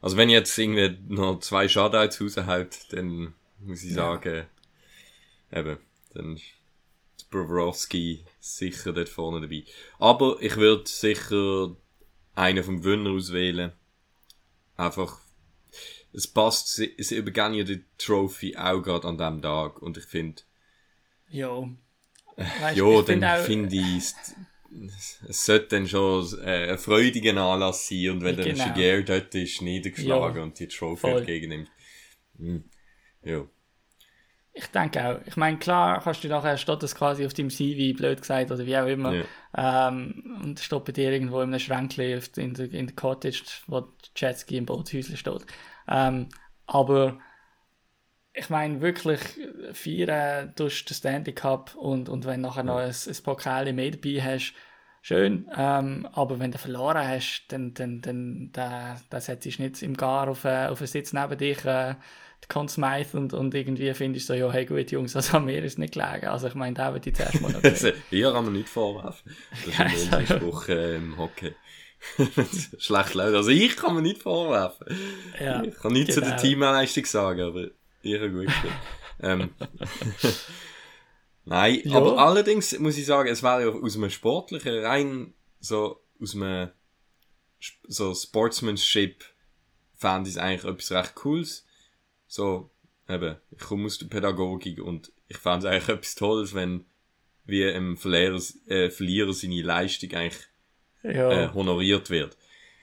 also 0.00 0.16
wenn 0.16 0.30
jetzt 0.30 0.56
irgendwie 0.58 0.98
noch 1.08 1.40
zwei 1.40 1.68
Shutouts 1.68 2.20
raushaut, 2.20 2.92
dann 2.92 3.34
muss 3.60 3.82
ich 3.82 3.94
sagen, 3.94 4.46
eben, 5.52 5.78
dann 6.12 6.36
ist 6.36 7.30
Bobrovski 7.30 8.24
sicher 8.40 8.92
dort 8.92 9.08
vorne 9.08 9.40
dabei. 9.40 9.64
Aber 9.98 10.36
ich 10.40 10.56
würde 10.56 10.88
sicher 10.88 11.76
einen 12.34 12.64
vom 12.64 12.80
Gewinner 12.80 13.10
auswählen. 13.10 13.72
Einfach, 14.76 15.20
es 16.12 16.26
passt, 16.26 16.74
sie, 16.74 16.94
sie 16.98 17.16
übergehen 17.16 17.54
ja 17.54 17.64
die 17.64 17.84
Trophy 17.98 18.56
auch 18.56 18.80
gerade 18.82 19.08
an 19.08 19.18
dem 19.18 19.42
Tag 19.42 19.82
und 19.82 19.96
ich 19.96 20.04
finde, 20.04 20.42
ja. 21.28 21.48
Weißt, 22.36 22.76
ja, 22.76 23.00
ich 23.00 23.06
find 23.06 23.22
dann 23.22 23.44
finde 23.44 23.76
ich, 23.76 23.96
es, 23.96 24.34
es 25.28 25.44
sollte 25.44 25.76
dann 25.76 25.86
schon 25.86 26.26
äh, 26.44 26.72
ein 26.72 26.78
freudiger 26.78 27.36
Anlass 27.36 27.88
sein 27.88 28.10
und 28.10 28.22
wenn 28.22 28.36
Genau. 28.36 28.48
dann 28.64 28.74
Shigeru 28.74 29.02
dort 29.04 29.34
ist, 29.34 29.62
niedergeschlagen 29.62 30.36
Ja, 30.36 30.42
und 30.42 30.58
die 30.58 30.68
Trophy 30.68 31.08
entgegennimmt. 31.08 31.70
Hm. 32.38 32.64
Ja. 33.22 33.44
Ich 34.56 34.66
denke 34.68 35.04
auch. 35.04 35.20
Ich 35.26 35.36
meine, 35.36 35.58
klar 35.58 36.00
kannst 36.02 36.22
du 36.22 36.28
nachher, 36.28 36.56
steht 36.56 36.82
das 36.82 36.94
quasi 36.94 37.26
auf 37.26 37.34
deinem 37.34 37.50
CV, 37.50 37.96
blöd 37.96 38.20
gesagt, 38.20 38.52
oder 38.52 38.64
wie 38.64 38.76
auch 38.76 38.86
immer. 38.86 39.24
Ähm, 39.56 40.40
und 40.44 40.60
steht 40.60 40.84
bei 40.84 40.92
dir 40.92 41.10
irgendwo 41.10 41.40
in 41.40 41.48
einem 41.50 41.58
Schränkchen 41.58 42.22
in 42.36 42.54
der, 42.54 42.72
in 42.72 42.86
der 42.86 42.94
Cottage, 42.94 43.42
wo 43.66 43.88
Jetski 44.14 44.56
im 44.56 44.66
Bootshäuschen 44.66 45.16
steht. 45.16 45.44
Ähm, 45.88 46.28
aber 46.66 47.18
ich 48.34 48.50
meine, 48.50 48.80
wirklich 48.80 49.20
feiern 49.72 50.52
durch 50.56 50.84
den 50.84 50.94
Stanley 50.94 51.32
Cup 51.32 51.74
und, 51.76 52.08
und 52.08 52.24
wenn 52.26 52.40
nachher 52.40 52.64
noch 52.64 52.78
ein, 52.78 52.90
ein 52.90 53.22
Pokal 53.22 53.72
mehr 53.72 53.92
dabei 53.92 54.20
hast, 54.22 54.54
schön. 55.02 55.48
Ähm, 55.56 56.08
aber 56.12 56.40
wenn 56.40 56.50
du 56.50 56.58
verloren 56.58 57.06
hast, 57.06 57.46
dann, 57.48 57.74
dann, 57.74 58.00
dann, 58.00 58.50
dann, 58.52 59.00
dann 59.08 59.20
setzt 59.20 59.46
du 59.46 59.62
nicht 59.62 59.82
im 59.82 59.96
Gar 59.96 60.28
auf, 60.28 60.44
äh, 60.44 60.66
auf 60.66 60.80
einen 60.80 60.88
Sitz 60.88 61.12
neben 61.12 61.38
dich, 61.38 61.64
äh, 61.64 61.94
Conn 62.48 62.68
Smythe 62.68 63.16
und, 63.16 63.32
und 63.32 63.54
irgendwie 63.54 63.94
findest 63.94 64.28
du 64.28 64.34
so, 64.34 64.38
ja, 64.38 64.52
hey 64.52 64.66
gut, 64.66 64.90
Jungs, 64.90 65.16
also 65.16 65.38
an 65.38 65.46
mir 65.46 65.62
ist 65.64 65.78
nicht 65.78 65.94
gelegen. 65.94 66.26
Also 66.26 66.48
ich 66.48 66.54
meine, 66.54 66.74
da 66.74 66.92
würde 66.92 67.08
ich 67.08 67.16
zuerst 67.16 67.40
mal 67.40 67.52
noch 67.52 67.62
Also, 67.62 67.90
hier 68.10 68.32
kann 68.32 68.44
man 68.44 68.52
nicht 68.52 68.68
vorwerfen. 68.68 69.32
Das 69.78 69.94
ist 69.94 70.12
ja. 70.12 70.26
Spruch 70.26 70.68
äh, 70.68 70.96
im 70.96 71.16
Hockey. 71.16 71.54
Schlecht 72.78 73.14
läuft. 73.14 73.34
Also 73.34 73.48
ich 73.48 73.76
kann 73.76 73.94
mir 73.94 74.02
nicht 74.02 74.22
vorwerfen. 74.22 74.86
Ja, 75.40 75.62
ich 75.62 75.74
kann 75.74 75.92
nichts 75.92 76.14
zu 76.14 76.20
der 76.20 76.30
genau. 76.30 76.42
Teamleistung 76.42 77.06
sagen, 77.06 77.40
aber 77.40 77.68
gut 78.30 78.46
gespielt. 78.46 78.72
ähm. 79.20 79.50
Nein, 81.46 81.80
Ja. 81.84 81.96
aber 81.98 82.18
allerdings 82.18 82.78
muss 82.78 82.96
ich 82.96 83.04
sagen, 83.06 83.28
es 83.28 83.42
wäre 83.42 83.62
ja 83.64 83.68
aus 83.68 83.96
einem 83.96 84.10
sportlichen, 84.10 84.78
rein 84.84 85.34
so 85.60 86.00
aus 86.20 86.34
einem 86.34 86.70
so 87.86 88.14
Sportsmanship 88.14 89.24
fand 89.96 90.26
ich 90.26 90.34
es 90.34 90.38
eigentlich 90.38 90.64
etwas 90.64 90.92
recht 90.92 91.14
Cooles. 91.14 91.66
So, 92.26 92.70
eben, 93.08 93.36
ich 93.50 93.58
komme 93.58 93.86
aus 93.86 93.98
der 93.98 94.06
Pädagogik 94.06 94.80
und 94.82 95.12
ich 95.28 95.36
fand 95.38 95.64
es 95.64 95.70
eigentlich 95.70 95.88
etwas 95.88 96.14
Tolles, 96.14 96.54
wenn 96.54 96.84
wie 97.46 97.62
im 97.62 97.96
Verlierer, 97.98 98.40
äh, 98.66 98.90
Verlierer 98.90 99.32
seine 99.34 99.60
Leistung 99.62 100.12
eigentlich 100.12 100.42
ja. 101.02 101.30
äh, 101.30 101.52
honoriert 101.52 102.08
wird. 102.08 102.36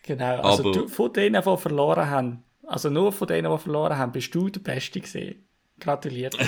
Genau, 0.04 0.40
also 0.42 0.64
Aber- 0.64 0.72
du, 0.72 0.88
von 0.88 1.12
denen, 1.14 1.42
die 1.44 1.58
verloren 1.58 2.10
haben, 2.10 2.44
also 2.72 2.90
nur 2.90 3.12
von 3.12 3.28
denen, 3.28 3.52
die 3.52 3.58
verloren 3.58 3.98
haben, 3.98 4.12
bist 4.12 4.34
du 4.34 4.50
der 4.50 4.62
Beste 4.62 5.02
gesehen. 5.02 5.48
Gratuliert. 5.80 6.38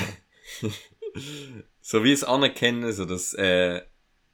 So 1.80 2.04
wie 2.04 2.12
es 2.12 2.24
anerkennen, 2.24 2.92
so 2.92 3.06
das, 3.06 3.34
äh, 3.36 3.82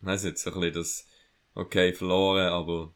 weiß 0.01 0.23
nicht, 0.23 0.37
so 0.37 0.53
ein 0.53 0.61
bisschen 0.61 0.75
das, 0.75 1.07
okay, 1.55 1.91
verloren, 1.93 2.47
aber, 2.47 2.93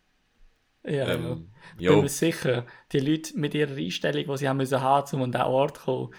ja, 0.83 0.91
ja. 0.91 1.07
ähm, 1.09 1.49
Ich 1.77 1.87
bin 1.87 2.01
mir 2.01 2.07
sicher, 2.09 2.65
die 2.91 2.99
Leute 2.99 3.37
mit 3.37 3.55
ihrer 3.55 3.75
Einstellung, 3.75 4.25
die 4.25 4.37
sie 4.37 4.47
haben 4.47 4.57
müssen 4.57 4.79
haben, 4.81 5.15
um 5.15 5.23
an 5.23 5.31
diesen 5.31 5.45
Ort 5.47 5.77
zu 5.77 5.83
kommen, 5.83 6.13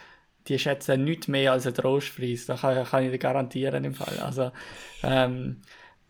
die 0.48 0.58
schätzen 0.58 1.04
nichts 1.04 1.28
mehr 1.28 1.52
als 1.52 1.66
einen 1.66 1.76
Trostpreis. 1.76 2.46
Das 2.46 2.60
kann, 2.60 2.84
kann 2.84 3.04
ich 3.04 3.12
dir 3.12 3.18
garantieren 3.18 3.84
im 3.84 3.94
Fall. 3.94 4.18
Also, 4.18 4.50
ähm, 5.02 5.62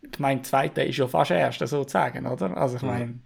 ich 0.03 0.18
meine, 0.18 0.42
Zweite 0.42 0.83
ist 0.83 0.96
ja 0.98 1.07
fast 1.09 1.31
Erster 1.31 1.66
sozusagen, 1.66 2.27
oder? 2.27 2.57
Also 2.57 2.77
ich 2.77 2.83
meine, 2.83 3.20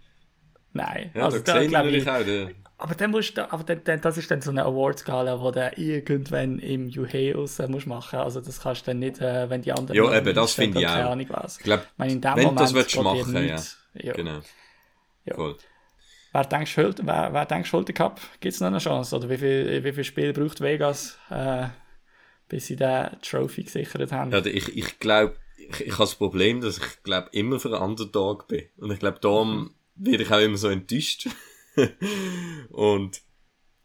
nein. 0.73 1.11
ja, 1.13 1.25
also, 1.25 1.39
da 1.39 1.53
sehe 1.53 1.63
ich 1.63 1.71
natürlich 1.71 2.09
auch, 2.09 2.23
der, 2.23 2.51
Aber 2.77 2.95
dann 2.95 3.11
musst 3.11 3.37
du, 3.37 3.51
aber 3.51 3.63
dann, 3.63 3.83
dann, 3.83 4.01
das 4.01 4.17
ist 4.17 4.31
dann 4.31 4.41
so 4.41 4.51
eine 4.51 4.63
Awards-Gala, 4.63 5.35
die 5.35 5.83
du 5.83 5.83
irgendwann 5.83 6.59
im 6.59 6.87
Juhe 6.87 7.33
raus 7.35 7.59
musst 7.67 7.87
machen. 7.87 8.19
Also 8.19 8.39
das 8.41 8.61
kannst 8.61 8.87
du 8.87 8.91
dann 8.91 8.99
nicht, 8.99 9.19
äh, 9.19 9.49
wenn 9.49 9.61
die 9.61 9.71
anderen... 9.71 9.95
Ja, 9.95 10.17
eben, 10.17 10.33
das 10.33 10.53
finde 10.53 10.79
ich 10.79 10.85
keine 10.85 11.07
auch. 11.07 11.11
Ahnung 11.11 11.27
was. 11.29 11.57
ich 11.57 11.63
glaube, 11.63 11.83
wenn 11.97 12.21
du 12.21 12.29
Moment 12.29 12.59
das 12.59 12.73
willst 12.73 12.95
dir 12.95 13.03
machen, 13.03 13.35
ja, 13.35 13.61
ja. 13.95 14.13
genau, 14.13 14.39
Ja. 15.25 15.35
voll. 15.35 15.57
Wer 16.31 16.43
denkst 16.45 16.75
du, 16.75 16.93
wer, 17.03 17.33
wer 17.33 17.45
denkst, 17.45 17.71
den 17.71 17.95
Cup? 17.95 18.21
Gibt 18.39 18.53
es 18.53 18.61
noch 18.61 18.67
eine 18.67 18.77
Chance? 18.77 19.15
Oder 19.15 19.29
wie 19.29 19.37
viel, 19.37 19.83
wie 19.83 19.91
viel 19.91 20.03
Spiel 20.03 20.31
braucht 20.31 20.61
Vegas, 20.61 21.17
äh, 21.31 21.67
bis 22.47 22.67
sie 22.67 22.75
den 22.75 23.09
Trophy 23.21 23.63
gesichert 23.63 24.11
haben? 24.11 24.31
Ja, 24.31 24.45
ich, 24.45 24.77
ich 24.77 24.99
glaube, 24.99 25.35
ich, 25.57 25.81
ich 25.81 25.91
habe 25.93 26.03
das 26.03 26.15
Problem, 26.15 26.61
dass 26.61 26.77
ich 26.77 27.03
glaube 27.03 27.29
immer 27.31 27.59
für 27.59 27.73
einen 27.73 27.83
Underdog 27.83 28.47
bin. 28.47 28.65
Und 28.77 28.91
ich 28.91 28.99
glaube, 28.99 29.19
darum 29.19 29.73
werde 29.99 30.23
ich 30.23 30.31
auch 30.31 30.39
immer 30.39 30.57
so 30.57 30.69
enttäuscht. 30.69 31.27
und 32.69 33.21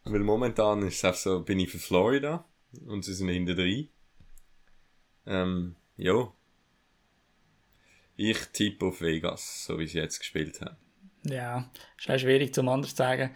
weil 0.04 0.20
momentan 0.20 0.82
ist 0.82 0.96
es 0.96 1.04
einfach 1.04 1.20
so, 1.20 1.40
bin 1.40 1.60
ich 1.60 1.70
für 1.70 1.78
Florida 1.78 2.44
und 2.86 3.04
sie 3.04 3.14
sind 3.14 3.28
hinter 3.28 3.54
drin. 3.54 3.88
Ähm, 5.26 5.76
ja. 5.96 6.32
Ich 8.16 8.38
tippe 8.52 8.86
auf 8.86 9.00
Vegas, 9.00 9.64
so 9.64 9.78
wie 9.78 9.86
sie 9.86 9.98
jetzt 9.98 10.18
gespielt 10.18 10.60
haben. 10.60 10.76
Ja, 11.24 11.70
ist 11.98 12.10
auch 12.10 12.18
schwierig 12.18 12.54
zum 12.54 12.68
anders 12.68 12.90
zu 12.90 12.96
sagen. 12.96 13.30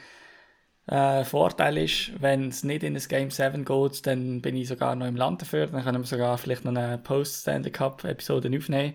Äh, 0.86 1.24
Vorteil 1.24 1.78
ist, 1.78 2.12
wenn 2.20 2.48
es 2.48 2.64
nicht 2.64 2.82
in 2.82 2.94
das 2.94 3.08
Game 3.08 3.30
7 3.30 3.64
geht, 3.64 4.06
dann 4.06 4.40
bin 4.40 4.56
ich 4.56 4.68
sogar 4.68 4.94
noch 4.94 5.06
im 5.06 5.16
Land 5.16 5.42
dafür. 5.42 5.66
Dann 5.66 5.82
können 5.82 6.02
wir 6.02 6.06
sogar 6.06 6.38
vielleicht 6.38 6.64
noch 6.64 6.74
eine 6.74 6.98
Post-Stanley 6.98 7.70
Cup-Episode 7.70 8.50
aufnehmen, 8.56 8.94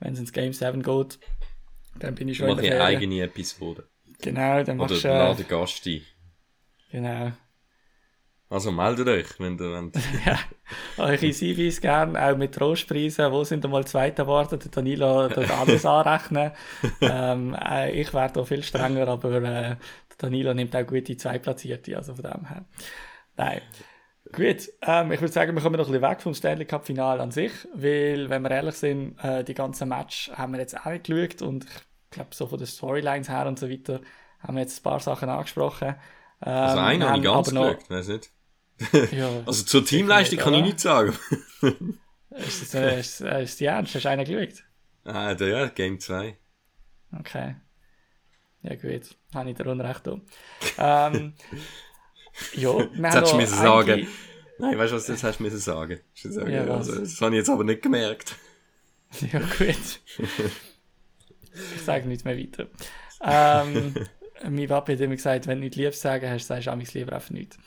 wenn 0.00 0.14
es 0.14 0.18
ins 0.18 0.32
Game 0.32 0.52
7 0.52 0.82
geht. 0.82 1.18
Dann 1.98 2.14
bin 2.14 2.28
ich 2.28 2.32
Ich 2.32 2.38
schon 2.38 2.48
mache 2.48 2.62
der 2.62 2.76
eine 2.76 2.84
eigene 2.84 3.22
Episode. 3.22 3.88
Genau, 4.20 4.62
dann 4.62 4.80
Oder 4.80 4.90
machst 4.90 5.04
du... 5.04 5.08
lade 5.08 5.42
Äh, 5.42 5.46
Gast 5.46 5.86
ein. 5.86 6.02
genau. 6.90 7.32
Also 8.48 8.72
meldet 8.72 9.06
euch, 9.06 9.38
wenn 9.38 9.56
ihr 9.58 9.70
wollt. 9.70 9.94
ja, 10.26 10.38
eure 10.98 11.30
CVs 11.30 11.80
gerne, 11.80 12.20
auch 12.20 12.36
mit 12.36 12.52
Trostpreisen. 12.52 13.30
Wo 13.30 13.44
sind 13.44 13.64
einmal 13.64 13.86
Zweiter 13.86 14.24
geworden? 14.24 14.58
Der 14.58 14.70
Danilo 14.72 15.28
tut 15.28 15.48
alles 15.50 15.86
anrechnen. 15.86 16.50
ähm, 17.00 17.54
äh, 17.54 17.92
ich 17.92 18.12
wäre 18.12 18.32
da 18.32 18.44
viel 18.44 18.64
strenger, 18.64 19.06
aber 19.06 19.36
äh, 19.36 19.42
der 19.42 19.78
Danilo 20.18 20.52
nimmt 20.52 20.74
auch 20.74 20.84
gute 20.84 21.16
Zweitplatzierte, 21.16 21.96
also 21.96 22.16
von 22.16 22.24
dem 22.24 22.48
her. 22.48 22.64
Nein. 23.36 23.60
Gut, 24.32 24.68
ähm, 24.82 25.10
ich 25.12 25.20
würde 25.20 25.32
sagen, 25.32 25.54
wir 25.56 25.62
kommen 25.62 25.76
noch 25.76 25.86
ein 25.88 25.92
bisschen 25.92 26.08
weg 26.08 26.20
vom 26.22 26.34
Stanley 26.34 26.64
Cup 26.66 26.86
Final 26.86 27.20
an 27.20 27.30
sich, 27.32 27.52
weil, 27.74 28.28
wenn 28.30 28.42
wir 28.42 28.50
ehrlich 28.50 28.76
sind, 28.76 29.18
äh, 29.18 29.42
die 29.42 29.54
ganzen 29.54 29.88
Match 29.88 30.30
haben 30.34 30.52
wir 30.52 30.60
jetzt 30.60 30.78
auch 30.78 30.86
nicht 30.86 31.04
geschaut 31.04 31.42
und 31.42 31.64
ich 31.64 32.10
glaube, 32.10 32.34
so 32.34 32.46
von 32.46 32.58
den 32.58 32.66
Storylines 32.66 33.28
her 33.28 33.46
und 33.46 33.58
so 33.58 33.68
weiter 33.70 34.00
haben 34.40 34.54
wir 34.56 34.62
jetzt 34.62 34.80
ein 34.80 34.82
paar 34.82 35.00
Sachen 35.00 35.28
angesprochen. 35.28 35.96
Ähm, 36.42 36.52
Also 36.52 36.78
einen 36.78 37.02
habe 37.04 37.16
ich 37.16 37.22
ganz 37.22 37.54
geschaut, 37.54 37.90
weiß 37.90 38.08
nicht. 38.08 38.30
Ja, 39.10 39.42
Also 39.46 39.64
zur 39.64 39.84
Teamleistung 39.84 40.38
nicht, 40.38 40.44
kann 40.44 40.54
ich 40.54 40.62
nichts 40.62 40.82
sagen. 40.82 41.18
ist 42.30 42.62
es 42.62 42.74
äh, 42.74 43.00
ist, 43.00 43.20
äh, 43.20 43.42
ist 43.42 43.60
die 43.60 43.66
ernst? 43.66 43.94
Hast 43.94 44.04
du 44.04 44.08
einen 44.10 44.24
geschaut? 44.24 44.64
ah, 45.04 45.34
der, 45.34 45.48
ja, 45.48 45.66
Game 45.68 46.00
2. 46.00 46.38
Okay. 47.18 47.56
Ja, 48.62 48.74
gut. 48.76 49.16
Habe 49.34 49.50
ich 49.50 49.56
dir 49.56 49.66
Unrecht 49.66 50.06
da. 50.06 50.20
ähm, 50.78 51.34
ja, 52.54 52.78
Jetzt 52.80 53.14
hättest 53.14 53.32
du 53.32 53.36
müssen 53.36 53.58
sagen. 53.58 54.06
Nein, 54.58 54.78
weißt 54.78 54.92
du 54.92 54.96
was, 54.96 55.06
das 55.06 55.24
hast 55.24 55.38
du 55.38 55.44
müssen 55.44 55.58
sagen. 55.58 56.00
Hast 56.14 56.34
sagen. 56.34 56.50
Ja, 56.50 56.64
also, 56.66 56.98
das 56.98 57.20
habe 57.20 57.34
ich 57.34 57.38
jetzt 57.38 57.50
aber 57.50 57.64
nicht 57.64 57.82
gemerkt. 57.82 58.36
Ja, 59.32 59.40
gut. 59.40 60.00
ich 61.52 61.82
sage 61.84 62.06
nichts 62.06 62.24
mehr 62.24 62.38
weiter. 62.38 62.68
Ähm, 63.22 63.94
mein 64.48 64.66
Papi 64.66 64.94
hat 64.94 65.00
immer 65.02 65.14
gesagt, 65.14 65.46
wenn 65.46 65.58
du 65.58 65.64
nichts 65.64 65.76
Liebes 65.76 66.00
sagen 66.00 66.30
hast, 66.30 66.46
sagst 66.46 66.68
du 66.68 66.70
amigs 66.70 66.94
lieber 66.94 67.12
einfach 67.12 67.28
nichts. 67.28 67.58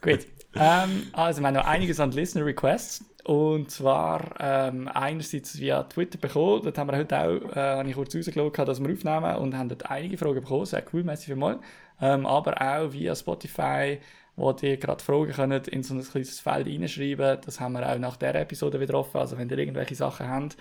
Gut. 0.00 0.26
Ähm, 0.56 1.06
also, 1.12 1.40
wir 1.40 1.46
haben 1.46 1.54
noch 1.54 1.64
einiges 1.64 2.00
an 2.00 2.10
Listener 2.10 2.44
Requests. 2.44 3.04
Und 3.28 3.70
zwar 3.70 4.36
ähm, 4.40 4.88
einerseits 4.88 5.58
via 5.58 5.82
Twitter 5.82 6.16
bekommen. 6.16 6.62
Dort 6.64 6.78
haben 6.78 6.90
wir 6.90 6.96
heute 6.96 7.18
auch, 7.20 7.54
äh, 7.54 7.76
habe 7.76 7.86
ich 7.86 7.94
kurz 7.94 8.16
rausgeschaut, 8.16 8.56
dass 8.56 8.82
wir 8.82 8.90
aufnehmen 8.90 9.36
und 9.36 9.54
haben 9.54 9.68
dort 9.68 9.90
einige 9.90 10.16
Fragen 10.16 10.40
bekommen. 10.40 10.64
Sehr 10.64 10.82
cool, 10.94 11.04
merci 11.04 11.26
vielmals. 11.26 11.60
Ähm, 12.00 12.24
aber 12.24 12.54
auch 12.58 12.90
via 12.90 13.14
Spotify, 13.14 13.98
wo 14.34 14.56
ihr 14.62 14.78
gerade 14.78 15.04
Fragen 15.04 15.30
könnt 15.32 15.68
in 15.68 15.82
so 15.82 15.92
ein 15.92 16.02
kleines 16.02 16.40
Feld 16.40 16.68
reinschreiben. 16.68 17.38
Das 17.44 17.60
haben 17.60 17.74
wir 17.74 17.86
auch 17.86 17.98
nach 17.98 18.16
der 18.16 18.34
Episode 18.34 18.80
wieder 18.80 18.94
offen. 18.94 19.18
Also, 19.18 19.36
wenn 19.36 19.50
ihr 19.50 19.58
irgendwelche 19.58 19.94
Sachen 19.94 20.26
habt, 20.26 20.56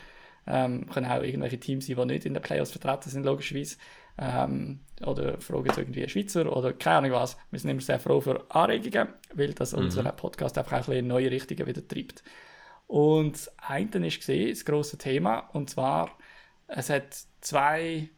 ähm, 0.46 0.90
können 0.90 1.06
auch 1.06 1.24
irgendwelche 1.24 1.62
Teams 1.62 1.88
sein, 1.88 1.96
die 1.96 2.06
nicht 2.06 2.26
in 2.26 2.34
den 2.34 2.44
Playoffs 2.44 2.72
vertreten 2.72 3.10
sind, 3.10 3.26
logischerweise. 3.26 3.78
Ähm, 4.18 4.82
oder 5.06 5.40
fragen 5.40 5.68
jetzt 5.68 5.78
irgendwie 5.78 6.10
Schweizer 6.10 6.54
oder 6.54 6.74
keine 6.74 6.98
Ahnung 6.98 7.12
was. 7.14 7.38
Wir 7.50 7.62
sind 7.62 7.70
immer 7.70 7.80
sehr 7.80 8.02
froh 8.02 8.20
für 8.20 8.44
Anregungen, 8.50 9.08
weil 9.36 9.54
das 9.54 9.74
unseren 9.74 10.14
Podcast 10.18 10.58
einfach 10.58 10.74
auch 10.74 10.78
ein 10.80 10.82
bisschen 10.82 11.00
in 11.00 11.08
neue 11.08 11.32
Richtungen 11.32 11.66
wieder 11.66 11.88
treibt. 11.88 12.26
Und 12.88 13.34
das 13.34 13.52
eine 13.60 14.08
ist 14.08 14.20
gesehen, 14.20 14.50
das 14.50 14.66
grosse 14.66 14.98
Thema, 14.98 15.40
und 15.54 15.70
zwar, 15.70 16.18
es 16.68 16.90
hat 16.90 17.18
zwei, 17.42 18.10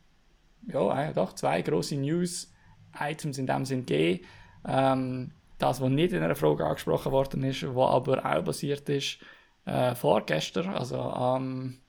ja, 0.67 0.87
eigentlich 0.89 1.15
doch, 1.15 1.33
zwei 1.33 1.61
grosse 1.61 1.95
News-Items 1.95 3.37
in 3.39 3.47
dem 3.47 3.65
Sinn 3.65 3.85
gegeben. 3.85 4.25
Ähm, 4.67 5.31
das, 5.57 5.81
was 5.81 5.89
nicht 5.89 6.13
in 6.13 6.23
einer 6.23 6.35
Frage 6.35 6.65
angesprochen 6.65 7.11
worden 7.11 7.43
ist, 7.43 7.63
was 7.63 7.91
aber 7.91 8.25
auch 8.25 8.43
basiert 8.43 8.87
ist, 8.89 9.19
äh, 9.65 9.95
vorgestern, 9.95 10.69
also 10.69 10.99
am 10.99 11.79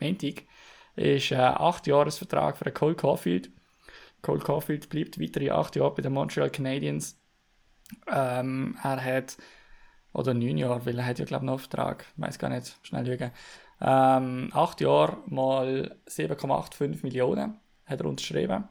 Montag, 0.00 0.44
ist 0.96 1.32
ein 1.32 1.54
8-Jahres-Vertrag 1.54 2.56
für 2.56 2.72
Cole 2.72 2.94
Caulfield. 2.94 3.50
Cole 4.22 4.40
Caulfield 4.40 4.88
bleibt 4.88 5.20
weitere 5.20 5.50
8 5.50 5.76
Jahre 5.76 5.94
bei 5.94 6.02
den 6.02 6.12
Montreal 6.12 6.50
Canadiens. 6.50 7.20
Ähm, 8.08 8.76
er 8.82 9.02
hat, 9.02 9.36
oder 10.12 10.34
9 10.34 10.56
Jahre, 10.56 10.84
weil 10.86 10.98
er 10.98 11.06
hat 11.06 11.18
ja 11.18 11.24
glaube 11.24 11.44
ich 11.44 11.50
einen 11.50 11.58
Vertrag, 11.58 12.06
ich 12.16 12.22
weiß 12.22 12.38
gar 12.38 12.48
nicht, 12.48 12.76
schnell 12.82 13.06
lügen. 13.06 13.30
Ähm, 13.80 14.50
8 14.52 14.80
Jahre 14.80 15.18
mal 15.26 15.96
7,85 16.08 17.02
Millionen 17.02 17.58
hat 17.86 18.00
er 18.00 18.06
unterschrieben. 18.06 18.68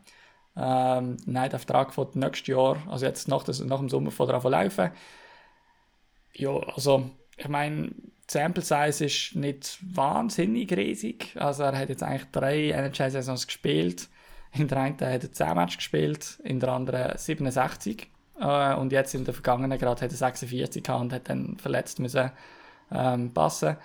Ähm, 0.56 1.18
nein, 1.26 1.50
der 1.50 1.60
Vertrag 1.60 1.94
von 1.94 2.08
nächstes 2.16 2.48
Jahr, 2.48 2.78
also 2.88 3.06
jetzt 3.06 3.28
nach, 3.28 3.44
das, 3.44 3.60
nach 3.60 3.80
dem 3.80 3.90
Sommer 3.90 4.12
von 4.12 4.28
der 4.28 4.42
laufen. 4.42 4.92
Ja, 6.34 6.58
also 6.76 7.10
ich 7.38 7.48
meine, 7.48 7.90
die 7.90 8.34
Sample 8.34 8.64
Size 8.64 9.06
ist 9.06 9.36
nicht 9.36 9.78
wahnsinnig 9.82 10.72
riesig. 10.76 11.36
Also 11.40 11.64
er 11.64 11.78
hat 11.78 11.90
jetzt 11.90 12.04
eigentlich 12.04 12.30
drei 12.32 12.72
NHL-Saisons 12.72 13.46
gespielt. 13.48 14.10
In 14.54 14.68
der 14.68 14.80
einen 14.80 15.00
hat 15.00 15.24
er 15.24 15.32
10 15.32 15.56
Matches 15.56 15.78
gespielt, 15.78 16.40
in 16.44 16.60
der 16.60 16.70
anderen 16.70 17.18
67. 17.18 18.08
Äh, 18.40 18.76
und 18.76 18.92
jetzt 18.92 19.14
in 19.16 19.26
der 19.26 19.34
vergangenen 19.34 19.78
gerade 19.78 20.02
hat 20.02 20.12
er 20.12 20.18
46 20.18 20.84
gehabt 20.84 21.02
und 21.02 21.14
hat 21.14 21.30
dann 21.30 21.58
verletzt 21.58 22.00
müssen 22.00 22.32
ähm, 22.92 23.34
passen. 23.34 23.78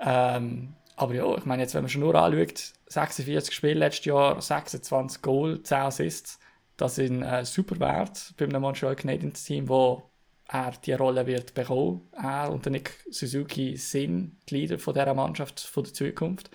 Ähm, 0.00 0.74
aber 0.96 1.14
ja, 1.14 1.36
ich 1.36 1.44
meine, 1.44 1.62
jetzt, 1.62 1.74
wenn 1.74 1.82
man 1.82 1.88
schon 1.88 2.02
nur 2.02 2.14
anschaut, 2.14 2.72
46 2.88 3.54
Spiele 3.54 3.74
letztes 3.74 4.04
Jahr, 4.04 4.40
26 4.40 5.22
Goal, 5.22 5.62
10 5.62 5.78
Assists, 5.78 6.38
das 6.76 6.96
sind 6.96 7.22
äh, 7.22 7.44
super 7.44 7.78
Wert 7.80 8.34
bei 8.36 8.44
einem 8.44 8.62
Montreal 8.62 8.96
Canadiens 8.96 9.44
Team, 9.44 9.68
wo 9.68 10.10
er 10.48 10.72
die 10.84 10.92
Rolle 10.92 11.26
wird 11.26 11.54
bekommen. 11.54 12.08
Er 12.12 12.50
und 12.52 12.64
der 12.64 12.72
Nick 12.72 13.04
Suzuki 13.10 13.76
sind 13.76 14.36
die 14.48 14.56
Leader 14.56 14.78
von 14.78 14.94
dieser 14.94 15.14
Mannschaft 15.14 15.60
von 15.60 15.84
der 15.84 15.94
Zukunft. 15.94 16.50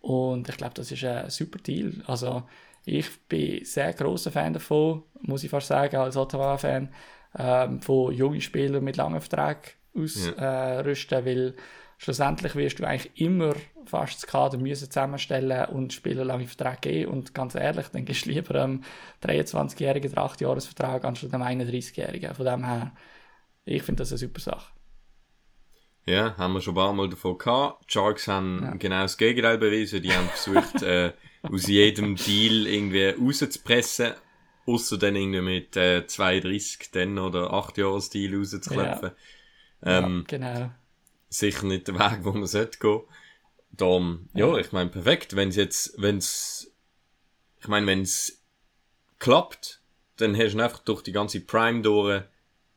Und 0.00 0.48
ich 0.48 0.56
glaube, 0.56 0.74
das 0.74 0.90
ist 0.90 1.04
ein 1.04 1.28
super 1.28 1.58
Deal. 1.58 2.02
Also 2.06 2.44
ich 2.84 3.08
bin 3.28 3.64
sehr 3.64 3.92
großer 3.92 4.30
Fan 4.30 4.52
davon, 4.52 5.02
muss 5.20 5.44
ich 5.44 5.50
fast 5.50 5.68
sagen, 5.68 5.96
als 5.96 6.16
Ottawa-Fan, 6.16 6.88
ähm, 7.38 7.80
von 7.80 8.12
jungen 8.12 8.40
Spielern 8.40 8.82
mit 8.82 8.96
langen 8.96 9.20
Verträgen 9.20 9.72
ausrüsten, 9.94 10.38
äh, 10.38 10.78
rüsten, 10.80 11.24
weil 11.24 11.54
schlussendlich 11.98 12.54
wirst 12.54 12.78
du 12.78 12.84
eigentlich 12.84 13.20
immer 13.20 13.54
fast 13.84 14.14
das 14.14 14.26
Kader 14.26 14.58
müssen 14.58 14.90
zusammenstellen 14.90 15.66
und 15.66 15.92
Spieler 15.92 16.24
lange 16.24 16.46
Verträge 16.46 16.80
geben. 16.80 17.12
Und 17.12 17.34
ganz 17.34 17.54
ehrlich, 17.54 17.88
dann 17.88 18.04
gehst 18.04 18.26
du 18.26 18.30
lieber 18.30 18.54
einem 18.62 18.82
23-Jährigen 19.22 20.10
den 20.10 20.18
8-Jahres-Vertrag 20.18 21.04
anstatt 21.04 21.34
einem 21.34 21.42
31-Jährigen. 21.42 22.34
Von 22.34 22.46
dem 22.46 22.64
her, 22.64 22.92
ich 23.64 23.82
finde 23.82 24.02
das 24.02 24.12
eine 24.12 24.18
super 24.18 24.40
Sache. 24.40 24.72
Ja, 26.06 26.36
haben 26.36 26.54
wir 26.54 26.60
schon 26.60 26.72
ein 26.72 26.76
paar 26.76 26.92
Mal 26.92 27.08
davon 27.08 27.38
gehabt. 27.38 27.84
Die 27.88 27.92
Sharks 27.92 28.26
haben 28.28 28.60
Ja. 28.62 28.74
genau 28.74 29.02
das 29.02 29.18
Gegenteil 29.18 29.58
bewiesen. 29.58 30.02
Die 30.02 30.12
haben 30.12 30.28
versucht, 30.28 30.82
äh, 30.82 31.12
aus 31.42 31.66
jedem 31.66 32.16
Deal 32.16 32.66
irgendwie 32.66 33.08
rauszupressen. 33.10 34.12
Außer 34.66 34.98
dann 34.98 35.16
irgendwie 35.16 35.40
mit 35.40 35.76
äh, 35.76 36.06
32 36.06 36.90
dann 36.92 37.18
oder 37.18 37.52
8 37.52 37.78
Jahres 37.78 38.10
Deal 38.10 38.34
rauszuklepfen. 38.36 39.10
Ähm, 39.82 40.26
ja, 40.30 40.38
genau. 40.38 40.70
sicher 41.28 41.66
nicht 41.66 41.88
der 41.88 41.98
Weg, 41.98 42.20
wo 42.22 42.32
man 42.32 42.46
sollte 42.46 42.78
gehen. 42.78 43.00
Darum, 43.72 44.28
ja, 44.34 44.56
ich 44.58 44.72
meine, 44.72 44.90
perfekt. 44.90 45.34
Wenn 45.36 45.48
es 45.48 45.56
jetzt, 45.56 45.94
wenn 46.00 46.18
es, 46.18 46.72
ich 47.60 47.68
meine, 47.68 47.86
wenn 47.86 48.02
es 48.02 48.42
klappt, 49.18 49.80
dann 50.16 50.36
hast 50.36 50.54
du 50.54 50.60
einfach 50.62 50.80
durch 50.80 51.02
die 51.02 51.12
ganze 51.12 51.40
Prime 51.40 51.82
durch 51.82 52.22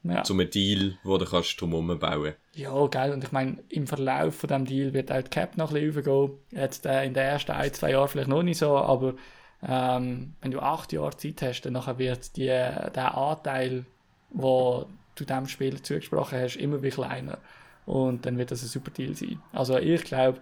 Ja. 0.03 0.23
zu 0.23 0.33
einem 0.33 0.49
Deal, 0.49 0.97
wo 1.03 1.17
du 1.17 1.25
kannst 1.25 1.59
drumherum 1.59 1.97
bauen. 1.99 2.33
Ja, 2.55 2.85
geil. 2.87 3.11
Und 3.11 3.23
ich 3.23 3.31
meine, 3.31 3.57
im 3.69 3.87
Verlauf 3.87 4.35
von 4.35 4.47
dem 4.47 4.65
Deal 4.65 4.93
wird 4.93 5.11
auch 5.11 5.21
die 5.21 5.29
Cap 5.29 5.57
noch 5.57 5.73
ein 5.73 5.91
bisschen 5.91 6.05
raufgehen. 6.11 6.39
Jetzt 6.51 6.85
äh, 6.85 7.03
in 7.03 7.13
den 7.13 7.23
ersten 7.23 7.51
ein, 7.51 7.73
zwei 7.73 7.91
Jahren 7.91 8.07
vielleicht 8.07 8.29
noch 8.29 8.43
nicht 8.43 8.59
so, 8.59 8.77
aber 8.77 9.15
ähm, 9.63 10.35
wenn 10.41 10.51
du 10.51 10.59
acht 10.59 10.93
Jahre 10.93 11.17
Zeit 11.17 11.41
hast, 11.41 11.61
dann 11.61 11.73
nachher 11.73 11.97
wird 11.97 12.35
die, 12.37 12.45
der 12.45 13.17
Anteil, 13.17 13.85
wo 14.29 14.85
du 15.15 15.25
dem 15.25 15.47
Spieler 15.47 15.81
zugesprochen 15.81 16.39
hast, 16.39 16.57
immer 16.57 16.83
wie 16.83 16.89
kleiner. 16.89 17.39
Und 17.85 18.25
dann 18.25 18.37
wird 18.37 18.51
das 18.51 18.61
ein 18.61 18.67
super 18.67 18.91
Deal 18.91 19.15
sein. 19.15 19.41
Also 19.51 19.77
ich 19.77 20.03
glaube, 20.03 20.39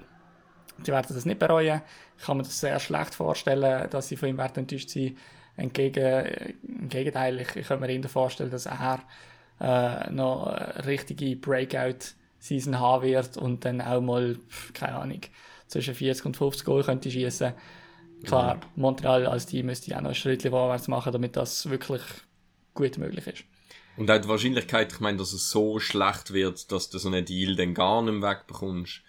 die 0.86 0.92
werden 0.92 1.16
das 1.16 1.26
nicht 1.26 1.40
bereuen. 1.40 1.82
Ich 2.18 2.26
kann 2.26 2.38
mir 2.38 2.44
das 2.44 2.60
sehr 2.60 2.80
schlecht 2.80 3.16
vorstellen, 3.16 3.90
dass 3.90 4.08
sie 4.10 4.18
von 4.18 4.30
ihm 4.30 4.38
werden 4.38 4.60
enttäuscht 4.60 4.90
sein. 4.90 5.18
Entgegen, 5.56 6.04
äh, 6.04 6.54
Im 6.64 6.90
Gegenteil, 6.90 7.40
ich, 7.40 7.56
ich 7.56 7.68
könnte 7.68 7.86
mir 7.86 7.94
eher 7.94 8.10
vorstellen, 8.10 8.52
dass 8.52 8.66
er 8.66 9.00
äh, 9.62 10.10
noch 10.12 10.48
eine 10.48 10.86
richtige 10.86 11.36
Breakout-Season 11.36 12.80
haben 12.80 13.04
wird 13.04 13.38
und 13.38 13.64
dann 13.64 13.82
auch 13.82 14.02
mal, 14.02 14.38
keine 14.74 14.96
Ahnung, 14.96 15.22
zwischen 15.68 15.96
40 15.96 16.26
und 16.26 16.38
50 16.38 16.66
Goal 16.66 16.84
könnte 16.84 17.12
schießen. 17.12 17.54
Klar, 18.24 18.60
Montreal 18.76 19.26
als 19.26 19.46
Team 19.46 19.68
müsste 19.68 19.96
auch 19.96 20.02
noch 20.02 20.10
ein 20.10 20.16
Schritt 20.16 20.44
vorwärts 20.44 20.88
machen, 20.88 21.12
damit 21.14 21.36
das 21.36 21.70
wirklich 21.70 22.02
gut 22.74 22.98
möglich 22.98 23.26
ist. 23.28 23.44
Und 23.96 24.10
auch 24.10 24.20
die 24.20 24.28
Wahrscheinlichkeit, 24.28 24.94
ich 24.94 25.00
meine, 25.00 25.18
dass 25.18 25.34
es 25.34 25.50
so 25.50 25.80
schlecht 25.80 26.34
wird, 26.34 26.72
dass 26.72 26.90
du 26.90 26.98
so 26.98 27.10
einen 27.10 27.26
Deal 27.26 27.56
dann 27.56 27.74
gar 27.74 28.02
nicht 28.02 28.22
wegbekommst. 28.22 29.02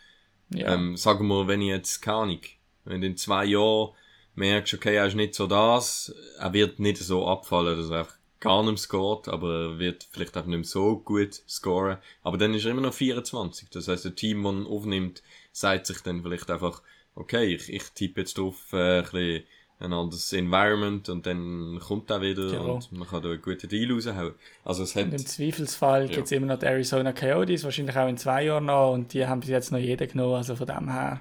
Ja, 0.50 0.74
Ähm, 0.74 0.96
sagen 0.96 1.26
wir, 1.28 1.46
wenn 1.48 1.62
ich 1.62 1.68
jetzt, 1.68 2.02
keine 2.02 2.16
Ahnung, 2.18 2.40
wenn 2.84 3.00
du 3.00 3.06
in 3.06 3.16
zwei 3.16 3.44
Jahren 3.44 3.92
merkst, 4.34 4.74
okay, 4.74 4.96
er 4.96 5.06
ist 5.06 5.14
nicht 5.14 5.34
so 5.34 5.46
das, 5.46 6.14
er 6.38 6.52
wird 6.52 6.78
nicht 6.78 6.98
so 6.98 7.26
abfallen, 7.26 7.78
dass 7.78 7.90
er 7.90 8.00
einfach 8.00 8.16
gar 8.42 8.62
nicht 8.62 8.70
mehr 8.72 8.76
scoret, 8.76 9.28
aber 9.28 9.54
er 9.72 9.78
wird 9.78 10.06
vielleicht 10.10 10.36
auch 10.36 10.44
nicht 10.44 10.56
mehr 10.58 10.64
so 10.64 10.98
gut 10.98 11.34
scoren. 11.48 11.98
Aber 12.22 12.36
dann 12.36 12.52
ist 12.54 12.64
er 12.66 12.72
immer 12.72 12.82
noch 12.82 12.92
24. 12.94 13.70
Das 13.70 13.88
heißt, 13.88 14.04
ein 14.06 14.16
Team, 14.16 14.42
das 14.42 14.52
ihn 14.52 14.66
aufnimmt, 14.66 15.22
sagt 15.52 15.86
sich 15.86 16.00
dann 16.02 16.22
vielleicht 16.22 16.50
einfach, 16.50 16.82
okay, 17.14 17.54
ich, 17.54 17.72
ich 17.72 17.84
tippe 17.94 18.20
jetzt 18.20 18.36
drauf, 18.36 18.72
äh, 18.72 18.98
ein 18.98 19.02
bisschen 19.04 19.44
ein 19.80 19.92
anderes 19.92 20.32
Environment 20.32 21.08
und 21.08 21.26
dann 21.26 21.80
kommt 21.80 22.08
er 22.10 22.20
wieder 22.20 22.52
Ja. 22.52 22.60
und 22.60 22.92
man 22.92 23.08
kann 23.08 23.22
da 23.22 23.30
einen 23.30 23.42
guten 23.42 23.68
Deal 23.68 23.90
raushauen. 23.92 24.34
Also 24.64 24.84
es 24.84 24.94
hat, 24.94 25.04
Und 25.06 25.12
im 25.14 25.26
Zweifelsfall 25.26 26.02
Ja. 26.02 26.14
gibt 26.14 26.26
es 26.26 26.32
immer 26.32 26.46
noch 26.46 26.58
die 26.58 26.66
Arizona 26.66 27.12
Coyotes, 27.12 27.64
wahrscheinlich 27.64 27.96
auch 27.96 28.08
in 28.08 28.16
zwei 28.16 28.44
Jahren 28.44 28.66
noch, 28.66 28.92
und 28.92 29.12
die 29.12 29.26
haben 29.26 29.40
bis 29.40 29.48
jetzt 29.48 29.72
noch 29.72 29.78
jeden 29.80 30.06
genommen, 30.08 30.34
also 30.36 30.54
von 30.54 30.66
dem 30.66 30.88
her 30.92 31.20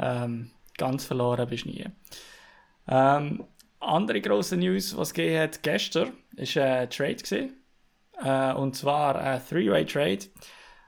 ähm, 0.00 0.50
ganz 0.78 1.04
verloren 1.04 1.48
bist 1.48 1.64
du 1.64 1.68
nie. 1.68 1.86
Ähm, 2.88 3.44
andere 3.78 4.20
grosse 4.20 4.56
News, 4.56 4.96
was 4.96 5.08
es 5.08 5.14
gegeben 5.14 5.38
hat 5.40 5.62
gestern, 5.62 6.12
ist 6.36 6.56
ein 6.56 6.88
Trade 6.90 7.16
gewesen. 7.16 7.62
Äh, 8.22 8.52
und 8.54 8.76
zwar 8.76 9.16
ein 9.16 9.42
Three-Way-Trade. 9.46 10.26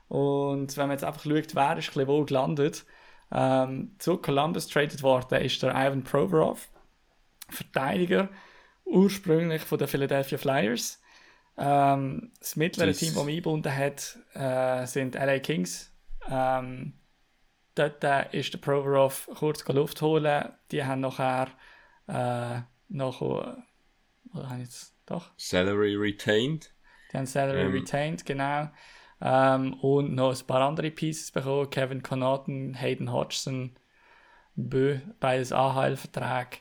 Und 0.07 0.77
wenn 0.77 0.87
man 0.87 0.91
jetzt 0.97 1.03
einfach 1.03 1.23
schaut, 1.23 1.55
wer 1.55 1.77
ist 1.77 1.89
ein 1.89 1.93
bisschen 1.93 2.07
wo 2.07 2.23
gelandet, 2.23 2.85
ähm, 3.31 3.95
zu 3.97 4.17
Columbus 4.17 4.67
traded 4.67 5.01
worden 5.01 5.41
ist 5.41 5.61
der 5.63 5.71
Ivan 5.71 6.03
Provorov, 6.03 6.69
Verteidiger, 7.49 8.29
ursprünglich 8.85 9.63
von 9.63 9.79
den 9.79 9.87
Philadelphia 9.87 10.37
Flyers. 10.37 11.01
Ähm, 11.57 12.31
das 12.39 12.55
mittlere 12.55 12.87
Das- 12.87 12.97
Team, 12.97 13.09
das 13.09 13.17
man 13.17 13.29
eingebunden 13.29 13.75
hat, 13.75 14.17
äh, 14.33 14.85
sind 14.85 15.15
LA 15.15 15.39
Kings. 15.39 15.91
Ähm, 16.29 16.93
dort 17.75 18.03
äh, 18.03 18.25
ist 18.37 18.53
der 18.53 18.59
Provorov 18.59 19.27
kurz 19.35 19.65
Luft 19.67 20.01
holen. 20.01 20.49
Die 20.71 20.83
haben 20.83 21.01
nachher 21.01 21.47
äh, 22.07 22.61
noch. 22.89 23.21
Oder 23.21 23.65
habe 24.33 24.55
ich 24.61 24.65
jetzt 24.65 24.94
doch? 25.05 25.31
Salary 25.37 25.95
retained. 25.95 26.71
Die 27.11 27.17
haben 27.17 27.25
Salary 27.25 27.61
Ähm. 27.61 27.71
retained, 27.71 28.25
genau. 28.25 28.69
Ähm, 29.21 29.73
und 29.75 30.13
noch 30.13 30.39
ein 30.39 30.47
paar 30.47 30.61
andere 30.61 30.91
Pieces 30.91 31.31
bekommen. 31.31 31.69
Kevin 31.69 32.03
Connaughton, 32.03 32.73
Hayden 32.75 33.11
Hodgson, 33.11 33.75
Bö, 34.55 34.99
beides 35.19 35.51
AHL-Vertrag. 35.51 36.59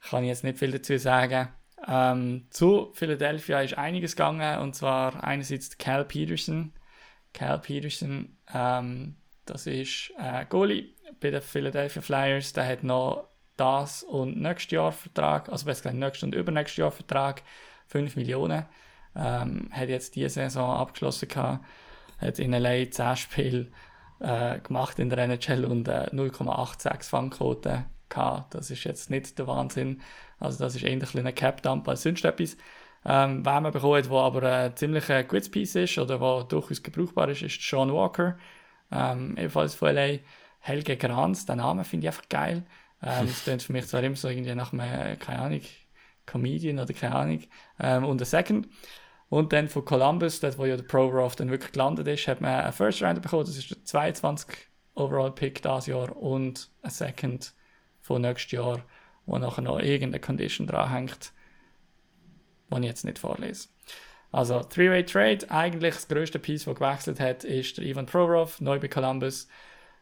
Kann 0.00 0.24
ich 0.24 0.28
jetzt 0.28 0.44
nicht 0.44 0.58
viel 0.58 0.72
dazu 0.72 0.98
sagen. 0.98 1.48
Ähm, 1.86 2.46
zu 2.50 2.92
Philadelphia 2.94 3.60
ist 3.60 3.76
einiges 3.76 4.16
gegangen, 4.16 4.60
und 4.60 4.74
zwar 4.74 5.22
einerseits 5.22 5.76
Cal 5.78 6.04
Peterson. 6.04 6.72
Cal 7.32 7.58
Peterson, 7.60 8.36
ähm, 8.52 9.16
das 9.44 9.66
ist 9.66 10.12
äh, 10.18 10.46
Goalie 10.48 10.94
bei 11.20 11.30
den 11.30 11.42
Philadelphia 11.42 12.00
Flyers. 12.02 12.52
Der 12.52 12.66
hat 12.66 12.82
noch 12.84 13.28
das 13.56 14.02
und 14.02 14.40
nächstes 14.40 14.72
Jahr 14.72 14.92
Vertrag, 14.92 15.48
also 15.48 15.66
besser 15.66 15.82
gesagt 15.82 15.96
nächstes 15.96 16.22
und 16.24 16.34
übernächstes 16.34 16.78
Jahr 16.78 16.90
Vertrag, 16.90 17.42
5 17.86 18.16
Millionen. 18.16 18.64
Ähm, 19.16 19.68
hat 19.70 19.88
jetzt 19.88 20.16
diese 20.16 20.28
Saison 20.28 20.76
abgeschlossen 20.76 21.28
gehabt, 21.28 21.64
hat 22.18 22.38
in 22.40 22.52
LA 22.52 22.90
10 22.90 23.16
Spiele 23.16 23.66
äh, 24.18 24.58
gemacht 24.58 24.98
in 24.98 25.08
der 25.08 25.18
NHL 25.18 25.64
und 25.64 25.86
äh, 25.86 26.08
0,86 26.12 27.04
Fangquote 27.04 27.84
gehabt. 28.08 28.54
Das 28.54 28.70
ist 28.70 28.84
jetzt 28.84 29.10
nicht 29.10 29.38
der 29.38 29.46
Wahnsinn. 29.46 30.00
Also 30.40 30.58
das 30.64 30.74
ist 30.74 30.82
eher 30.82 30.92
ein 30.92 31.26
ein 31.26 31.34
Cap-Dump 31.34 31.88
als 31.88 32.02
sonst 32.02 32.24
etwas. 32.24 32.56
Ähm, 33.06 33.44
wer 33.44 33.60
man 33.60 33.72
bekommen 33.72 33.98
hat, 33.98 34.10
der 34.10 34.18
aber 34.18 34.42
ein 34.42 34.76
ziemlich 34.76 35.08
äh, 35.10 35.24
gutes 35.24 35.50
Piece 35.50 35.74
ist 35.76 35.98
oder 35.98 36.18
der 36.18 36.44
durchaus 36.44 36.82
gebrauchbar 36.82 37.28
ist, 37.28 37.42
ist 37.42 37.60
Sean 37.60 37.92
Walker. 37.92 38.36
Ähm, 38.90 39.36
ebenfalls 39.36 39.74
von 39.74 39.94
LA. 39.94 40.18
Helge 40.60 40.96
Granz, 40.96 41.44
den 41.44 41.58
Namen 41.58 41.84
finde 41.84 42.06
ich 42.06 42.08
einfach 42.08 42.28
geil. 42.30 42.64
Ähm, 43.04 43.26
das 43.26 43.44
klingt 43.44 43.62
für 43.62 43.72
mich 43.72 43.86
zwar 43.86 44.02
immer 44.02 44.16
so 44.16 44.28
irgendwie 44.28 44.54
nach 44.54 44.72
einem, 44.72 44.80
äh, 44.80 45.16
keine 45.16 45.40
Ahnung, 45.40 45.60
Comedian 46.26 46.78
oder 46.78 46.94
keine 46.94 47.14
Ahnung. 47.14 47.40
Ähm, 47.78 48.04
und 48.04 48.20
ein 48.20 48.24
Second. 48.24 48.68
Und 49.28 49.52
dann 49.52 49.68
von 49.68 49.84
Columbus, 49.84 50.40
dort 50.40 50.58
wo 50.58 50.64
ja 50.64 50.76
der 50.76 50.84
Provorov 50.84 51.36
dann 51.36 51.50
wirklich 51.50 51.72
gelandet 51.72 52.06
ist, 52.08 52.28
hat 52.28 52.40
man 52.40 52.60
einen 52.60 52.72
First 52.72 53.02
Rounder 53.02 53.20
bekommen. 53.20 53.44
Das 53.44 53.56
ist 53.56 53.70
der 53.70 53.84
22 53.84 54.48
Overall 54.94 55.32
Pick 55.32 55.62
dieses 55.62 55.86
Jahr 55.86 56.16
und 56.16 56.70
ein 56.82 56.90
Second 56.90 57.52
von 58.00 58.22
nächstes 58.22 58.52
Jahr, 58.52 58.84
wo 59.26 59.38
nachher 59.38 59.62
noch 59.62 59.80
irgendeine 59.80 60.20
Condition 60.20 60.66
dranhängt, 60.66 61.32
die 62.70 62.78
ich 62.78 62.84
jetzt 62.84 63.04
nicht 63.04 63.18
vorlese. 63.18 63.68
Also, 64.30 64.60
Three-Way 64.60 65.04
Trade, 65.04 65.50
eigentlich 65.50 65.94
das 65.94 66.08
größte 66.08 66.38
Piece, 66.38 66.64
das 66.64 66.74
gewechselt 66.74 67.20
hat, 67.20 67.44
ist 67.44 67.78
der 67.78 67.84
Ivan 67.84 68.06
Provorov, 68.06 68.60
neu 68.60 68.78
bei 68.78 68.88
Columbus. 68.88 69.48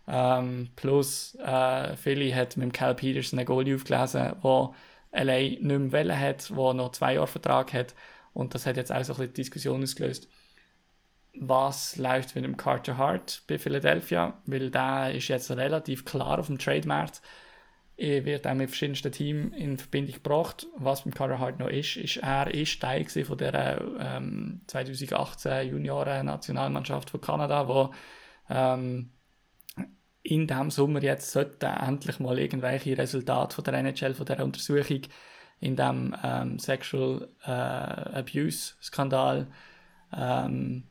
Ähm, 0.09 0.71
plus, 0.77 1.37
äh, 1.37 1.97
Philly 1.97 2.31
hat 2.33 2.57
mit 2.57 2.73
Cal 2.73 2.95
Peterson 2.95 3.39
einen 3.39 3.47
Goalie 3.47 3.75
aufgelesen, 3.77 4.33
wo 4.43 4.75
LA 5.13 5.39
nicht 5.39 5.63
mehr 5.63 5.93
wollen 5.93 6.19
hat, 6.19 6.51
der 6.51 6.75
noch 6.75 6.93
zwei 6.93 7.15
Jahre 7.15 7.27
Vertrag 7.27 7.73
hat. 7.73 7.95
Und 8.33 8.55
das 8.55 8.67
hat 8.67 8.77
jetzt 8.77 8.93
auch 8.93 9.05
so 9.05 9.13
ein 9.13 9.19
bisschen 9.19 9.35
die 9.35 9.43
Diskussion 9.43 9.83
ausgelöst. 9.83 10.29
Was 11.35 11.97
läuft 11.97 12.35
mit 12.35 12.45
dem 12.45 12.57
Carter 12.57 12.97
Hart 12.99 13.43
bei 13.47 13.59
Philadelphia? 13.59 14.41
Weil 14.47 14.71
der 14.71 15.15
ist 15.15 15.29
jetzt 15.29 15.51
relativ 15.51 16.05
klar 16.05 16.39
auf 16.39 16.47
dem 16.47 16.59
Trademarkt. 16.59 17.23
Er 17.97 18.25
wird 18.25 18.47
auch 18.47 18.55
mit 18.55 18.71
verschiedensten 18.71 19.13
Teams 19.13 19.55
in 19.57 19.79
Verbindung 19.79 20.15
gebracht. 20.15 20.67
Was 20.77 21.03
beim 21.05 21.15
Carter 21.15 21.39
Hart 21.39 21.59
noch 21.59 21.69
ist, 21.69 21.97
ist, 21.97 22.17
er 22.19 22.53
ist 22.53 22.81
Teil 22.81 23.05
von 23.07 23.39
der 23.39 23.83
ähm, 24.01 24.63
2018 24.67 25.69
Junioren-Nationalmannschaft 25.69 27.11
von 27.11 27.21
Kanada, 27.21 27.69
wo 27.69 27.93
ähm, 28.51 29.11
in 30.23 30.47
diesem 30.47 30.71
Sommer 30.71 31.03
jetzt 31.03 31.33
sollten 31.33 31.67
endlich 31.67 32.21
mal 32.21 32.39
irgendwelche 32.39 32.97
Resultate 32.97 33.55
von 33.55 33.65
der 33.65 33.75
NHL, 33.75 34.15
von 34.15 34.27
der 34.27 34.45
Untersuchung 34.45 35.03
in 35.61 35.77
dem 35.77 36.15
ähm, 36.23 36.59
Sexual 36.59 37.29
äh, 37.45 37.51
Abuse 37.51 38.75
Skandal 38.83 39.47
ähm, 40.15 40.85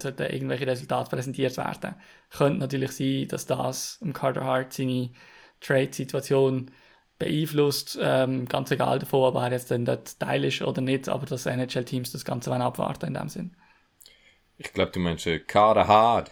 sollten 0.00 0.22
irgendwelche 0.22 0.66
Resultate 0.66 1.10
präsentiert 1.10 1.56
werden. 1.56 1.94
Könnte 2.30 2.58
natürlich 2.58 2.92
sein, 2.92 3.28
dass 3.28 3.46
das 3.46 3.98
im 4.02 4.12
Carter 4.12 4.44
Hart 4.44 4.72
seine 4.72 5.10
Trade-Situation 5.60 6.70
beeinflusst, 7.18 7.98
ähm, 8.00 8.46
ganz 8.46 8.70
egal 8.70 8.98
davon, 8.98 9.24
ob 9.24 9.34
er 9.36 9.50
jetzt 9.50 9.70
dann 9.70 9.84
dort 9.84 10.20
Teil 10.20 10.44
ist 10.44 10.62
oder 10.62 10.80
nicht, 10.80 11.08
aber 11.08 11.26
dass 11.26 11.46
NHL-Teams 11.46 12.12
das 12.12 12.24
Ganze 12.24 12.52
abwarten 12.52 13.06
in 13.06 13.14
dem 13.14 13.28
Sinn. 13.28 13.56
Ich 14.56 14.72
glaube, 14.72 14.92
du 14.92 15.00
meinst 15.00 15.26
äh, 15.26 15.38
Kader 15.40 15.88
Hard. 15.88 16.30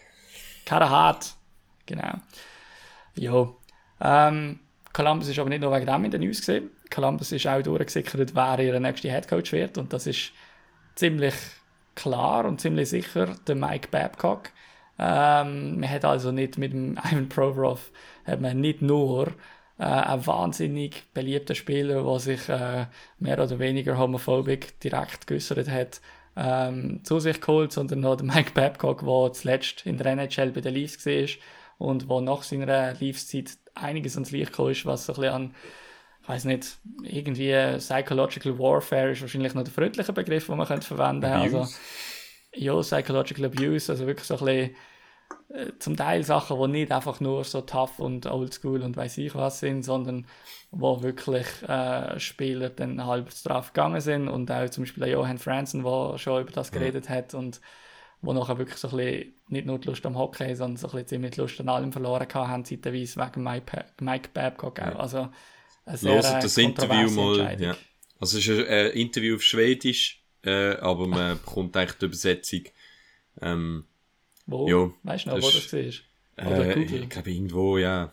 Carter 0.64 0.90
Hart, 0.90 1.35
genau. 1.86 2.14
Jo. 3.14 3.56
Ähm, 4.00 4.60
Columbus 4.92 5.28
ist 5.28 5.38
aber 5.38 5.50
nicht 5.50 5.62
nur 5.62 5.74
wegen 5.74 5.86
dem 5.86 6.04
in 6.04 6.10
den 6.10 6.20
News 6.22 6.38
gesehen. 6.38 6.70
Columbus 6.90 7.32
ist 7.32 7.46
auch 7.46 7.62
durchgesickert, 7.62 8.34
wer 8.34 8.58
ihr 8.60 8.80
nächster 8.80 9.10
Headcoach 9.10 9.52
wird. 9.52 9.78
Und 9.78 9.92
das 9.92 10.06
ist 10.06 10.32
ziemlich 10.94 11.34
klar 11.94 12.44
und 12.44 12.60
ziemlich 12.60 12.88
sicher 12.88 13.34
der 13.46 13.56
Mike 13.56 13.88
Babcock. 13.90 14.50
Ähm, 14.98 15.80
man 15.80 15.90
hat 15.90 16.04
also 16.04 16.32
nicht 16.32 16.56
mit 16.58 16.72
dem 16.72 16.98
Ivan 17.10 17.28
Provorov 17.28 17.90
hat 18.24 18.40
man 18.40 18.60
nicht 18.60 18.82
nur 18.82 19.28
äh, 19.78 19.84
einen 19.84 20.26
wahnsinnig 20.26 21.04
beliebten 21.12 21.54
Spieler, 21.54 22.02
der 22.02 22.18
sich 22.18 22.48
äh, 22.48 22.86
mehr 23.18 23.42
oder 23.42 23.58
weniger 23.58 23.98
homophobisch 23.98 24.78
direkt 24.82 25.26
geäußert 25.26 25.68
hat, 25.68 26.00
ähm, 26.36 27.00
zu 27.04 27.20
sich 27.20 27.40
geholt, 27.40 27.72
sondern 27.72 28.00
noch 28.00 28.16
der 28.16 28.26
Mike 28.26 28.52
Babcock, 28.52 29.04
der 29.04 29.32
zuletzt 29.32 29.84
in 29.86 29.98
der 29.98 30.06
NHL 30.06 30.52
bei 30.52 30.60
den 30.60 30.74
Leafs 30.74 31.04
war 31.04 31.28
und 31.78 32.08
wo 32.08 32.20
nach 32.20 32.42
seiner 32.42 32.94
Leafs-Zeit 32.94 33.58
einiges 33.74 34.14
ans 34.14 34.30
Licht 34.30 34.52
gekommen 34.52 34.72
ist, 34.72 34.86
was 34.86 35.06
so 35.06 35.12
ein 35.12 35.20
bisschen 35.20 35.34
an 35.34 35.54
ich 36.26 36.30
weiß 36.30 36.44
nicht, 36.46 36.78
irgendwie 37.04 37.54
Psychological 37.78 38.58
Warfare 38.58 39.12
ist 39.12 39.20
wahrscheinlich 39.20 39.54
noch 39.54 39.62
der 39.62 39.72
freundliche 39.72 40.12
Begriff, 40.12 40.46
den 40.46 40.56
man 40.56 40.66
könnte 40.66 40.84
verwenden. 40.84 41.20
Könnte. 41.20 41.58
Also, 41.58 41.68
ja, 42.52 42.80
Psychological 42.80 43.44
Abuse, 43.44 43.92
also 43.92 44.08
wirklich 44.08 44.26
so 44.26 44.36
ein 44.38 44.44
bisschen 44.44 44.76
äh, 45.50 45.78
zum 45.78 45.96
Teil 45.96 46.24
Sachen, 46.24 46.60
die 46.60 46.68
nicht 46.80 46.90
einfach 46.90 47.20
nur 47.20 47.44
so 47.44 47.60
tough 47.60 48.00
und 48.00 48.26
oldschool 48.26 48.82
und 48.82 48.96
weiß 48.96 49.18
ich 49.18 49.36
was 49.36 49.60
sind, 49.60 49.84
sondern 49.84 50.26
wo 50.72 51.00
wirklich 51.02 51.46
äh, 51.68 52.18
Spieler 52.18 52.70
dann 52.70 53.06
halb 53.06 53.30
drauf 53.44 53.72
gegangen 53.72 54.00
sind. 54.00 54.28
Und 54.28 54.50
auch 54.50 54.68
zum 54.68 54.82
Beispiel 54.82 55.06
Johan 55.06 55.38
Franzen, 55.38 55.84
der 55.84 56.18
schon 56.18 56.42
über 56.42 56.50
das 56.50 56.72
geredet 56.72 57.08
hat. 57.08 57.34
Und 57.34 57.60
wo 58.22 58.32
nachher 58.32 58.58
wirklich 58.58 58.78
so 58.78 58.88
ein 58.88 58.96
bisschen 58.96 59.34
nicht 59.48 59.66
nur 59.66 59.78
die 59.78 59.88
Lust 59.88 60.04
am 60.06 60.16
Hockey, 60.18 60.54
sondern 60.54 60.76
so 60.76 60.86
ein 60.88 60.92
bisschen 60.92 61.08
ziemlich 61.08 61.32
die 61.32 61.40
Lust 61.40 61.60
an 61.60 61.68
allem 61.68 61.92
verloren 61.92 62.26
haben, 62.34 62.64
zeitweise 62.64 63.20
wegen 63.20 63.42
Mike, 63.42 63.84
Mike 64.00 64.30
Babcock 64.32 64.80
auch. 64.80 64.98
Also, 64.98 65.28
eine 65.84 65.96
sehr, 65.96 66.18
äh, 66.18 66.42
das 66.42 66.56
Interview 66.58 67.10
mal. 67.10 67.60
Ja. 67.60 67.76
Also 68.18 68.38
es 68.38 68.46
ist 68.48 68.58
ein 68.58 68.66
äh, 68.66 68.88
Interview 68.88 69.36
auf 69.36 69.42
Schwedisch, 69.42 70.22
äh, 70.42 70.74
aber 70.76 71.06
man 71.06 71.38
bekommt 71.44 71.76
eigentlich 71.76 71.98
die 71.98 72.04
Übersetzung. 72.06 72.62
Ähm, 73.42 73.84
Wo? 74.46 74.68
Ja, 74.68 74.90
weißt 75.02 75.26
du 75.26 75.30
noch, 75.30 75.36
das 75.36 75.44
wo 75.44 75.50
das 75.50 75.72
war? 76.36 76.46
Oder 76.52 76.68
äh, 76.70 76.74
Google. 76.74 77.02
ich 77.02 77.08
glaube 77.10 77.30
irgendwo, 77.30 77.78
ja. 77.78 78.12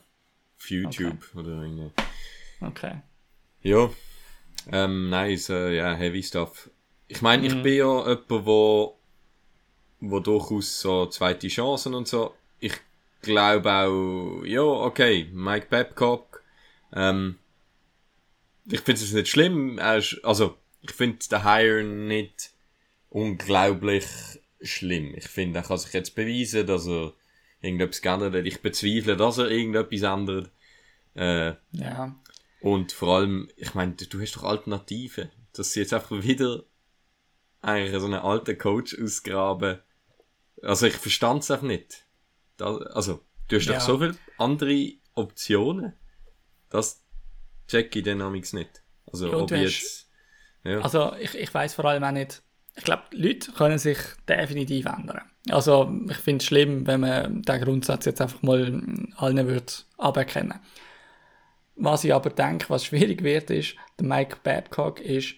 Auf 0.59 0.69
YouTube 0.69 1.35
oder 1.35 1.61
irgendwie. 1.63 1.91
Okay. 2.61 3.01
Ja. 3.61 3.89
Ähm, 4.71 5.09
nice, 5.09 5.47
ja, 5.49 5.93
heavy 5.95 6.23
stuff. 6.23 6.69
Ich 7.07 7.21
meine, 7.21 7.45
ich 7.45 7.55
Mhm. 7.55 7.63
bin 7.63 7.73
ja 7.73 7.99
jemand, 8.07 8.29
wo, 8.45 8.97
wo 10.09 10.19
durchaus 10.19 10.81
so 10.81 11.05
zweite 11.05 11.47
Chancen 11.47 11.93
und 11.93 12.07
so. 12.07 12.33
Ich 12.59 12.73
glaube 13.21 13.71
auch, 13.71 14.43
ja, 14.43 14.61
okay, 14.61 15.29
Mike 15.31 15.67
Babcock. 15.69 16.43
Ähm, 16.93 17.37
ich 18.65 18.81
finde 18.81 19.01
es 19.01 19.13
nicht 19.13 19.29
schlimm. 19.29 19.79
Also, 19.79 20.57
ich 20.81 20.91
finde 20.91 21.19
den 21.29 21.43
Hire 21.43 21.83
nicht 21.83 22.51
unglaublich 23.09 24.05
schlimm. 24.61 25.13
Ich 25.15 25.27
finde, 25.27 25.59
er 25.59 25.63
kann 25.63 25.77
sich 25.77 25.93
jetzt 25.93 26.15
beweisen, 26.15 26.67
dass 26.67 26.87
er 26.87 27.13
irgendetwas 27.61 28.01
geändert 28.01 28.33
hat. 28.33 28.45
Ich 28.45 28.61
bezweifle, 28.61 29.15
dass 29.15 29.37
er 29.37 29.49
irgendetwas 29.49 30.01
ändert. 30.01 30.51
Äh, 31.15 31.53
Ja. 31.71 32.15
Und 32.59 32.91
vor 32.93 33.17
allem, 33.17 33.49
ich 33.57 33.73
meine, 33.73 33.93
du 33.93 34.21
hast 34.21 34.35
doch 34.35 34.43
Alternativen. 34.43 35.29
Dass 35.53 35.73
sie 35.73 35.81
jetzt 35.81 35.93
einfach 35.93 36.23
wieder 36.23 36.63
eigentlich 37.61 37.99
so 37.99 38.05
einen 38.05 38.15
alten 38.15 38.57
Coach 38.57 38.97
ausgraben. 39.01 39.79
Also 40.63 40.87
ich 40.87 40.95
verstand 40.95 41.43
es 41.43 41.51
einfach 41.51 41.67
nicht. 41.67 42.05
Da, 42.57 42.75
also, 42.77 43.19
du 43.49 43.57
hast 43.57 43.65
Ja. 43.65 43.73
doch 43.73 43.81
so 43.81 43.97
viele 43.99 44.15
andere 44.37 44.93
Optionen. 45.13 45.93
Das 46.69 47.03
check 47.67 47.95
ich 47.95 48.03
dynamics 48.03 48.53
nicht. 48.53 48.81
Also 49.11 49.29
Ja, 49.29 49.37
ob 49.37 49.51
jetzt... 49.51 50.09
Ja. 50.63 50.79
Also 50.79 51.13
ich, 51.19 51.35
ich 51.35 51.53
weiß 51.53 51.75
vor 51.75 51.85
allem 51.85 52.03
auch 52.03 52.11
nicht, 52.11 52.41
ich 52.75 52.83
glaube, 52.85 53.03
Leute 53.11 53.51
können 53.51 53.77
sich 53.77 53.97
definitiv 54.27 54.85
ändern. 54.85 55.21
Also 55.49 55.93
ich 56.09 56.17
finde 56.17 56.41
es 56.41 56.47
schlimm, 56.47 56.87
wenn 56.87 57.01
man 57.01 57.41
den 57.41 57.61
Grundsatz 57.61 58.05
jetzt 58.05 58.21
einfach 58.21 58.41
mal 58.41 58.81
allen 59.17 59.47
wird 59.47 59.85
aberkennen. 59.97 60.59
Was 61.75 62.03
ich 62.03 62.13
aber 62.13 62.29
denke, 62.29 62.69
was 62.69 62.85
schwierig 62.85 63.23
wird, 63.23 63.49
ist, 63.49 63.75
der 63.99 64.07
Mike 64.07 64.37
Babcock 64.43 65.01
ist 65.01 65.35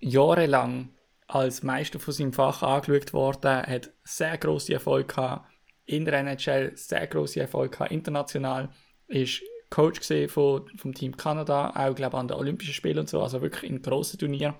jahrelang 0.00 0.90
als 1.34 1.62
Meister 1.62 1.98
von 1.98 2.12
seinem 2.12 2.32
Fach 2.32 2.62
angeschaut 2.62 3.12
worden, 3.14 3.62
hat 3.62 3.90
sehr 4.04 4.36
grosse 4.36 4.74
Erfolg 4.74 5.08
gehabt 5.08 5.50
in 5.86 6.04
der 6.04 6.14
NHL, 6.14 6.76
sehr 6.76 7.06
grosse 7.06 7.40
Erfolg 7.40 7.72
gehabt 7.72 7.90
international, 7.90 8.68
ist 9.08 9.42
Coach 9.70 10.00
gesehen 10.00 10.28
von, 10.28 10.68
vom 10.76 10.92
Team 10.92 11.16
Kanada, 11.16 11.72
auch 11.74 11.94
glaube 11.94 12.18
an 12.18 12.28
den 12.28 12.36
Olympischen 12.36 12.74
Spielen 12.74 12.98
und 12.98 13.08
so, 13.08 13.22
also 13.22 13.40
wirklich 13.40 13.70
in 13.70 13.80
grossen 13.80 14.18
Turnieren. 14.18 14.54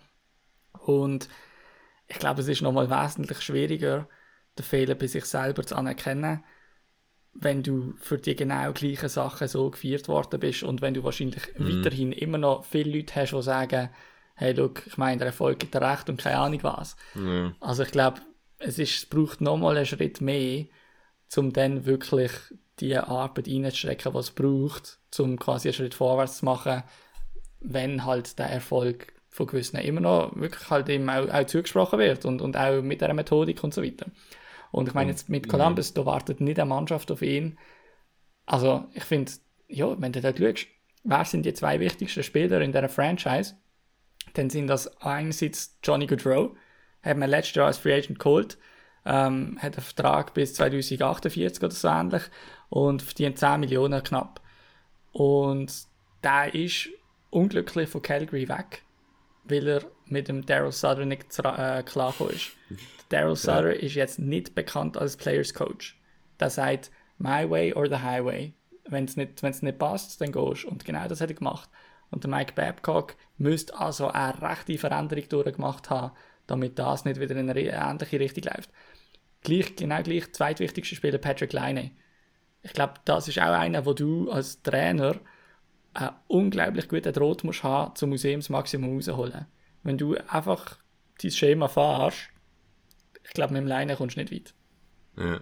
Und 0.81 1.29
ich 2.09 2.19
glaube, 2.19 2.41
es 2.41 2.49
ist 2.49 2.63
nochmal 2.63 2.89
wesentlich 2.89 3.43
schwieriger, 3.43 4.09
den 4.59 4.65
Fehler 4.65 4.95
bei 4.95 5.07
sich 5.07 5.27
selber 5.27 5.65
zu 5.65 5.77
anerkennen, 5.77 6.43
wenn 7.35 7.63
du 7.63 7.95
für 7.99 8.17
die 8.17 8.35
genau 8.35 8.73
gleichen 8.73 9.09
Sachen 9.11 9.49
so 9.49 9.71
gefeiert 9.71 10.09
worden 10.09 10.41
bist 10.41 10.63
und 10.63 10.81
wenn 10.81 10.95
du 10.95 11.05
wahrscheinlich 11.05 11.43
weiterhin 11.59 12.13
immer 12.13 12.39
noch 12.39 12.65
viele 12.65 12.97
Leute 12.97 13.15
hast, 13.15 13.33
die 13.33 13.43
sagen, 13.43 13.91
hey, 14.43 14.53
look, 14.53 14.87
ich 14.87 14.99
meine, 14.99 15.19
der 15.19 15.29
Erfolg 15.29 15.61
gibt 15.61 15.75
dir 15.75 15.83
recht 15.83 16.09
und 16.09 16.21
keine 16.21 16.39
Ahnung 16.39 16.63
was. 16.63 16.97
ja. 17.15 17.53
Also 17.61 17.85
ich 17.85 17.93
glaube, 17.93 18.21
es, 18.59 18.79
ist, 18.79 18.97
es 18.97 19.07
braucht 19.07 19.41
nochmal 19.41 19.77
einen 19.77 19.87
Schritt 19.87 20.21
mehr, 20.21 20.65
um 21.37 21.53
dann 21.53 21.87
wirklich 21.87 22.33
die 22.81 22.97
Arbeit 22.97 23.49
reinzustrecken, 23.49 24.15
was 24.15 24.27
es 24.27 24.31
braucht, 24.33 24.99
um 25.19 25.39
quasi 25.39 25.69
einen 25.69 25.75
Schritt 25.75 25.95
vorwärts 25.95 26.39
zu 26.39 26.45
machen, 26.45 26.83
wenn 27.61 28.05
halt 28.05 28.39
der 28.39 28.47
Erfolg 28.47 29.13
von 29.29 29.47
gewissen 29.47 29.79
immer 29.79 30.01
noch 30.01 30.37
wirklich 30.37 30.69
halt 30.69 30.89
ihm 30.89 31.09
auch, 31.09 31.29
auch 31.29 31.47
zugesprochen 31.47 31.99
wird 31.99 32.25
und, 32.25 32.43
und 32.43 32.57
auch 32.57 32.83
mit 32.83 33.01
der 33.01 33.15
Methodik 33.15 33.63
und 33.65 33.73
so 33.73 33.83
weiter. 33.83 34.07
Und 34.71 34.89
ich 34.89 34.95
meine 34.95 35.11
jetzt 35.11 35.29
mit 35.29 35.49
Columbus, 35.49 35.95
da 35.95 36.05
wartet 36.05 36.41
nicht 36.41 36.59
eine 36.59 36.69
Mannschaft 36.69 37.11
auf 37.11 37.23
ihn. 37.23 37.59
Also 38.47 38.85
ich 38.95 39.05
finde, 39.05 39.33
ja, 39.69 40.01
wenn 40.01 40.13
du 40.13 40.21
da 40.21 40.35
schaust, 40.37 40.67
wer 41.05 41.25
sind 41.25 41.47
die 41.47 41.55
zwei 41.55 41.79
wichtigsten 41.81 42.23
Spieler 42.23 42.61
in 42.61 42.73
dieser 42.73 42.89
Franchise, 42.89 43.55
dann 44.35 44.51
sind 44.51 44.67
das 44.67 44.89
einerseits 45.03 45.79
Johnny 45.83 46.07
Goodrow, 46.07 46.57
hat 47.03 47.17
man 47.17 47.31
letztes 47.31 47.57
Jahr 47.57 47.67
als 47.67 47.79
Free 47.79 47.95
Agent 47.95 48.19
geholt, 48.19 48.59
ähm, 49.05 49.59
hat 49.61 49.77
einen 49.77 49.85
Vertrag 49.85 50.35
bis 50.35 50.55
2048 50.55 51.63
oder 51.63 51.73
so 51.73 51.89
ähnlich 51.89 52.23
und 52.69 53.03
verdient 53.03 53.39
10 53.39 53.61
Millionen 53.61 54.03
knapp. 54.03 54.41
Und 55.13 55.73
der 56.23 56.55
ist 56.55 56.89
unglücklich 57.31 57.89
von 57.89 58.03
Calgary 58.03 58.49
weg, 58.49 58.83
weil 59.45 59.67
er 59.67 59.85
mit 60.07 60.29
dem 60.29 60.47
Daryl 60.47 60.73
Sutter 60.73 61.05
nicht 61.05 61.39
äh, 61.39 61.83
klargekommen 61.83 62.35
ist. 62.35 62.53
Daryl 63.09 63.37
Sutter 63.37 63.75
ist 63.75 63.95
jetzt 63.95 64.19
nicht 64.19 64.55
bekannt 64.55 64.97
als 64.97 65.17
Players 65.17 65.53
Coach. 65.53 65.99
Der 66.39 66.51
sagt, 66.51 66.91
my 67.19 67.49
way 67.49 67.73
or 67.73 67.89
the 67.89 67.97
highway. 67.97 68.53
Wenn 68.89 69.05
es 69.05 69.17
nicht, 69.17 69.43
wenn's 69.43 69.63
nicht 69.63 69.79
passt, 69.79 70.21
dann 70.21 70.33
gehst 70.33 70.65
du. 70.65 70.69
Und 70.69 70.85
genau 70.85 71.07
das 71.07 71.21
hat 71.21 71.31
er 71.31 71.37
gemacht. 71.37 71.69
Und 72.13 72.25
der 72.25 72.31
Mike 72.31 72.53
Babcock 72.53 73.17
müsste 73.39 73.77
also 73.79 74.09
eine 74.09 74.41
rechte 74.41 74.79
Veränderung 74.79 75.29
durchgemacht 75.29 75.91
haben, 75.91 76.13
damit 76.47 76.79
das 76.79 77.05
nicht 77.05 77.19
wieder 77.19 77.35
in 77.35 77.51
eine 77.51 77.61
ähnliche 77.61 78.21
Richtung 78.21 78.45
läuft. 78.45 78.71
Gleich, 79.41 79.75
genau 79.75 80.03
gleich, 80.03 80.33
zweitwichtigster 80.33 80.95
Spieler 80.95 81.19
Patrick 81.19 81.53
Laine. 81.53 81.91
Ich 82.63 82.75
glaube, 82.75 82.95
das 83.07 83.27
ist 83.29 83.39
auch 83.39 83.53
einer, 83.53 83.87
wo 83.87 83.95
du 83.95 84.31
als 84.31 84.63
Trainer 84.63 85.17
einen 85.95 86.11
unglaublich 86.29 86.89
guten 86.89 87.13
Draht 87.13 87.45
musst 87.45 87.65
haben, 87.65 87.97
zum 87.97 88.11
Museumsmaximum 88.11 88.95
rausholen. 88.95 89.47
Wenn 89.83 89.99
du 89.99 90.15
einfach 90.29 90.79
dein 91.21 91.31
Schema 91.31 91.69
fahrst, 91.69 92.29
ich 93.25 93.31
glaube, 93.31 93.55
mit 93.55 93.63
dem 93.63 93.69
Leine 93.69 93.97
kommst 93.97 94.17
du 94.17 94.21
nicht 94.21 94.33
weit. 94.33 94.55
Ja. 95.17 95.41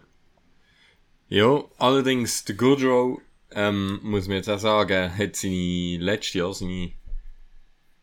Ja, 1.28 1.64
allerdings, 1.78 2.44
der 2.44 2.56
Goodrow, 2.56 3.20
ähm, 3.52 4.00
muss 4.02 4.28
man 4.28 4.36
jetzt 4.36 4.48
auch 4.48 4.58
sagen, 4.58 5.16
hat 5.16 5.36
seine 5.36 5.98
letzte 5.98 6.38
Jahr, 6.38 6.54
seine 6.54 6.92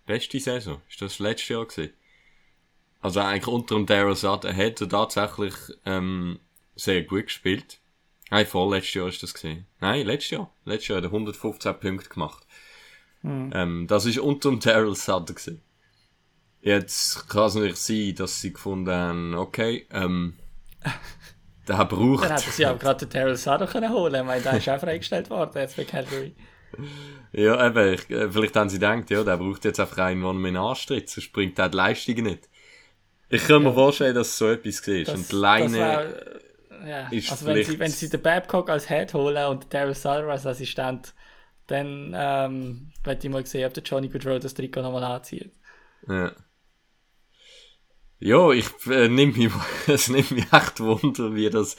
beste 0.06 0.40
Saison. 0.40 0.82
Ist 0.90 1.02
das 1.02 1.14
das 1.14 1.20
letzte 1.20 1.54
Jahr 1.54 1.66
gewesen? 1.66 1.94
Also 3.02 3.20
eigentlich 3.20 3.48
unter 3.48 3.76
dem 3.76 3.86
Daryl 3.86 4.16
Sutter 4.16 4.56
hat 4.56 4.82
er 4.82 4.90
tatsächlich, 4.90 5.54
ähm, 5.86 6.40
sehr 6.76 7.04
gut 7.04 7.26
gespielt. 7.26 7.80
Nein, 8.30 8.46
vorletztes 8.46 8.94
Jahr 8.94 9.08
ist 9.08 9.24
das 9.24 9.34
gesehen. 9.34 9.66
Nein, 9.80 10.06
letztes 10.06 10.32
Jahr. 10.32 10.52
Letztes 10.66 10.90
Jahr 10.90 10.98
hat 10.98 11.06
er 11.06 11.12
115 11.12 11.80
Punkte 11.80 12.10
gemacht. 12.10 12.46
Ähm, 13.24 13.88
das 13.88 14.06
ist 14.06 14.20
unter 14.20 14.50
dem 14.50 14.60
Daryl 14.60 14.96
Sutter 14.96 15.34
gewesen. 15.34 15.62
Jetzt 16.62 17.30
kann 17.30 17.46
es 17.46 17.56
natürlich 17.56 17.78
sein, 17.78 18.16
dass 18.16 18.42
sie 18.42 18.54
gefunden 18.54 18.92
haben, 18.92 19.36
okay, 19.36 19.86
ähm, 19.92 20.34
der 21.68 21.86
braucht. 21.86 22.24
Dann 22.24 22.38
hätten 22.38 22.52
sie 22.52 22.66
auch 22.66 22.80
gerade 22.80 23.06
den 23.06 23.10
Terrell 23.10 23.36
Sutter 23.36 23.68
können 23.68 23.92
holen 23.92 24.14
können. 24.14 24.24
Ich 24.24 24.28
meine, 24.28 24.42
der 24.42 24.58
ist 24.58 24.70
auch 24.70 24.80
freigestellt 24.80 25.30
worden 25.30 25.52
jetzt 25.56 25.78
bei 25.78 25.84
Calgary. 25.84 26.36
Ja, 27.32 27.66
eben, 27.68 27.94
ich, 27.94 28.10
äh, 28.10 28.30
vielleicht 28.30 28.56
haben 28.56 28.70
sie 28.70 28.80
gedacht, 28.80 29.10
ja, 29.10 29.24
der 29.24 29.38
braucht 29.38 29.66
jetzt 29.66 29.80
einfach 29.80 29.98
einen, 30.00 30.22
der 30.22 30.50
ihn 30.50 30.58
anstritt, 30.58 31.10
sonst 31.10 31.32
bringt 31.32 31.60
er 31.60 31.70
die 31.70 31.78
Leistung 31.78 32.16
nicht. 32.16 32.50
Ich 33.30 33.46
kann 33.46 33.64
mir 33.64 33.74
vorstellen, 33.74 34.16
dass 34.16 34.28
es 34.28 34.38
so 34.38 34.50
etwas 34.50 34.88
war. 34.88 35.16
Und 35.16 35.32
Leine, 35.34 36.42
ja. 36.86 37.08
ist 37.10 37.32
also 37.32 37.46
wenn 37.46 37.64
sie, 37.64 37.80
wenn 37.80 37.92
sie 37.92 38.10
den 38.10 38.22
Babcock 38.22 38.70
als 38.70 38.88
Head 38.88 39.14
holen 39.14 39.46
und 39.48 39.64
den 39.64 39.70
Terrell 39.70 39.96
Sutter 39.96 40.28
als 40.28 40.46
Assistent, 40.46 41.14
dann 41.68 42.14
ähm, 42.16 42.92
werde 43.04 43.28
ich 43.28 43.34
mal 43.34 43.46
sehen, 43.46 43.68
ob 43.68 43.74
der 43.74 43.84
Johnny 43.84 44.08
Goodrow 44.08 44.40
das 44.40 44.54
Trikot 44.54 44.82
nochmal 44.82 45.04
anzieht. 45.04 45.52
ja. 46.08 46.32
Ja, 48.20 48.52
ich 48.52 48.66
äh, 48.88 49.08
nimm 49.10 49.34
mich, 49.38 49.52
es 49.88 50.08
nimmt 50.10 50.32
mich 50.32 50.52
echt 50.52 50.80
Wunder, 50.80 51.36
wie 51.36 51.50
das, 51.50 51.76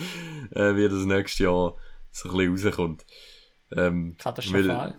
äh, 0.53 0.77
wie 0.77 0.89
das 0.89 1.05
nächstes 1.05 1.41
Jahr 1.41 1.77
so 2.13 2.31
ein 2.31 2.53
bisschen 2.53 2.69
rauskommt. 2.71 3.07
Ähm, 3.77 4.17
Katastrophal. 4.19 4.97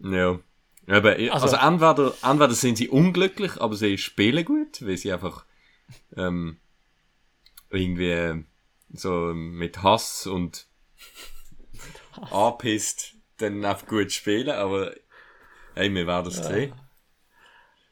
weil- 0.00 0.12
Ja. 0.12 0.40
Eben, 0.86 1.30
also, 1.32 1.46
Also- 1.46 1.56
entweder, 1.56 2.14
entweder 2.22 2.52
sind 2.54 2.76
sie 2.78 2.88
unglücklich, 2.88 3.60
aber 3.60 3.74
sie 3.74 3.96
spielen 3.98 4.44
gut, 4.44 4.84
weil 4.86 4.96
sie 4.98 5.12
einfach 5.12 5.46
ähm, 6.16 6.58
irgendwie 7.70 8.10
äh, 8.10 8.44
so 8.92 9.32
mit 9.34 9.82
Hass 9.82 10.26
und 10.26 10.66
anpisst 12.30 13.14
dann 13.38 13.64
einfach 13.64 13.86
gut 13.86 14.12
spielen, 14.12 14.50
aber 14.50 14.92
hey, 15.74 15.92
wir 15.92 16.06
werden 16.06 16.28
es 16.28 16.36
sehen. 16.36 16.74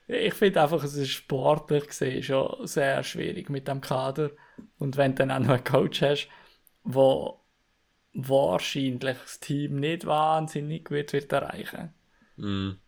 Ich 0.07 0.35
finde 0.35 0.63
einfach, 0.63 0.83
es 0.85 0.95
ist 0.95 1.11
sportlich 1.11 1.87
gesehen 1.89 2.23
schon 2.23 2.67
sehr 2.67 3.03
schwierig 3.03 3.49
mit 3.51 3.69
dem 3.69 3.81
Kader. 3.81 4.31
Und 4.79 4.97
wenn 4.97 5.13
du 5.13 5.25
dann 5.27 5.31
auch 5.31 5.39
noch 5.47 5.55
einen 5.55 5.65
Coach 5.65 6.03
hast, 6.03 6.29
wo 6.85 7.41
wahrscheinlich 8.15 9.19
das 9.19 9.41
Team 9.41 9.77
nicht 9.81 10.07
wahnsinnig 10.07 10.87
gut 10.87 11.13
wird 11.13 11.33
erreichen, 11.33 11.95
Mm. 12.37 12.81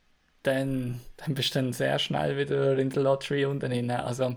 dann, 0.42 1.00
dann 1.16 1.34
bist 1.34 1.54
du 1.54 1.60
dann 1.60 1.72
sehr 1.72 1.98
schnell 1.98 2.36
wieder 2.36 2.78
in 2.78 2.90
der 2.90 3.02
Lottery 3.02 3.44
unten 3.46 3.70
drin. 3.70 3.90
Also, 3.90 4.36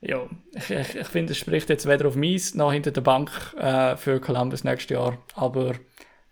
ja, 0.00 0.28
ich, 0.54 0.70
ich, 0.70 0.94
ich 0.96 1.06
finde, 1.06 1.32
es 1.32 1.38
spricht 1.38 1.70
jetzt 1.70 1.88
weder 1.88 2.06
auf 2.08 2.16
Mies 2.16 2.54
noch 2.54 2.72
hinter 2.72 2.90
der 2.90 3.00
Bank 3.00 3.30
äh, 3.58 3.96
für 3.96 4.20
Columbus 4.20 4.64
nächstes 4.64 4.90
Jahr. 4.94 5.18
Aber 5.34 5.74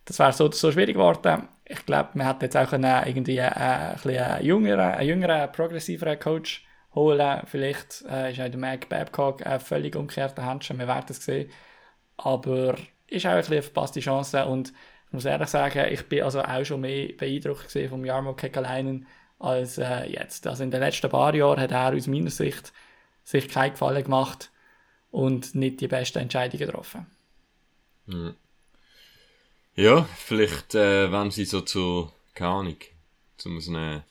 das 0.04 0.18
wäre 0.18 0.32
so, 0.32 0.50
so 0.50 0.70
schwierig 0.72 0.94
geworden. 0.94 1.48
Ich 1.72 1.86
glaube, 1.86 2.10
man 2.14 2.26
hätte 2.26 2.44
jetzt 2.44 2.56
auch 2.56 2.68
können, 2.68 3.06
irgendwie 3.06 3.38
äh, 3.38 3.48
ein 3.48 3.94
bisschen 3.94 4.22
einen 4.22 4.44
jüngeren, 4.44 4.80
einen 4.80 5.08
jüngeren, 5.08 5.50
progressiveren 5.52 6.18
Coach 6.18 6.66
holen. 6.94 7.40
Vielleicht 7.46 8.04
äh, 8.10 8.30
ist 8.30 8.40
auch 8.40 8.48
der 8.48 8.58
Mike 8.58 8.88
Babcock 8.88 9.46
ein 9.46 9.58
völlig 9.58 9.96
umgekehrter 9.96 10.44
Handschuh. 10.44 10.76
Wir 10.76 10.86
werden 10.86 11.06
es 11.08 11.24
sehen. 11.24 11.50
Aber 12.18 12.76
ist 13.08 13.26
auch 13.26 13.30
ein 13.30 13.38
bisschen 13.38 13.54
eine 13.54 13.62
verpasste 13.62 14.00
Chance. 14.00 14.44
Und 14.44 14.68
ich 15.06 15.12
muss 15.12 15.24
ehrlich 15.24 15.48
sagen, 15.48 15.86
ich 15.90 16.06
bin 16.08 16.22
also 16.22 16.42
auch 16.42 16.64
schon 16.64 16.82
mehr 16.82 17.08
beeindruckt 17.16 17.72
vom 17.88 18.04
Jarmo 18.04 18.34
Kekalainen 18.34 19.06
als 19.38 19.78
äh, 19.78 20.04
jetzt. 20.04 20.46
Also 20.46 20.62
in 20.64 20.70
den 20.70 20.80
letzten 20.80 21.10
paar 21.10 21.34
Jahren 21.34 21.60
hat 21.60 21.72
er 21.72 21.94
aus 21.94 22.06
meiner 22.06 22.30
Sicht 22.30 22.72
sich 23.24 23.48
keinen 23.48 23.72
Gefallen 23.72 24.04
gemacht 24.04 24.50
und 25.10 25.54
nicht 25.54 25.80
die 25.80 25.88
besten 25.88 26.18
Entscheidungen 26.18 26.66
getroffen. 26.66 27.06
Ja, 29.76 30.04
vielleicht, 30.16 30.74
äh, 30.74 31.10
wenn 31.12 31.30
sie 31.30 31.44
so 31.44 31.60
zu, 31.62 32.10
keine 32.34 32.50
Ahnung, 32.50 32.76
zu 33.36 33.48
einem 33.50 34.02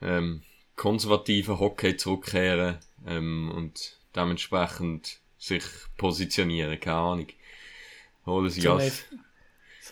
ähm, 0.00 0.42
konservativen 0.76 1.58
Hockey 1.58 1.96
zurückkehren 1.96 2.78
ähm, 3.06 3.50
und 3.54 3.96
dementsprechend 4.14 5.18
sich 5.38 5.64
positionieren, 5.96 6.78
keine 6.80 6.96
Ahnung. 6.96 7.26
Holen 8.26 8.50
sie 8.50 8.62
Gas. 8.62 9.04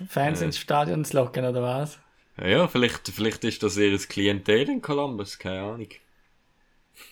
Fans 0.08 0.40
Äh. 0.40 0.46
ins 0.46 0.58
Stadion 0.58 1.04
zu 1.04 1.16
locken, 1.16 1.44
oder 1.44 1.62
was? 1.62 1.98
Ja, 2.38 2.66
vielleicht, 2.68 3.08
vielleicht 3.08 3.44
ist 3.44 3.62
das 3.62 3.76
ihr 3.76 3.98
Klientel 3.98 4.68
in 4.70 4.80
Columbus, 4.82 5.38
keine 5.38 5.60
Ahnung. 5.62 5.88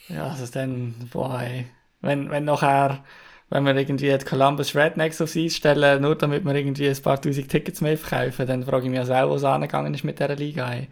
Ja, 0.08 0.28
also 0.28 0.46
dann, 0.46 0.94
boah, 1.12 1.40
ey. 1.42 1.66
Wenn, 2.00 2.30
wenn 2.30 2.44
nachher, 2.44 3.04
wenn 3.50 3.64
wir 3.64 3.76
irgendwie 3.76 4.16
die 4.16 4.24
Columbus 4.24 4.74
Rednecks 4.74 5.20
aufs 5.20 5.36
Eis 5.36 5.56
stellen, 5.56 6.02
nur 6.02 6.16
damit 6.16 6.44
wir 6.44 6.54
irgendwie 6.54 6.88
ein 6.88 7.02
paar 7.02 7.20
tausend 7.20 7.48
Tickets 7.48 7.80
mehr 7.80 7.98
verkaufen, 7.98 8.46
dann 8.46 8.64
frage 8.64 8.84
ich 8.84 8.90
mich 8.90 8.98
also 8.98 9.14
auch, 9.14 9.30
wo 9.30 9.34
es 9.36 9.44
angegangen 9.44 9.94
ist 9.94 10.04
mit 10.04 10.18
dieser 10.18 10.34
Liga, 10.36 10.72
ey. 10.72 10.88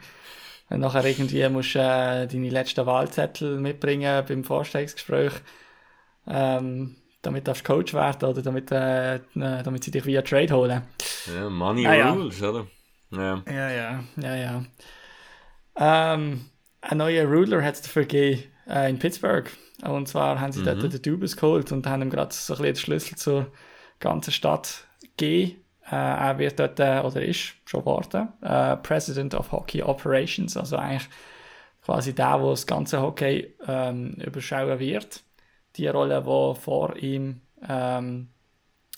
Wenn 0.69 0.81
nachher 0.81 1.05
irgendwie 1.05 1.49
musst 1.49 1.77
äh, 1.77 2.27
deine 2.27 2.49
letzten 2.51 2.87
Wahlzettel 2.87 3.59
mitbringen 3.59 4.25
beim 4.27 4.45
Vorstellungsgespräch, 4.45 5.33
ähm, 6.27 6.97
damit 7.23 7.47
darfst 7.47 7.69
du 7.69 7.73
Coach 7.73 7.95
werden 7.95 8.29
oder 8.29 8.43
damit, 8.43 8.71
äh, 8.73 9.21
damit 9.35 9.85
sie 9.85 9.91
dich 9.91 10.07
via 10.07 10.23
Trade 10.23 10.55
holen. 10.55 10.83
Ja, 11.35 11.51
Money 11.51 11.87
Ah, 11.87 11.95
ja. 11.95 12.13
Rules, 12.13 12.43
oder? 12.43 12.67
Ja. 13.11 13.43
Ja, 13.47 13.71
ja, 13.71 14.05
ja, 14.17 14.35
ja. 14.37 14.65
Ähm, 15.77 16.47
ein 16.81 16.99
neuer 16.99 17.27
Ruler 17.27 17.63
hat 17.63 17.75
es 17.75 17.83
dafür 17.83 18.03
gegeben 18.03 18.45
äh, 18.69 18.91
in 18.91 18.99
Pittsburgh. 18.99 19.51
Und 19.83 20.09
zwar 20.09 20.41
haben 20.41 20.53
sie 20.53 20.63
dort 20.63 20.83
den 20.83 21.03
Dubus 21.03 21.37
geholt 21.37 21.73
und 21.73 21.87
haben 21.87 22.03
ihm 22.03 22.11
gerade 22.11 22.33
so 22.33 22.55
ein 22.55 22.59
bisschen 22.59 22.75
den 22.75 22.81
Schlüssel 22.81 23.17
zur 23.17 23.47
ganzen 23.99 24.33
Stadt 24.33 24.87
gegeben. 25.17 25.63
Äh, 25.91 25.97
er 25.97 26.39
wird 26.39 26.59
dort, 26.59 26.79
äh, 26.79 27.01
oder 27.05 27.23
ist 27.23 27.55
schon 27.65 27.81
geworden, 27.81 28.29
äh, 28.41 28.77
President 28.77 29.35
of 29.35 29.51
Hockey 29.51 29.83
Operations, 29.83 30.57
also 30.57 30.77
eigentlich 30.77 31.09
quasi 31.85 32.15
der, 32.15 32.39
der 32.39 32.51
das 32.51 32.67
ganze 32.67 33.03
Hockey 33.03 33.55
ähm, 33.67 34.13
überschauen 34.25 34.79
wird. 34.79 35.25
Die 35.77 35.89
Rolle, 35.89 36.21
die 36.23 36.61
vor 36.61 36.97
ihm, 36.97 37.41
ähm, 37.69 38.29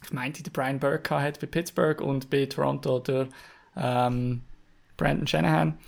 ich 0.03 0.13
meinte, 0.13 0.43
der 0.43 0.51
Brian 0.51 0.79
Burke 0.79 1.19
hat 1.21 1.41
bei 1.41 1.47
Pittsburgh 1.47 2.01
und 2.03 2.29
bei 2.29 2.45
Toronto 2.45 2.99
der 2.99 3.29
ähm, 3.77 4.43
Brandon 4.99 5.27
Shanahan. 5.27 5.79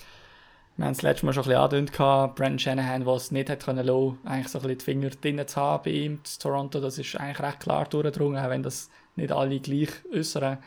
Wir 0.76 0.84
haben 0.84 0.92
es 0.92 1.00
letztes 1.00 1.22
Mal 1.22 1.32
schon 1.32 1.44
ein 1.44 1.48
bisschen 1.48 1.62
angedeutet, 1.62 2.36
Brandon 2.36 2.58
Shanahan, 2.58 3.04
der 3.04 3.14
es 3.14 3.30
nicht 3.30 3.48
hat 3.48 3.64
können 3.64 3.86
lassen, 3.86 4.18
eigentlich 4.24 4.48
so 4.48 4.58
ein 4.58 4.62
bisschen 4.62 4.78
die 4.78 4.84
Finger 4.84 5.08
drin 5.08 5.48
zu 5.48 5.56
haben 5.56 5.82
bei 5.84 5.90
ihm, 5.90 6.24
zu 6.24 6.38
Toronto, 6.38 6.80
das 6.80 6.98
ist 6.98 7.16
eigentlich 7.16 7.40
recht 7.40 7.60
klar 7.60 7.88
durchgedrungen, 7.88 8.44
auch 8.44 8.50
wenn 8.50 8.62
das 8.62 8.90
nicht 9.14 9.32
alle 9.32 9.58
gleich 9.58 9.88
äußern. 10.12 10.58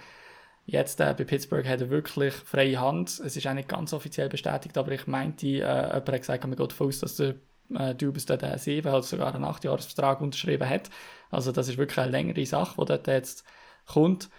Jetzt 0.66 1.00
äh, 1.00 1.14
bei 1.16 1.26
Pittsburgh 1.26 1.68
hat 1.68 1.82
er 1.82 1.92
wirklich 1.92 2.34
freie 2.34 2.80
Hand. 2.80 3.20
Es 3.24 3.38
ist 3.38 3.46
auch 3.46 3.54
nicht 3.54 3.70
ganz 3.70 3.94
offiziell 3.94 4.30
bestätigt, 4.30 4.78
aber 4.80 4.92
ich 4.92 5.06
meinte, 5.06 5.46
äh, 5.46 5.60
jemand 5.60 5.94
hat 5.94 6.22
gesagt, 6.22 6.44
man 6.44 6.56
geht 6.56 6.82
aus, 6.82 7.00
dass 7.00 7.16
der 7.16 7.36
äh, 7.76 7.94
Dubus 7.94 8.26
dort 8.26 8.44
einen 8.44 8.58
7, 8.58 8.92
also 8.92 9.16
sogar 9.16 9.34
einen 9.34 9.46
8-Jahres-Vertrag 9.46 10.22
unterschrieben 10.22 10.68
hat. 10.68 10.90
Also 11.30 11.52
das 11.52 11.68
ist 11.68 11.78
wirklich 11.78 12.00
eine 12.00 12.12
längere 12.12 12.46
Sache, 12.48 12.76
die 12.80 12.86
dort 12.86 13.08
jetzt 13.08 13.44
kommt. 13.86 14.30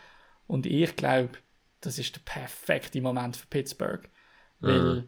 Und 0.48 0.66
ich 0.66 0.96
glaube, 0.96 1.30
das 1.80 1.98
ist 1.98 2.16
der 2.16 2.22
perfekte 2.24 3.00
Moment 3.00 3.36
für 3.36 3.46
Pittsburgh. 3.46 4.08
Weil 4.60 5.04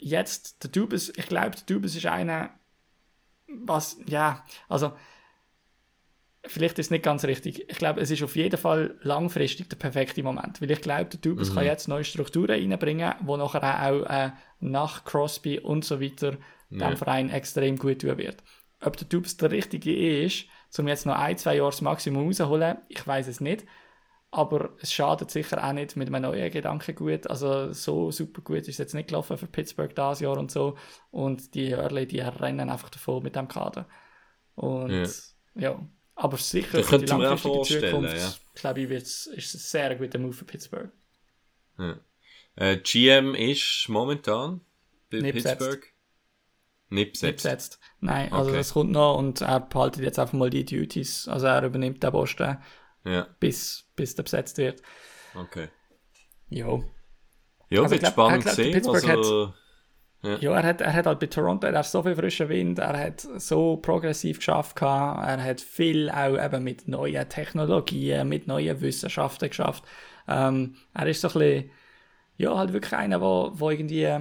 jetzt 0.00 0.62
der 0.62 0.70
Dubus, 0.70 1.10
ich 1.16 1.26
glaube, 1.26 1.50
der 1.50 1.64
Dubus 1.66 1.94
ist 1.94 2.06
einer, 2.06 2.50
was, 3.46 3.98
ja, 4.06 4.44
also 4.68 4.92
vielleicht 6.46 6.78
ist 6.78 6.86
es 6.86 6.90
nicht 6.90 7.04
ganz 7.04 7.24
richtig. 7.24 7.68
Ich 7.68 7.78
glaube, 7.78 8.00
es 8.00 8.10
ist 8.10 8.22
auf 8.22 8.36
jeden 8.36 8.56
Fall 8.56 8.98
langfristig 9.02 9.68
der 9.68 9.76
perfekte 9.76 10.22
Moment, 10.22 10.60
weil 10.60 10.70
ich 10.70 10.80
glaube, 10.80 11.06
der 11.06 11.20
Dubus 11.20 11.54
kann 11.54 11.64
jetzt 11.64 11.88
neue 11.88 12.04
Strukturen 12.04 12.50
reinbringen, 12.50 13.14
wo 13.20 13.36
nachher 13.36 13.92
auch 13.92 14.08
äh, 14.08 14.30
nach 14.60 15.04
Crosby 15.04 15.58
und 15.58 15.84
so 15.84 16.00
weiter 16.00 16.36
dem 16.70 16.96
Verein 16.96 17.30
extrem 17.30 17.76
gut 17.76 18.00
tun 18.00 18.16
wird. 18.18 18.42
Ob 18.80 18.96
der 18.96 19.08
Dubus 19.08 19.36
der 19.36 19.50
richtige 19.50 20.24
ist, 20.24 20.46
um 20.78 20.88
jetzt 20.88 21.04
noch 21.04 21.18
ein, 21.18 21.36
zwei 21.36 21.56
Jahre 21.56 21.70
das 21.70 21.80
Maximum 21.80 22.26
rauszuholen, 22.26 22.78
ich 22.88 23.06
weiß 23.06 23.26
es 23.28 23.40
nicht. 23.40 23.64
Aber 24.32 24.70
es 24.80 24.92
schadet 24.92 25.30
sicher 25.30 25.62
auch 25.66 25.72
nicht 25.72 25.96
mit 25.96 26.06
einem 26.08 26.22
neuen 26.22 26.50
Gedankengut. 26.52 27.26
Also 27.28 27.72
so 27.72 28.12
super 28.12 28.42
gut 28.42 28.58
ist 28.58 28.68
es 28.68 28.78
jetzt 28.78 28.94
nicht 28.94 29.08
gelaufen 29.08 29.36
für 29.36 29.48
Pittsburgh 29.48 29.94
dieses 29.94 30.20
Jahr 30.20 30.38
und 30.38 30.50
so. 30.52 30.76
Und 31.10 31.54
die 31.54 31.74
Hörle, 31.74 32.06
die 32.06 32.20
rennen 32.20 32.70
einfach 32.70 32.90
davon 32.90 33.22
mit 33.24 33.34
dem 33.34 33.48
Kader. 33.48 33.88
Und 34.54 34.90
ja, 35.56 35.70
Ja. 35.72 35.88
aber 36.14 36.36
sicher 36.36 36.78
Das 36.78 36.86
für 36.88 36.98
die 36.98 37.06
langfristige 37.06 37.90
Zukunft, 37.90 38.16
ja. 38.16 38.32
glaube 38.54 38.80
ich, 38.82 38.88
wird's, 38.88 39.26
ist 39.26 39.54
es 39.54 39.54
ein 39.54 39.58
sehr 39.88 39.96
guter 39.96 40.18
Move 40.18 40.32
für 40.32 40.44
Pittsburgh. 40.44 40.90
Äh, 42.56 42.76
GM 42.78 43.34
ist 43.34 43.86
momentan 43.88 44.60
bei 45.10 45.18
Nicht 45.20 45.34
besetzt. 45.34 45.58
Pittsburgh. 45.58 45.86
Nicht 46.92 47.06
Nicht 47.06 47.12
besetzt. 47.12 47.42
besetzt. 47.44 47.80
Nein, 48.00 48.32
also 48.32 48.48
Okay. 48.50 48.58
das 48.58 48.72
kommt 48.72 48.90
noch 48.92 49.16
und 49.16 49.40
er 49.40 49.60
behaltet 49.60 50.02
jetzt 50.02 50.18
einfach 50.18 50.34
mal 50.34 50.50
die 50.50 50.64
Duties. 50.64 51.28
Also 51.28 51.46
er 51.46 51.64
übernimmt 51.64 52.02
den 52.02 52.10
Posten, 52.10 52.58
Ja, 53.04 53.26
bis, 53.40 53.84
bis 53.96 54.14
der 54.14 54.22
besetzt 54.24 54.58
wird. 54.58 54.82
okay. 55.34 55.68
Jo. 56.48 56.84
Ja, 57.68 57.82
Also 57.82 57.92
wird 57.92 58.00
glaub- 58.02 58.12
spannend 58.12 58.42
glaub, 58.42 58.54
sehen. 58.56 58.86
Also, 58.88 59.52
Ja, 60.22 60.52
er 60.54 60.62
hat, 60.64 60.80
er 60.80 60.92
hat 60.92 61.06
halt 61.06 61.20
bei 61.20 61.26
Toronto 61.26 61.66
er 61.66 61.78
hat 61.78 61.86
so 61.86 62.02
viel 62.02 62.14
frischen 62.16 62.48
Wind, 62.48 62.78
er 62.78 62.98
hat 62.98 63.20
so 63.38 63.76
progressiv 63.78 64.38
geschafft, 64.38 64.76
gehabt, 64.76 65.26
er 65.26 65.42
hat 65.42 65.60
viel 65.62 66.10
auch 66.10 66.36
eben 66.44 66.62
mit 66.64 66.88
neuen 66.88 67.26
Technologien, 67.28 68.28
mit 68.28 68.46
neuen 68.46 68.80
Wissenschaften 68.82 69.48
geschafft. 69.48 69.84
Ähm, 70.28 70.76
er 70.92 71.06
ist 71.06 71.22
so 71.22 71.28
ein 71.28 71.32
bisschen, 71.34 71.70
ja, 72.36 72.56
halt 72.58 72.72
wirklich 72.74 72.92
einer, 72.92 73.20
wo, 73.20 73.52
wo 73.54 73.70
irgendwie 73.70 74.18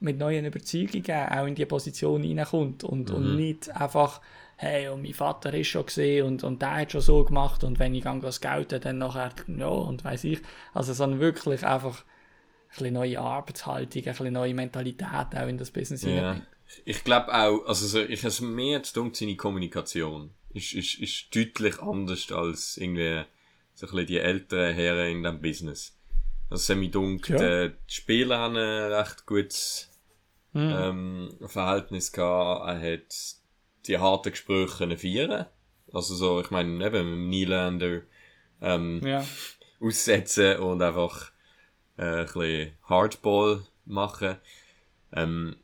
mit 0.00 0.18
neuen 0.18 0.44
Überzeugungen 0.44 1.28
auch 1.30 1.46
in 1.46 1.54
die 1.54 1.66
Position 1.66 2.22
reinkommt 2.22 2.84
und, 2.84 3.10
und 3.10 3.36
nicht 3.36 3.70
einfach, 3.74 4.20
hey, 4.60 4.88
und 4.88 5.00
mein 5.00 5.14
Vater 5.14 5.54
ist 5.54 5.68
schon 5.68 5.86
gesehen 5.86 6.26
und, 6.26 6.44
und 6.44 6.60
der 6.60 6.76
hat 6.76 6.92
schon 6.92 7.00
so 7.00 7.24
gemacht 7.24 7.64
und 7.64 7.78
wenn 7.78 7.94
ich 7.94 8.04
gehe 8.04 8.20
das 8.20 8.42
Geld, 8.42 8.72
dann 8.84 8.98
nachher, 8.98 9.32
ja, 9.46 9.66
und 9.68 10.04
weiß 10.04 10.24
ich. 10.24 10.40
Also, 10.74 10.92
sondern 10.92 11.18
wirklich 11.18 11.64
einfach 11.64 12.00
ein 12.02 12.68
bisschen 12.68 12.92
neue 12.92 13.18
Arbeitshaltung, 13.18 14.02
ein 14.02 14.10
bisschen 14.10 14.32
neue 14.34 14.52
Mentalität 14.52 15.34
auch 15.34 15.48
in 15.48 15.56
das 15.56 15.70
Business 15.70 16.02
ja. 16.02 16.42
Ich 16.84 17.02
glaube 17.04 17.34
auch, 17.34 17.64
also 17.66 17.86
so, 17.86 18.00
ich 18.00 18.22
habe 18.22 18.44
mehr 18.44 18.82
zu 18.82 18.92
tun, 18.92 19.14
seine 19.14 19.34
Kommunikation 19.34 20.30
ist, 20.52 20.74
ist, 20.74 20.98
ist 21.00 21.34
deutlich 21.34 21.80
anders 21.80 22.30
als 22.30 22.76
irgendwie 22.76 23.22
so 23.74 23.86
ein 23.86 23.90
bisschen 23.92 24.06
die 24.06 24.18
älteren 24.18 24.74
Herren 24.74 25.10
in 25.10 25.22
diesem 25.22 25.40
Business. 25.40 25.96
Also, 26.50 26.74
hat 26.74 26.80
mich 26.80 26.90
dunkel, 26.90 27.40
Ja. 27.40 27.64
äh, 27.64 27.70
die 27.88 27.94
Spieler 27.94 28.38
haben 28.38 28.56
ein 28.56 28.92
recht 28.92 29.24
gutes 29.24 29.88
ähm, 30.54 31.30
Verhältnis 31.46 32.12
gehabt. 32.12 32.68
Er 32.68 32.92
hat 32.94 33.39
die 33.86 33.98
harten 33.98 34.30
Gespräche 34.30 34.76
können 34.78 34.96
führen. 34.98 35.46
Also 35.92 36.14
so, 36.14 36.40
ich 36.40 36.50
meine, 36.50 36.70
eben 36.70 36.82
mit 36.82 36.94
dem 36.94 37.30
Nylander 37.30 38.02
ähm, 38.60 39.00
Ja. 39.04 39.26
aussetzen 39.80 40.58
und 40.58 40.82
einfach 40.82 41.32
äh, 41.96 42.02
ein 42.20 42.26
bisschen 42.26 42.72
Hardball 42.84 43.62
machen. 43.86 44.36
Ähm, 45.12 45.56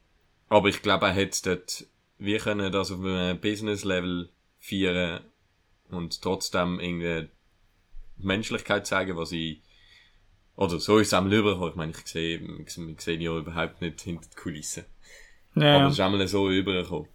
aber 0.49 0.69
ich 0.69 0.83
glaube, 0.83 1.07
er 1.07 1.15
hat 1.15 1.47
dort, 1.47 1.87
wir 2.19 2.39
können 2.39 2.73
das 2.73 2.91
auf 2.91 3.01
einem 3.01 3.39
Business-Level 3.41 4.29
feiern 4.59 5.21
und 5.91 6.21
trotzdem 6.23 6.81
irgendwie 6.81 7.29
Menschlichkeit 8.17 8.87
zeigen, 8.87 9.17
was 9.17 9.33
ich 9.33 9.61
oder 10.57 10.81
so 10.81 10.99
ist 10.99 11.09
es 11.09 11.15
einmal 11.15 11.35
rübergekommen. 11.35 11.71
Ich 11.71 11.77
meine, 11.77 11.93
ich 11.93 12.07
sehe, 12.07 12.41
wir 12.41 12.95
sehen 12.99 13.21
ja 13.21 13.37
überhaupt 13.37 13.83
nicht 13.83 14.01
hinter 14.01 14.27
die 14.29 14.37
Kulissen. 14.41 14.85
Aber 15.55 15.65
Ja. 15.65 15.87
es 15.87 15.93
ist 15.95 16.01
einmal 16.01 16.27
so 16.27 16.47
rübergekommen. 16.47 17.09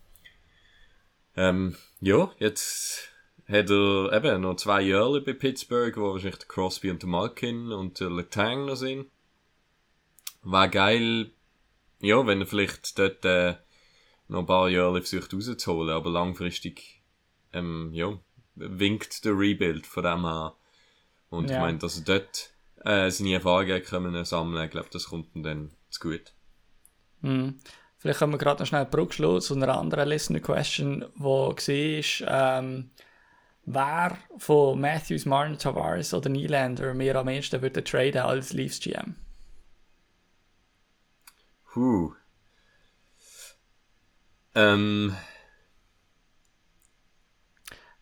Ähm, 1.41 1.75
ja, 2.01 2.31
jetzt 2.37 3.09
hat 3.47 3.71
er 3.71 4.13
eben 4.13 4.41
noch 4.41 4.57
zwei 4.57 4.83
Jahre 4.83 5.21
bei 5.21 5.33
Pittsburgh, 5.33 5.97
wo 5.97 6.13
wahrscheinlich 6.13 6.37
der 6.37 6.47
Crosby 6.47 6.91
und 6.91 7.01
der 7.01 7.09
Malkin 7.09 7.71
und 7.71 7.99
der 7.99 8.11
Letang 8.11 8.67
noch 8.67 8.75
sind. 8.75 9.09
War 10.43 10.67
geil, 10.67 11.31
ja, 11.99 12.27
wenn 12.27 12.41
er 12.41 12.45
vielleicht 12.45 12.99
dort 12.99 13.25
äh, 13.25 13.55
noch 14.27 14.41
ein 14.41 14.45
paar 14.45 14.69
Jahre 14.69 15.01
versucht 15.01 15.33
rauszuholen, 15.33 15.95
aber 15.95 16.11
langfristig, 16.11 17.01
ähm, 17.53 17.89
ja, 17.91 18.19
winkt 18.53 19.25
der 19.25 19.33
Rebuild 19.35 19.87
von 19.87 20.03
dem 20.03 20.23
her. 20.23 20.55
Und 21.31 21.45
ich 21.45 21.51
Ja. 21.53 21.61
meine, 21.61 21.79
dass 21.79 21.97
er 21.97 22.03
dort 22.03 22.51
äh, 22.85 23.09
seine 23.09 23.33
Erfahrungen 23.33 23.81
können 23.81 24.25
sammeln, 24.25 24.63
ich 24.63 24.71
glaube, 24.71 24.89
das 24.91 25.05
kommt 25.05 25.35
ihm 25.35 25.41
dann 25.41 25.71
zu 25.89 26.01
gut. 26.01 26.33
Mhm. 27.21 27.59
Vielleicht 28.01 28.17
können 28.17 28.33
wir 28.33 28.39
gerade 28.39 28.63
noch 28.63 28.67
schnell 28.67 28.81
eine 28.81 28.89
Brücke 28.89 29.13
schlagen 29.13 29.41
zu 29.41 29.53
einer 29.53 29.77
anderen 29.77 30.09
Listener 30.09 30.39
Question, 30.39 31.05
wo 31.13 31.49
war, 31.49 32.23
ähm, 32.27 32.89
wer 33.65 34.17
von 34.39 34.81
Matthews, 34.81 35.27
Martin, 35.27 35.59
Tavares 35.59 36.11
oder 36.11 36.27
Nylander 36.27 36.95
mir 36.95 37.15
am 37.15 37.27
ehesten 37.29 37.61
würde 37.61 37.83
traden 37.83 38.23
als 38.23 38.53
Leafs 38.53 38.79
GM? 38.79 39.17
Huh. 41.75 42.15
Ähm, 44.55 45.15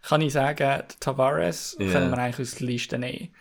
kann 0.02 0.22
ich 0.22 0.32
sagen, 0.32 0.84
Tavares 1.02 1.76
Ja. 1.78 1.92
können 1.92 2.10
wir 2.10 2.18
eigentlich 2.20 2.48
aus 2.48 2.56
der 2.56 2.68
Liste 2.68 2.98
nehmen. 2.98 3.36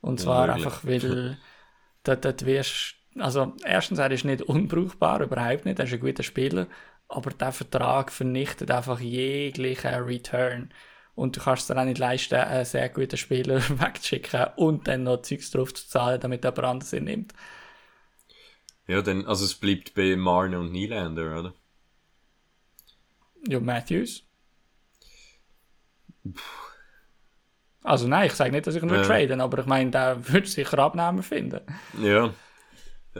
Und 0.00 0.20
zwar 0.20 0.48
wirklich. 0.48 0.66
einfach, 0.66 0.84
weil 0.84 1.38
dort, 2.04 2.24
dort 2.24 2.46
wirst 2.46 2.99
also 3.18 3.54
erstens, 3.64 3.98
er 3.98 4.10
ist 4.10 4.24
nicht 4.24 4.42
unbrauchbar, 4.42 5.22
überhaupt 5.22 5.64
nicht, 5.64 5.78
er 5.78 5.84
ist 5.84 5.92
ein 5.92 6.00
guter 6.00 6.22
Spieler, 6.22 6.66
aber 7.08 7.30
der 7.30 7.52
Vertrag 7.52 8.12
vernichtet 8.12 8.70
einfach 8.70 9.00
jeglichen 9.00 9.94
Return. 9.94 10.72
Und 11.14 11.36
du 11.36 11.40
kannst 11.40 11.62
es 11.62 11.66
dir 11.74 11.80
auch 11.80 11.84
nicht 11.84 11.98
leisten, 11.98 12.36
einen 12.36 12.64
sehr 12.64 12.88
guten 12.88 13.16
Spieler 13.16 13.60
wegzuschicken 13.80 14.46
und 14.56 14.86
dann 14.88 15.02
noch 15.02 15.22
Zeugs 15.22 15.50
drauf 15.50 15.74
zu 15.74 15.88
zahlen, 15.88 16.20
damit 16.20 16.44
jemand 16.44 16.64
anderes 16.64 16.92
ihn 16.92 17.04
nimmt. 17.04 17.34
Ja, 18.86 19.02
dann, 19.02 19.26
also 19.26 19.44
es 19.44 19.54
bleibt 19.54 19.94
bei 19.94 20.16
Marner 20.16 20.60
und 20.60 20.72
Nylander, 20.72 21.38
oder? 21.38 21.54
Ja, 23.48 23.60
Matthews. 23.60 24.24
Also 27.82 28.06
nein, 28.08 28.26
ich 28.26 28.34
sage 28.34 28.52
nicht, 28.52 28.66
dass 28.66 28.74
ich 28.74 28.82
ihn 28.82 28.88
Ja. 28.88 28.96
ja. 28.96 29.02
traden 29.02 29.40
aber 29.40 29.58
ich 29.60 29.66
meine, 29.66 29.90
der 29.90 30.28
würde 30.28 30.46
sicher 30.46 30.78
Abnehmer 30.78 31.22
finden. 31.22 31.60
Ja, 32.00 32.34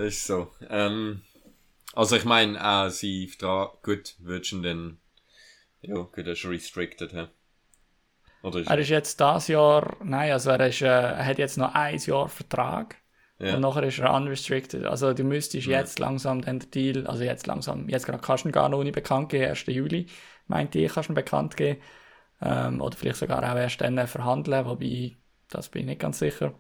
das 0.01 0.15
ist 0.15 0.27
so. 0.27 0.49
Ähm, 0.69 1.23
also 1.95 2.17
ich 2.17 2.25
meine, 2.25 2.59
äh, 2.59 2.91
sie 2.91 3.27
Vertrag, 3.27 3.83
gut, 3.83 4.15
würdest 4.19 4.53
du 4.53 4.57
ihn 4.57 4.63
dann, 4.63 4.99
ja, 5.83 5.95
gut, 5.95 6.27
er 6.27 6.29
ist 6.29 6.45
restricted, 6.45 7.13
hä? 7.13 7.27
Oder 8.43 8.61
ist 8.61 8.71
Er 8.71 8.79
ist 8.79 8.89
jetzt 8.89 9.21
das 9.21 9.49
Jahr, 9.49 9.97
nein, 10.03 10.33
also 10.33 10.51
er, 10.51 10.67
ist, 10.67 10.81
äh, 10.83 10.87
er 10.87 11.25
hat 11.25 11.39
jetzt 11.39 11.59
noch 11.59 11.75
ein 11.75 11.99
Jahr 11.99 12.29
Vertrag 12.29 12.97
ja. 13.39 13.55
und 13.55 13.61
nachher 13.61 13.83
ist 13.83 13.99
er 13.99 14.15
unrestricted. 14.15 14.87
Also 14.87 15.13
du 15.13 15.25
müsstest 15.25 15.67
jetzt 15.67 15.99
langsam 15.99 16.41
den 16.41 16.59
Deal, 16.71 17.07
also 17.07 17.23
jetzt 17.25 17.47
langsam, 17.47 17.89
jetzt 17.89 18.07
gerade 18.07 18.23
kannst 18.23 18.45
du 18.45 18.49
ihn 18.49 18.53
gar 18.53 18.69
noch 18.69 18.83
nicht 18.83 18.95
bekannt 18.95 19.29
geben, 19.29 19.51
1. 19.51 19.67
Juli, 19.67 20.07
meinte 20.47 20.79
ich, 20.79 20.93
kannst 20.93 21.09
du 21.09 21.13
ihn 21.13 21.17
bekannt 21.17 21.57
geben. 21.57 21.81
Ähm, 22.43 22.81
oder 22.81 22.97
vielleicht 22.97 23.19
sogar 23.19 23.39
auch 23.39 23.57
erst 23.57 23.83
dann 23.83 24.07
verhandeln, 24.07 24.65
wobei, 24.65 25.17
das 25.49 25.69
bin 25.69 25.83
ich 25.83 25.89
nicht 25.89 26.01
ganz 26.01 26.21
sicher. 26.21 26.55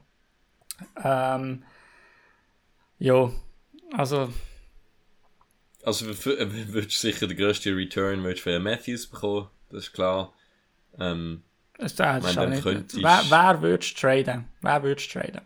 Ähm, 1.02 1.64
ja, 3.00 3.32
also 3.92 4.32
Also 5.82 6.08
äh, 6.10 6.14
würdest 6.72 7.02
du 7.02 7.08
sicher 7.08 7.26
den 7.26 7.36
grössten 7.36 7.74
Return 7.74 8.22
würdest 8.22 8.46
du 8.46 8.50
für 8.50 8.60
Matthews 8.60 9.06
bekommen, 9.08 9.48
das 9.70 9.84
ist 9.84 9.92
klar. 9.92 10.32
Ähm, 10.98 11.42
das 11.78 11.92
ist 11.94 12.00
auch 12.02 12.46
nicht, 12.46 12.62
könntest- 12.62 13.02
wer, 13.02 13.24
wer 13.30 13.62
würdest 13.62 13.96
du 13.96 14.00
traden? 14.00 14.44
Wer 14.60 14.82
würdest 14.82 15.14
du 15.14 15.18
traden? 15.20 15.40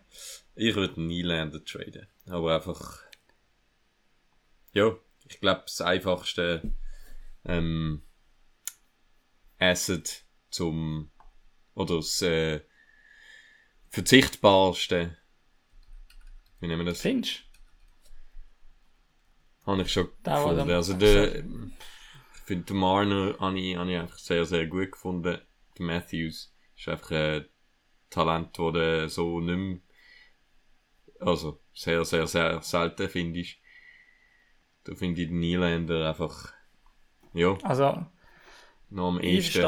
ich 0.56 0.74
würde 0.76 1.00
Nylander 1.00 1.64
traden, 1.64 2.06
aber 2.26 2.54
einfach, 2.56 3.00
ja, 4.72 4.94
ich 5.28 5.40
glaube 5.40 5.62
das 5.66 5.80
einfachste 5.80 6.62
ähm, 7.44 8.02
Asset 9.58 10.24
zum, 10.50 11.10
oder 11.74 11.96
das 11.96 12.22
äh, 12.22 12.60
verzichtbarste, 13.90 15.16
wie 16.64 16.68
nennen 16.68 16.80
wir 16.80 16.92
das? 16.92 17.02
Findest 17.02 17.44
Habe 19.66 19.82
ich 19.82 19.92
schon 19.92 20.08
Der, 20.24 20.34
der 20.34 20.34
gefunden. 20.34 20.70
Also 20.70 20.94
der, 20.94 21.36
ich 21.40 22.40
finde 22.46 22.64
den 22.64 22.76
Marner 22.76 23.36
habe 23.38 23.60
ich, 23.60 23.76
habe 23.76 23.92
ich 23.92 23.98
einfach 23.98 24.18
sehr, 24.18 24.46
sehr 24.46 24.66
gut 24.66 24.92
gefunden. 24.92 25.38
Der 25.78 25.84
Matthews 25.86 26.54
ist 26.74 26.88
einfach 26.88 27.10
ein 27.10 27.44
Talent, 28.08 28.58
das 28.58 28.72
du 28.72 29.08
so 29.10 29.40
nicht 29.40 29.56
mehr, 29.56 29.78
also 31.20 31.60
sehr, 31.74 32.04
sehr, 32.04 32.26
sehr 32.26 32.62
selten 32.62 33.08
findest. 33.10 33.56
Da 34.84 34.94
finde 34.94 35.22
ich 35.22 35.28
den 35.28 35.40
Nylander 35.40 36.08
einfach, 36.08 36.52
ja, 37.34 37.58
Also, 37.62 38.06
noch 38.88 39.08
am 39.08 39.20
ehesten. 39.20 39.60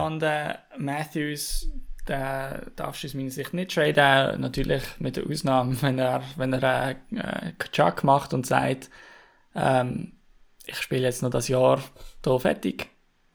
Matthews, 0.79 1.71
der 2.09 2.71
darfst 2.77 3.03
du 3.03 3.09
aus 3.09 3.15
meiner 3.15 3.31
Sicht 3.31 3.55
nicht 3.55 3.75
traden. 3.75 4.41
Natürlich 4.41 4.83
mit 4.99 5.17
der 5.17 5.27
Ausnahme, 5.27 5.81
wenn 5.83 5.99
er, 5.99 6.23
wenn 6.37 6.53
er 6.53 6.91
äh, 6.91 6.95
äh, 7.17 7.53
Chuck 7.73 8.05
macht 8.05 8.35
und 8.35 8.47
sagt, 8.47 8.91
ähm, 9.55 10.13
ich 10.67 10.79
spiele 10.81 11.03
jetzt 11.03 11.23
noch 11.23 11.31
das 11.31 11.49
Jahr 11.49 11.81
hier 12.25 12.41
fertig 12.41 12.89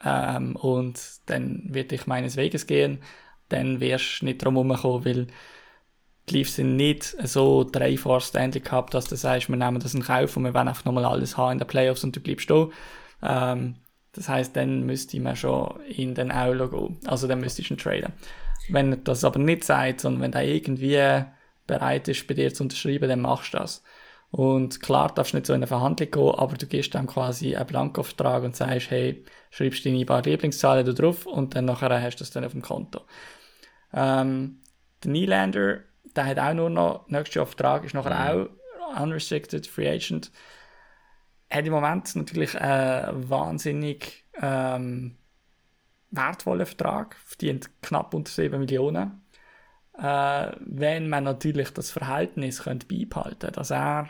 ähm, 0.03 0.55
und 0.55 0.99
dann 1.28 1.63
wird 1.69 1.91
ich 1.91 2.07
meines 2.07 2.36
Weges 2.36 2.67
gehen, 2.67 3.01
dann 3.49 3.80
wirst 3.80 4.22
du 4.22 4.26
nicht 4.26 4.43
drum 4.43 4.55
herumkommen, 4.55 5.05
weil 5.05 5.28
die 6.30 6.34
Leafs 6.34 6.55
sind 6.55 6.76
nicht 6.76 7.15
so 7.24 7.63
drei 7.63 7.97
vor 7.97 8.22
Stanley 8.22 8.59
Cup, 8.59 8.91
dass 8.91 9.05
du 9.05 9.15
sagst, 9.15 9.49
wir 9.49 9.55
nehmen 9.55 9.80
das 9.80 9.93
in 9.93 10.03
Kauf 10.03 10.38
und 10.38 10.43
wir 10.43 10.53
wollen 10.53 10.67
einfach 10.67 10.86
nochmal 10.86 11.05
alles 11.05 11.38
haben 11.38 11.53
in 11.53 11.59
den 11.59 11.67
Playoffs 11.67 12.03
und 12.03 12.15
du 12.15 12.19
bleibst 12.19 12.49
da. 12.49 12.69
Ähm, 13.24 13.76
das 14.13 14.28
heißt, 14.28 14.55
dann 14.55 14.86
müsste 14.86 15.19
man 15.19 15.36
schon 15.36 15.80
in 15.88 16.15
den 16.15 16.32
Aulo 16.32 16.67
gehen. 16.69 16.99
Also 17.05 17.28
dann 17.28 17.39
müsstest 17.39 17.69
du 17.69 17.74
ihn 17.74 17.78
traden. 17.78 18.13
Wenn 18.70 18.93
er 18.93 18.97
das 18.97 19.24
aber 19.24 19.39
nicht 19.39 19.64
sagt, 19.64 20.01
sondern 20.01 20.22
wenn 20.22 20.34
er 20.34 20.43
irgendwie 20.43 21.26
bereit 21.68 22.07
ist, 22.07 22.28
bei 22.28 22.34
dir 22.34 22.53
zu 22.53 22.64
unterschreiben, 22.64 23.09
dann 23.09 23.22
machst 23.22 23.53
du 23.53 23.57
das. 23.57 23.84
Und 24.32 24.82
klar 24.82 25.14
darfst 25.14 25.34
du 25.34 25.38
nicht 25.38 25.45
so 25.45 25.53
in 25.53 25.57
eine 25.57 25.68
Verhandlung 25.68 26.09
gehen, 26.09 26.36
aber 26.39 26.55
du 26.55 26.66
gibst 26.66 26.95
dann 26.95 27.05
quasi 27.05 27.55
einen 27.55 27.68
Blankovertrag 27.68 28.43
und 28.43 28.55
sagst, 28.55 28.89
hey, 28.89 29.26
schreibst 29.49 29.86
deine 29.86 30.05
paar 30.05 30.22
Lieblingszahlen 30.22 30.86
da 30.86 30.93
drauf 30.93 31.26
und 31.26 31.53
dann 31.53 31.66
nachher 31.66 32.01
hast 32.01 32.16
du 32.16 32.20
das 32.20 32.32
dann 32.32 32.45
auf 32.45 32.53
dem 32.53 32.62
Konto. 32.62 33.01
Ähm, 33.93 34.62
der 35.03 35.12
Nylander, 35.12 35.80
der 36.16 36.26
hat 36.26 36.39
auch 36.39 36.53
nur 36.53 36.70
noch 36.70 37.09
nächstes 37.09 37.36
Jahr 37.36 37.45
Vertrag, 37.45 37.84
ist 37.84 37.93
nachher 37.93 38.36
auch 38.36 39.01
unrestricted 39.01 39.68
free 39.68 39.89
agent. 39.89 40.32
Hat 41.49 41.66
im 41.66 41.74
Moment 41.74 42.16
natürlich 42.16 42.59
einen 42.59 43.30
wahnsinnig 43.30 44.24
ähm, 44.41 45.18
wertvollen 46.12 46.66
Vertrag, 46.66 47.16
verdient 47.26 47.70
knapp 47.82 48.14
unter 48.14 48.32
7 48.32 48.59
Millionen. 48.59 49.22
Äh, 49.97 50.51
wenn 50.59 51.09
man 51.09 51.24
natürlich 51.24 51.72
das 51.72 51.91
Verhältnis 51.91 52.64
könnte 52.64 52.88
beibehalten 52.88 53.51
dass 53.51 53.72
er 53.72 54.09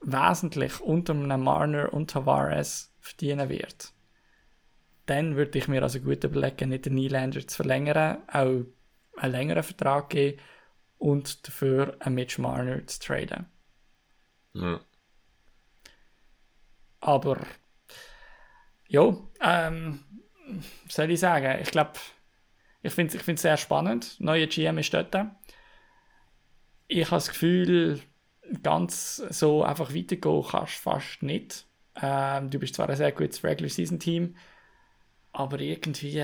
wesentlich 0.00 0.80
unter 0.80 1.14
einem 1.14 1.42
Marner 1.42 1.92
und 1.92 2.10
Tavares 2.10 2.92
verdienen 3.00 3.48
wird, 3.48 3.92
dann 5.06 5.36
würde 5.36 5.58
ich 5.58 5.68
mir 5.68 5.82
also 5.82 6.00
gut 6.00 6.24
überlegen, 6.24 6.70
nicht 6.70 6.86
den 6.86 6.94
Nylander 6.94 7.46
zu 7.46 7.56
verlängern, 7.56 8.18
auch 8.28 8.64
einen 9.16 9.32
längeren 9.32 9.62
Vertrag 9.62 10.10
geben 10.10 10.40
und 10.98 11.46
dafür 11.46 11.96
einen 12.00 12.14
Mitch 12.14 12.40
Marner 12.40 12.86
zu 12.86 13.00
traden. 13.00 13.46
Ja. 14.54 14.80
Aber 17.00 17.38
ja, 18.88 19.16
ähm, 19.40 20.00
soll 20.88 21.10
ich 21.10 21.20
sagen? 21.20 21.60
Ich 21.60 21.70
glaube, 21.70 21.92
ich 22.82 22.92
finde 22.92 23.16
es 23.16 23.42
sehr 23.42 23.56
spannend. 23.56 24.16
Neue 24.20 24.46
GM 24.46 24.78
ist 24.78 24.94
dort. 24.94 25.14
Ich 26.88 27.06
habe 27.06 27.16
das 27.16 27.28
Gefühl, 27.28 28.00
ganz 28.62 29.16
so 29.16 29.64
einfach 29.64 29.92
weitergehen 29.94 30.44
kannst 30.48 30.78
du 30.78 30.90
fast 30.90 31.22
nicht. 31.22 31.66
Ähm, 32.00 32.50
du 32.50 32.58
bist 32.58 32.74
zwar 32.74 32.88
ein 32.88 32.96
sehr 32.96 33.12
gutes 33.12 33.42
Regular 33.42 33.70
Season 33.70 33.98
Team, 33.98 34.36
aber 35.32 35.60
irgendwie, 35.60 36.20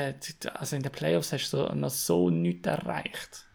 also 0.55 0.77
in 0.77 0.83
den 0.83 0.93
Playoffs 0.93 1.33
hast 1.33 1.51
du 1.53 1.75
noch 1.75 1.91
so 1.91 2.31
nichts 2.31 2.69
erreicht. 2.69 3.47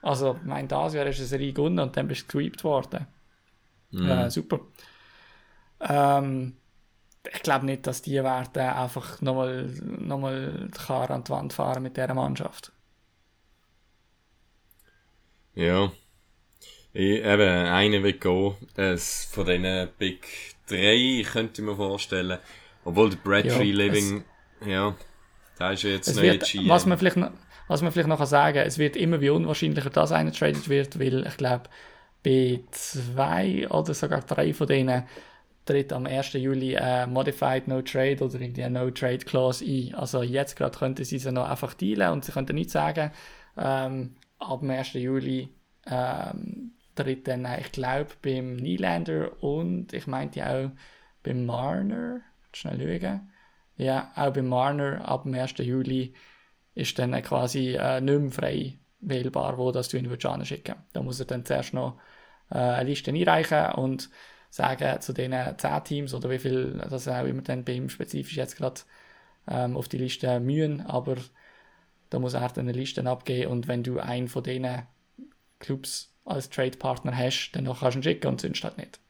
Also, 0.00 0.36
ich 0.36 0.46
meine, 0.46 0.68
das 0.68 0.94
Jahr 0.94 1.04
eine 1.04 1.12
Serie 1.12 1.52
gewonnen 1.52 1.80
und 1.80 1.96
dann 1.96 2.06
bist 2.06 2.22
du 2.22 2.38
gesweept 2.38 2.62
worden. 2.62 3.06
Ja, 3.90 4.30
super. 4.30 4.60
Ähm, 5.80 6.56
ich 7.32 7.42
glaube 7.42 7.66
nicht, 7.66 7.86
dass 7.86 8.02
die 8.02 8.22
werden 8.22 8.58
einfach 8.62 9.20
nochmal 9.20 9.66
noch 9.82 10.18
mal 10.18 10.68
die 10.72 10.78
Karre 10.78 11.14
an 11.14 11.24
die 11.24 11.30
Wand 11.30 11.52
fahren 11.52 11.82
mit 11.82 11.96
dieser 11.96 12.14
Mannschaft. 12.14 12.72
Ja. 15.54 15.92
Ich, 16.92 17.22
eben, 17.24 17.48
einer 17.66 18.02
wird 18.02 18.20
gehen. 18.20 18.56
Es, 18.76 19.24
von 19.26 19.46
diesen 19.46 19.88
Big 19.98 20.26
3 20.68 21.24
könnte 21.30 21.62
ich 21.62 21.66
mir 21.66 21.76
vorstellen. 21.76 22.38
Obwohl 22.84 23.10
der 23.10 23.16
Bradtree 23.18 23.70
Ja, 23.70 23.72
Living, 23.72 24.24
ja, 24.64 24.96
da 25.58 25.72
ist 25.72 25.82
ja 25.82 25.90
jetzt 25.90 26.08
Es 26.08 26.16
neue 26.16 26.40
wird, 26.40 26.44
GM. 26.44 26.68
was, 26.68 26.86
man 26.86 26.98
vielleicht 26.98 27.16
noch, 27.16 27.32
was 27.68 27.82
man 27.82 27.92
vielleicht 27.92 28.08
noch 28.08 28.24
sagen 28.26 28.58
kann, 28.58 28.66
es 28.66 28.78
wird 28.78 28.96
immer 28.96 29.20
wie 29.20 29.30
unwahrscheinlicher, 29.30 29.90
dass 29.90 30.12
einer 30.12 30.32
traded 30.32 30.68
wird, 30.68 30.98
weil 30.98 31.26
ich 31.26 31.36
glaube, 31.36 31.68
bei 32.24 32.60
zwei 32.72 33.68
oder 33.70 33.94
sogar 33.94 34.22
drei 34.22 34.54
von 34.54 34.66
denen 34.66 35.06
tritt 35.68 35.92
am 35.92 36.06
1. 36.06 36.32
Juli 36.32 36.76
ein 36.78 37.12
Modified 37.12 37.68
No 37.68 37.82
Trade 37.82 38.24
oder 38.24 38.40
irgendwie 38.40 38.68
No 38.68 38.90
Trade 38.90 39.18
Clause 39.18 39.64
ein. 39.64 39.94
Also 39.94 40.22
jetzt 40.22 40.56
gerade 40.56 40.78
könnten 40.78 41.04
sie 41.04 41.18
sie 41.18 41.30
noch 41.30 41.48
einfach 41.48 41.74
dealen 41.74 42.12
und 42.12 42.24
sie 42.24 42.32
könnten 42.32 42.54
nichts 42.54 42.72
sagen. 42.72 43.10
Ähm, 43.56 44.16
ab 44.38 44.60
dem 44.60 44.70
1. 44.70 44.94
Juli 44.94 45.50
ähm, 45.86 46.72
tritt 46.94 47.28
dann, 47.28 47.44
äh, 47.44 47.60
ich 47.60 47.72
glaube, 47.72 48.10
beim 48.22 48.56
Nylander 48.56 49.42
und 49.42 49.92
ich 49.92 50.06
meinte 50.06 50.46
auch 50.48 50.70
beim 51.22 51.44
Marner, 51.44 52.20
schnell 52.52 53.00
schauen. 53.00 53.30
Ja, 53.76 54.10
auch 54.16 54.32
beim 54.32 54.48
Marner 54.48 55.06
ab 55.06 55.24
dem 55.24 55.34
1. 55.34 55.58
Juli 55.58 56.14
ist 56.74 56.98
dann 56.98 57.20
quasi 57.22 57.76
äh, 57.76 58.00
nicht 58.00 58.20
mehr 58.20 58.30
frei 58.30 58.78
wählbar, 59.00 59.58
wo 59.58 59.70
das 59.70 59.88
du 59.88 59.98
ihn 59.98 60.10
anschicken 60.10 60.76
Da 60.92 61.02
muss 61.02 61.20
er 61.20 61.26
dann 61.26 61.44
zuerst 61.44 61.74
noch 61.74 62.00
äh, 62.50 62.58
eine 62.58 62.88
Liste 62.88 63.10
einreichen 63.10 63.72
und 63.74 64.08
sagen 64.50 65.00
zu 65.00 65.12
den 65.12 65.32
10 65.32 65.84
Teams 65.84 66.14
oder 66.14 66.30
wie 66.30 66.38
viel 66.38 66.80
das 66.88 67.08
auch 67.08 67.26
immer 67.26 67.42
dann 67.42 67.64
bei 67.64 67.72
ihm 67.72 67.88
spezifisch 67.88 68.36
jetzt 68.36 68.56
gerade 68.56 68.80
ähm, 69.46 69.76
auf 69.76 69.88
die 69.88 69.98
Liste 69.98 70.40
mühen, 70.40 70.80
aber 70.80 71.16
da 72.10 72.18
muss 72.18 72.34
er 72.34 72.48
dann 72.48 72.68
eine 72.68 72.72
Liste 72.72 73.04
abgeben 73.06 73.50
und 73.50 73.68
wenn 73.68 73.82
du 73.82 73.98
einen 73.98 74.28
von 74.28 74.42
diesen 74.42 74.86
Clubs 75.58 76.12
als 76.24 76.50
Trade-Partner 76.50 77.16
hast, 77.16 77.52
dann 77.52 77.64
kannst 77.64 77.82
du 77.82 77.98
ihn 77.98 78.02
schicken 78.02 78.28
und 78.28 78.40
sonst 78.40 78.64
halt 78.64 78.78
nicht. 78.78 79.00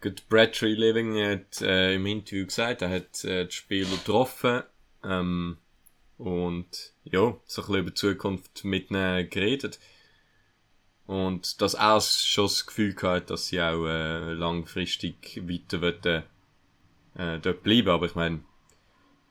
Gut, 0.00 0.28
Bradtree 0.28 0.74
Living 0.74 1.18
hat 1.24 1.62
äh, 1.62 1.94
im 1.94 2.06
Interview 2.06 2.44
gesagt, 2.44 2.82
er 2.82 2.90
hat 2.90 3.24
äh, 3.24 3.46
die 3.46 3.52
Spieler 3.52 3.88
getroffen 3.88 4.62
ähm, 5.02 5.56
und 6.18 6.92
ja, 7.04 7.36
so 7.46 7.62
ein 7.62 7.66
bisschen 7.66 7.74
über 7.76 7.90
die 7.90 7.94
Zukunft 7.94 8.64
mit 8.64 8.90
ihnen 8.90 9.30
geredet. 9.30 9.80
Und 11.06 11.60
dass 11.60 11.74
er 11.74 12.00
schon 12.00 12.44
das 12.46 12.66
Gefühl 12.66 12.94
hat, 13.02 13.30
dass 13.30 13.48
sie 13.48 13.60
auch 13.60 13.86
äh, 13.86 14.32
langfristig 14.32 15.42
weiter 15.46 15.82
wollen, 15.82 16.22
äh, 17.16 17.38
dort 17.40 17.62
bleiben. 17.62 17.88
Aber 17.90 18.06
ich 18.06 18.14
meine, 18.14 18.40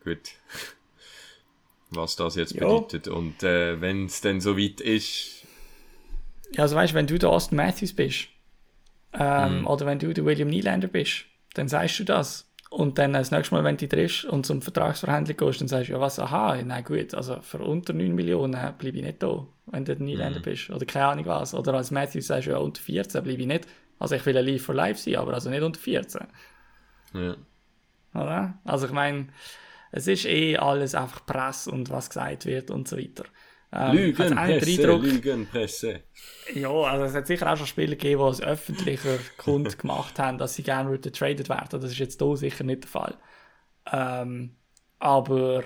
gut, 0.04 0.32
was 1.90 2.16
das 2.16 2.36
jetzt 2.36 2.56
Ja. 2.56 2.60
bedeutet. 2.60 3.08
Und 3.08 3.44
äh, 3.44 3.80
wenn 3.82 4.06
es 4.06 4.22
dann 4.22 4.42
so 4.42 4.58
weit 4.58 4.82
ist, 4.82 5.44
Ja, 6.54 6.64
also 6.64 6.76
weißt 6.76 6.94
du, 6.94 6.98
wenn 6.98 7.08
du 7.08 7.18
der 7.18 7.30
Austin 7.30 7.56
Matthews 7.58 7.94
bist, 7.94 8.28
ähm, 9.14 9.62
Mhm. 9.62 9.68
oder 9.68 9.86
wenn 9.86 10.00
du 10.00 10.14
der 10.14 10.26
William 10.26 10.50
Nylander 10.50 10.88
bist, 10.88 11.26
dann 11.56 11.68
sagst 11.68 12.00
du 12.00 12.04
das. 12.06 12.48
Und 12.76 12.98
dann 12.98 13.14
das 13.14 13.30
nächste 13.30 13.54
Mal, 13.54 13.64
wenn 13.64 13.78
du 13.78 13.88
triffst 13.88 14.26
und 14.26 14.48
zum 14.48 14.64
Vertragsverhandlung 14.64 15.38
gehst, 15.38 15.62
dann 15.62 15.68
sagst 15.68 15.90
du, 15.90 15.94
ja 15.94 16.00
was, 16.00 16.18
aha, 16.18 16.58
na 16.66 16.82
gut, 16.82 17.14
also 17.14 17.40
für 17.42 17.60
unter 17.60 17.94
9 17.94 18.16
Millionen 18.16 18.54
bleibe 18.80 18.98
ich 18.98 19.04
nicht 19.04 19.22
da, 19.22 19.46
wenn 19.68 19.86
du 19.86 19.96
der 19.96 20.04
Nylander 20.04 20.40
Mhm. 20.40 20.44
bist. 20.44 20.72
Oder 20.72 20.84
keine 20.86 21.06
Ahnung 21.06 21.26
was. 21.28 21.54
Oder 21.54 21.76
als 21.76 21.92
Matthews 21.92 22.28
sagst 22.28 22.48
du, 22.48 22.52
ja 22.52 22.58
unter 22.58 22.82
14 22.82 23.22
bleibe 23.24 23.42
ich 23.42 23.48
nicht. 23.48 23.68
Also 24.00 24.16
ich 24.16 24.26
will 24.26 24.36
ein 24.38 24.46
Live 24.46 24.64
for 24.66 24.74
Life 24.74 25.00
sein, 25.00 25.18
aber 25.18 25.36
also 25.36 25.52
nicht 25.52 25.62
unter 25.62 25.80
14. 25.80 26.26
ja, 27.14 27.36
Oder? 28.16 28.58
Also 28.66 28.88
ich 28.88 28.92
meine, 28.92 29.28
es 29.92 30.08
ist 30.08 30.26
eh 30.26 30.58
alles 30.58 30.96
einfach 30.96 31.24
Presse 31.28 31.70
und 31.70 31.92
was 31.92 32.10
gesagt 32.10 32.48
wird 32.48 32.72
und 32.72 32.88
so 32.88 32.98
weiter. 32.98 33.26
Ähm, 33.76 33.96
Lügenpresse, 33.96 34.86
Lügenpresse. 34.86 36.02
ja, 36.54 36.70
also 36.70 37.06
es 37.06 37.16
hat 37.16 37.26
sicher 37.26 37.52
auch 37.52 37.58
schon 37.58 37.66
Spieler 37.66 37.96
gegeben, 37.96 38.22
die 38.24 38.30
es 38.30 38.42
öffentlicher 38.42 39.18
kund 39.38 39.80
gemacht 39.80 40.20
haben, 40.20 40.38
dass 40.38 40.54
sie 40.54 40.64
gerne 40.64 40.92
würden 40.92 41.12
traded 41.12 41.50
werden. 41.50 41.82
Das 41.82 41.86
ist 41.86 41.98
jetzt 41.98 42.22
hier 42.22 42.38
sicher 42.38 42.64
nicht 42.64 42.84
der 42.84 42.90
Fall. 42.90 43.18
Ähm, 43.92 44.56
aber 45.00 45.64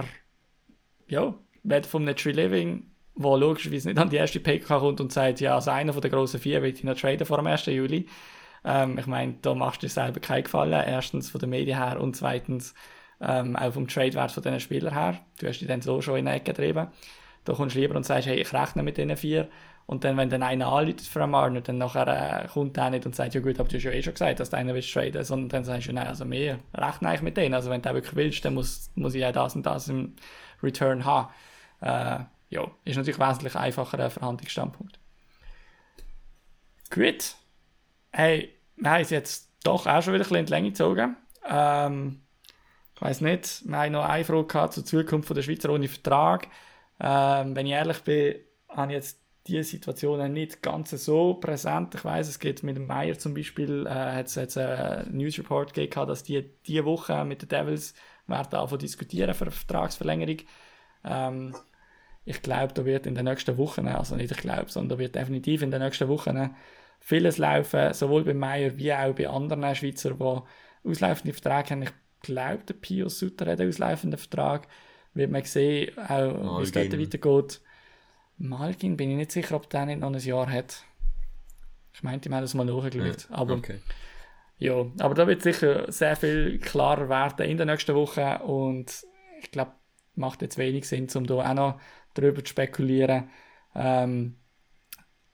ja, 1.07 1.35
wenn 1.63 1.83
von 1.83 2.03
einem 2.03 2.15
Tree 2.15 2.31
Living, 2.31 2.91
wo 3.15 3.35
logischerweise 3.35 3.89
nicht 3.89 3.99
an 3.99 4.09
die 4.09 4.15
erste 4.15 4.39
PK 4.39 4.79
kommt 4.79 5.01
und 5.01 5.11
sagt, 5.11 5.41
ja, 5.41 5.55
als 5.55 5.67
einer 5.67 5.91
von 5.91 6.01
den 6.01 6.11
grossen 6.11 6.39
vier 6.39 6.61
will 6.61 6.73
ich 6.73 6.83
noch 6.83 6.95
traden 6.95 7.25
vor 7.25 7.37
dem 7.37 7.47
1. 7.47 7.65
Juli. 7.65 8.07
Ähm, 8.63 8.97
ich 8.97 9.07
meine, 9.07 9.35
da 9.41 9.53
machst 9.53 9.83
du 9.83 9.87
dir 9.87 9.91
selber 9.91 10.21
keinen 10.21 10.43
Gefallen. 10.43 10.71
Erstens 10.71 11.29
von 11.29 11.41
den 11.41 11.49
Medien 11.49 11.77
her 11.77 11.99
und 11.99 12.15
zweitens 12.15 12.73
ähm, 13.19 13.57
auch 13.57 13.73
vom 13.73 13.87
Tradewert 13.87 14.31
von 14.31 14.43
diesen 14.43 14.59
Spielern 14.61 14.93
her. 14.93 15.19
Du 15.39 15.47
hast 15.47 15.59
dich 15.59 15.67
dann 15.67 15.81
so 15.81 16.01
schon 16.01 16.19
in 16.19 16.25
die 16.25 16.31
Ecke 16.31 16.53
getrieben. 16.53 16.87
Da 17.47 17.53
kommst 17.53 17.77
du 17.77 17.79
lieber 17.79 17.95
und 17.95 18.05
sagst, 18.05 18.27
hey, 18.27 18.41
ich 18.41 18.51
rechne 18.51 18.83
mit 18.83 18.97
diesen 18.97 19.15
vier. 19.15 19.47
Und 19.85 20.03
dann, 20.03 20.17
wenn 20.17 20.29
dann 20.29 20.43
einer 20.43 20.67
anruft 20.67 21.07
für 21.07 21.23
einen 21.23 21.31
Marner, 21.31 21.61
dann 21.61 21.77
nachher 21.77 22.43
äh, 22.43 22.47
kommt 22.49 22.75
der 22.75 22.89
nicht 22.89 23.05
und 23.05 23.15
sagt, 23.15 23.35
ja 23.35 23.39
gut, 23.39 23.57
aber 23.57 23.69
du 23.69 23.77
hast 23.77 23.83
ja 23.83 23.91
eh 23.91 24.03
schon 24.03 24.15
gesagt, 24.15 24.41
dass 24.41 24.49
du 24.49 24.57
einen 24.57 24.75
willst 24.75 24.93
traden, 24.93 25.23
sondern 25.23 25.47
dann 25.47 25.63
sagst 25.63 25.87
du, 25.87 25.93
nein, 25.93 26.07
also 26.07 26.25
mehr 26.25 26.59
rechne 26.73 27.07
eigentlich 27.07 27.21
mit 27.21 27.37
denen. 27.37 27.53
Also 27.53 27.69
wenn 27.69 27.81
du 27.81 27.93
wirklich 27.93 28.17
willst, 28.17 28.43
dann 28.43 28.53
muss, 28.53 28.91
muss 28.95 29.15
ich 29.15 29.21
ja 29.21 29.31
das 29.31 29.55
und 29.55 29.65
das 29.65 29.87
im 29.87 30.17
Return 30.61 31.05
haben. 31.05 31.29
Äh, 31.79 32.25
ja, 32.49 32.69
ist 32.83 32.97
natürlich 32.97 33.17
wesentlich 33.17 33.55
einfacher 33.55 33.97
ein 33.97 34.11
Verhandlungsstandpunkt. 34.11 34.99
Gut. 36.89 37.35
Hey, 38.11 38.53
wir 38.75 38.91
haben 38.91 39.01
es 39.01 39.09
jetzt 39.09 39.53
doch 39.63 39.87
auch 39.87 40.03
schon 40.03 40.13
wieder 40.13 40.25
ein 40.25 40.27
bisschen 40.27 40.37
in 40.37 40.45
die 40.47 40.51
Länge 40.51 40.69
gezogen. 40.71 41.15
Ähm, 41.47 42.23
ich 42.93 43.01
weiss 43.01 43.21
nicht, 43.21 43.61
wir 43.65 43.77
haben 43.77 43.93
noch 43.93 44.03
eine 44.03 44.25
Frage 44.25 44.69
zur 44.69 44.83
Zukunft 44.83 45.29
von 45.29 45.35
der 45.35 45.43
Schweizer 45.43 45.69
ohne 45.69 45.87
Vertrag. 45.87 46.49
Ähm, 46.99 47.55
wenn 47.55 47.65
ich 47.65 47.73
ehrlich 47.73 48.01
bin, 48.01 48.35
habe 48.69 48.91
ich 48.91 48.95
jetzt 48.95 49.21
diese 49.47 49.63
Situationen 49.63 50.33
nicht 50.33 50.61
ganz 50.61 50.91
so 50.91 51.35
präsent. 51.35 51.95
Ich 51.95 52.03
weiß, 52.03 52.27
es 52.27 52.39
geht 52.39 52.63
mit 52.63 52.75
dem 52.75 52.87
Meier 52.87 53.17
zum 53.17 53.33
Beispiel, 53.33 53.85
äh, 53.87 53.89
hat 53.89 54.27
es 54.27 54.57
einen 54.57 55.17
News 55.17 55.37
Report 55.39 55.73
gegeben, 55.73 56.07
dass 56.07 56.23
die 56.23 56.49
diese 56.65 56.85
Woche 56.85 57.23
mit 57.25 57.41
den 57.41 57.49
Devils 57.49 57.93
werden 58.27 58.59
anfangen 58.59 58.79
diskutieren 58.79 59.33
für 59.33 59.45
eine 59.45 59.51
Vertragsverlängerung. 59.51 60.37
Ähm, 61.03 61.55
ich 62.25 62.41
glaube, 62.41 62.73
da 62.73 62.83
wird 62.83 63.05
in 63.07 63.15
den 63.15 63.25
nächsten 63.25 63.57
Wochen, 63.57 63.87
also 63.87 64.15
nicht 64.15 64.31
ich 64.31 64.37
glaube, 64.37 64.69
sondern 64.69 64.97
da 64.97 64.99
wird 64.99 65.15
definitiv 65.15 65.61
in 65.61 65.71
den 65.71 65.81
nächsten 65.81 66.09
Wochen 66.09 66.55
vieles 66.99 67.37
laufen, 67.37 67.93
sowohl 67.93 68.25
bei 68.25 68.33
Meier 68.33 68.77
wie 68.77 68.93
auch 68.93 69.15
bei 69.15 69.29
anderen 69.29 69.75
Schweizer, 69.75 70.11
die 70.13 70.89
auslaufende 70.89 71.33
Verträge 71.33 71.69
haben. 71.69 71.83
Ich 71.83 71.91
glaube, 72.21 72.63
der 72.65 72.73
Pius 72.73 73.19
Sutter 73.19 73.45
hat 73.45 73.61
einen 73.61 73.69
auslaufenden 73.69 74.19
Vertrag. 74.19 74.67
Wird 75.17 75.31
man 75.31 75.43
sehen, 75.43 75.97
auch 75.97 76.59
wie 76.59 76.63
es 76.63 76.71
dort 76.71 76.99
weitergeht. 76.99 77.61
Malgin 78.37 78.97
bin 78.97 79.09
ich 79.09 79.17
nicht 79.17 79.31
sicher, 79.31 79.55
ob 79.55 79.67
der 79.69 79.87
nicht 79.87 79.99
noch 79.99 80.13
ein 80.13 80.19
Jahr 80.19 80.49
hat. 80.49 80.83
Ich 81.93 82.03
meinte, 82.03 82.29
ich 82.29 82.33
habe 82.33 82.43
das 82.43 82.53
mal 82.53 82.65
nachgeschaut. 82.65 83.27
aber 83.31 83.55
Okay. 83.55 83.79
ja, 84.59 84.85
aber 84.99 85.15
da 85.15 85.25
wird 85.25 85.41
sicher 85.41 85.91
sehr 85.91 86.15
viel 86.15 86.59
klarer 86.59 87.09
werden 87.09 87.49
in 87.49 87.57
den 87.57 87.67
nächsten 87.67 87.95
Wochen 87.95 88.41
und 88.43 89.05
ich 89.41 89.49
glaube, 89.49 89.71
macht 90.13 90.43
jetzt 90.43 90.59
wenig 90.59 90.87
Sinn, 90.87 91.07
um 91.15 91.25
da 91.25 91.33
auch 91.35 91.53
noch 91.55 91.81
drüber 92.13 92.43
zu 92.43 92.51
spekulieren. 92.51 93.29
Ähm, 93.75 94.35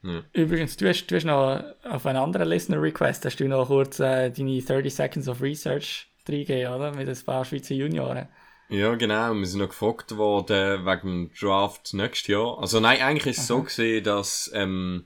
Ja. 0.01 0.21
Übrigens, 0.34 0.75
du 0.77 0.88
hast, 0.88 1.07
du 1.07 1.15
hast 1.15 1.23
noch 1.25 1.63
auf 1.84 2.05
einen 2.05 2.19
anderen 2.19 2.47
Listener-Request, 2.49 3.25
hast 3.25 3.39
du 3.39 3.47
noch 3.47 3.67
kurz 3.67 3.99
äh, 3.99 4.29
deine 4.31 4.61
30 4.61 4.93
Seconds 4.93 5.27
of 5.29 5.41
Research 5.41 6.09
reingegeben, 6.27 6.73
oder? 6.73 6.93
Mit 6.93 7.07
ein 7.07 7.25
paar 7.25 7.45
Schweizer 7.45 7.73
Junioren. 7.73 8.27
Ja, 8.70 8.95
genau. 8.95 9.34
Wir 9.36 9.45
sind 9.45 9.59
noch 9.59 9.70
gefragt 9.70 10.16
worden 10.18 10.86
wegen 10.86 11.01
dem 11.28 11.32
Draft 11.39 11.93
nächstes 11.93 12.28
Jahr. 12.28 12.59
Also 12.59 12.80
nein, 12.80 13.01
eigentlich 13.01 13.36
ist 13.38 13.39
es 13.41 13.47
so 13.47 13.61
gesehen, 13.61 14.03
dass 14.03 14.49
ähm, 14.53 15.05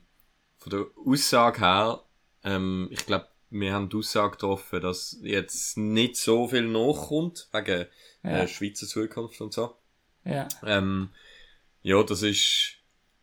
von 0.58 0.70
der 0.72 0.86
Aussage 1.05 1.60
her, 1.60 2.03
ähm, 2.43 2.88
ich 2.91 3.05
glaube, 3.05 3.28
wir 3.49 3.74
haben 3.74 3.89
die 3.89 3.97
Aussage 3.97 4.32
getroffen, 4.32 4.82
dass 4.82 5.18
jetzt 5.22 5.78
nicht 5.78 6.18
so 6.18 6.47
viel 6.47 6.68
nachkommt 6.68 7.47
wegen 7.51 7.86
Ja. 8.24 8.30
äh, 8.43 8.47
Schweizer 8.47 8.88
Zukunft 8.88 9.39
und 9.41 9.53
so. 9.53 9.76
Ja, 10.24 10.47
Ähm, 10.66 11.10
ja, 11.82 12.03
das 12.03 12.22
ist, 12.22 12.74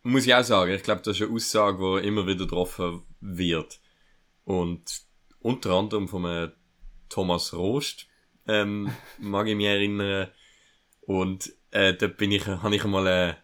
muss 0.03 0.25
ich 0.25 0.33
auch 0.33 0.43
sagen, 0.43 0.73
ich 0.73 0.83
glaube, 0.83 1.01
das 1.03 1.17
ist 1.19 1.23
eine 1.27 1.35
Aussage, 1.35 2.01
die 2.01 2.07
immer 2.07 2.25
wieder 2.25 2.45
getroffen 2.45 3.03
wird. 3.21 3.79
Und 4.43 5.01
unter 5.39 5.71
anderem 5.71 6.07
von 6.07 6.51
Thomas 7.09 7.53
Rost, 7.53 8.07
ähm, 8.47 8.91
mag 9.19 9.47
ich 9.47 9.55
mich 9.55 9.67
erinnern. 9.67 10.29
Und 11.01 11.53
äh, 11.71 11.93
da 11.93 12.07
bin 12.07 12.31
ich, 12.31 12.47
habe 12.47 12.75
ich 12.75 12.83
einmal 12.83 13.07
eine 13.07 13.37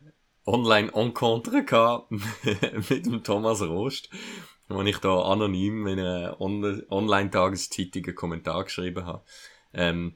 Online-Encontre 0.46 1.64
gehabt 1.64 2.12
mit 2.90 3.06
dem 3.06 3.24
Thomas 3.24 3.62
Rost, 3.62 4.10
wo 4.68 4.82
ich 4.82 4.98
da 4.98 5.22
anonym 5.22 5.86
in 5.88 6.00
einer 6.00 6.42
On 6.42 6.84
Online-Tageszeitung 6.90 8.06
einen 8.06 8.16
Kommentar 8.16 8.64
geschrieben 8.64 9.06
habe. 9.06 9.24
Ähm, 9.74 10.16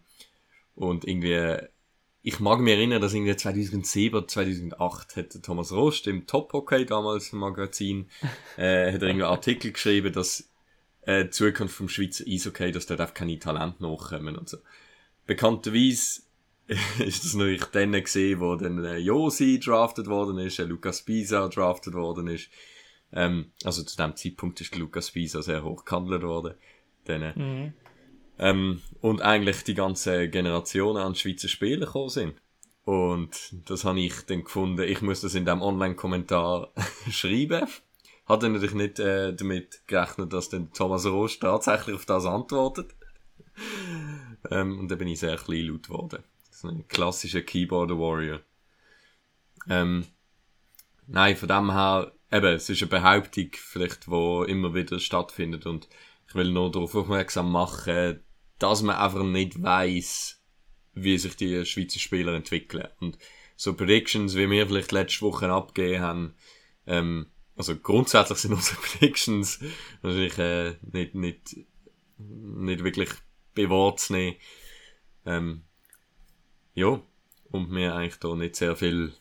und 0.75 1.05
irgendwie 1.05 1.59
ich 2.27 2.39
mag 2.39 2.59
mich 2.59 2.73
erinnern, 2.73 3.01
dass 3.01 3.13
irgendwie 3.13 3.35
2007 3.35 4.17
oder 4.17 4.27
2008 4.27 5.15
hat 5.15 5.43
Thomas 5.43 5.71
Rost 5.71 6.07
im 6.07 6.25
Top 6.25 6.53
Hockey 6.53 6.83
damals 6.83 7.31
im 7.31 7.39
Magazin, 7.39 8.09
äh, 8.57 8.91
hat 8.91 9.01
er 9.01 9.09
irgendwie 9.09 9.11
einen 9.11 9.21
Artikel 9.21 9.71
geschrieben, 9.71 10.11
dass 10.11 10.49
äh, 11.05 11.25
die 11.25 11.29
Zukunft 11.31 11.75
vom 11.75 11.89
Schweizer 11.89 12.25
Eishockey, 12.27 12.71
dass 12.71 12.85
dort 12.85 13.01
einfach 13.01 13.13
keine 13.13 13.39
Talente 13.39 13.83
nachkommen 13.83 14.35
und 14.35 14.49
so. 14.49 14.57
Bekannterweise 15.25 16.21
ist 16.99 17.23
das 17.25 17.33
natürlich 17.35 17.65
dann 17.65 17.91
gesehen, 17.91 18.39
wo 18.39 18.55
dann 18.55 18.83
äh, 18.83 18.97
Josi 18.97 19.59
drafted 19.59 20.07
worden 20.07 20.39
ist, 20.39 20.59
äh, 20.59 20.63
Lukas 20.63 21.03
Pisa 21.03 21.47
drafted 21.47 21.93
worden 21.93 22.27
ist. 22.27 22.49
Ähm, 23.13 23.51
also 23.63 23.83
zu 23.83 23.95
dem 23.97 24.15
Zeitpunkt 24.15 24.59
ist 24.61 24.73
der 24.73 24.79
Lukas 24.79 25.11
Pisa 25.11 25.41
sehr 25.41 25.63
hoch 25.63 25.85
gehandelt 25.85 26.23
worden. 26.23 26.55
Dann, 27.05 27.21
äh, 27.21 27.39
mhm. 27.39 27.73
ähm, 28.39 28.81
und 29.01 29.21
eigentlich 29.21 29.63
die 29.63 29.75
ganze 29.75 30.27
Generationen 30.27 31.01
an 31.01 31.15
Schweizer 31.15 31.47
Spielern 31.47 31.81
gekommen 31.81 32.09
sind. 32.09 32.33
Und 32.83 33.53
das 33.67 33.83
habe 33.83 33.99
ich 33.99 34.13
dann 34.27 34.43
gefunden, 34.43 34.83
ich 34.83 35.01
muss 35.01 35.21
das 35.21 35.33
in 35.35 35.45
dem 35.45 35.61
Online-Kommentar 35.61 36.71
schreiben. 37.09 37.67
Hatte 38.25 38.49
natürlich 38.49 38.73
nicht 38.73 38.99
äh, 38.99 39.33
damit 39.33 39.87
gerechnet, 39.87 40.33
dass 40.33 40.49
dann 40.49 40.71
Thomas 40.73 41.05
Rost 41.05 41.41
tatsächlich 41.41 41.95
auf 41.95 42.05
das 42.05 42.25
antwortet. 42.25 42.95
ähm, 44.51 44.79
und 44.79 44.89
da 44.89 44.95
bin 44.95 45.07
ich 45.07 45.19
sehr 45.19 45.37
klein 45.37 45.67
laut 45.67 45.83
geworden. 45.83 46.23
Das 46.47 46.57
ist 46.57 46.63
ein 46.65 46.87
klassischer 46.87 47.41
Keyboard-Warrior. 47.41 48.39
Ähm, 49.69 50.05
nein, 51.07 51.35
von 51.35 51.47
dem 51.47 51.71
her, 51.71 52.11
eben, 52.31 52.45
es 52.45 52.69
ist 52.69 52.81
eine 52.81 52.89
Behauptung, 52.89 53.49
vielleicht, 53.53 54.09
wo 54.09 54.43
immer 54.43 54.73
wieder 54.73 54.99
stattfindet 54.99 55.65
und 55.65 55.87
ich 56.27 56.35
will 56.35 56.51
nur 56.51 56.71
darauf 56.71 56.95
aufmerksam 56.95 57.51
machen, 57.51 58.23
dass 58.59 58.81
man 58.81 58.95
einfach 58.95 59.23
nicht 59.23 59.61
weiß, 59.61 60.41
wie 60.93 61.17
sich 61.17 61.35
die 61.35 61.65
Schweizer 61.65 61.99
Spieler 61.99 62.33
entwickeln. 62.33 62.87
Und 62.99 63.17
so 63.55 63.73
Predictions, 63.73 64.35
wie 64.35 64.49
wir 64.49 64.67
vielleicht 64.67 64.91
letzte 64.91 65.21
Woche 65.21 65.49
abgegeben 65.49 66.01
haben, 66.01 66.35
ähm, 66.87 67.27
also 67.55 67.75
grundsätzlich 67.75 68.39
sind 68.39 68.53
unsere 68.53 68.81
Predictions 68.81 69.59
natürlich 70.01 70.37
äh, 70.37 70.75
nicht, 70.91 71.15
nicht, 71.15 71.57
nicht 72.17 72.83
wirklich 72.83 73.09
bewahrt 73.53 73.99
zu 73.99 74.13
nehmen. 74.13 74.37
Ähm, 75.25 75.63
ja, 76.73 77.01
und 77.51 77.71
mir 77.71 77.95
eigentlich 77.95 78.19
da 78.19 78.35
nicht 78.35 78.55
sehr 78.55 78.75
viel 78.75 79.13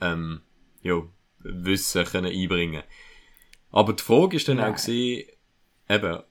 ähm, 0.00 0.40
ja, 0.82 1.02
Wissen 1.40 2.04
können 2.04 2.32
einbringen 2.32 2.82
Aber 3.70 3.92
die 3.92 4.02
Frage 4.02 4.36
ist 4.36 4.48
dann 4.48 4.56
Nein. 4.56 4.72
auch 4.72 4.76
gesehen, 4.76 5.28
eben, 5.88 6.22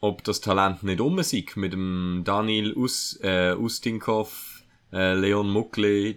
ob 0.00 0.24
das 0.24 0.40
Talent 0.40 0.82
nicht 0.82 1.00
um 1.00 1.18
ist 1.18 1.56
mit 1.56 1.72
dem 1.72 2.22
Daniel 2.24 2.74
Us, 2.74 3.18
äh, 3.22 3.54
Ustinkov, 3.54 4.62
äh, 4.92 5.14
Leon 5.14 5.50
Muckle 5.50 6.16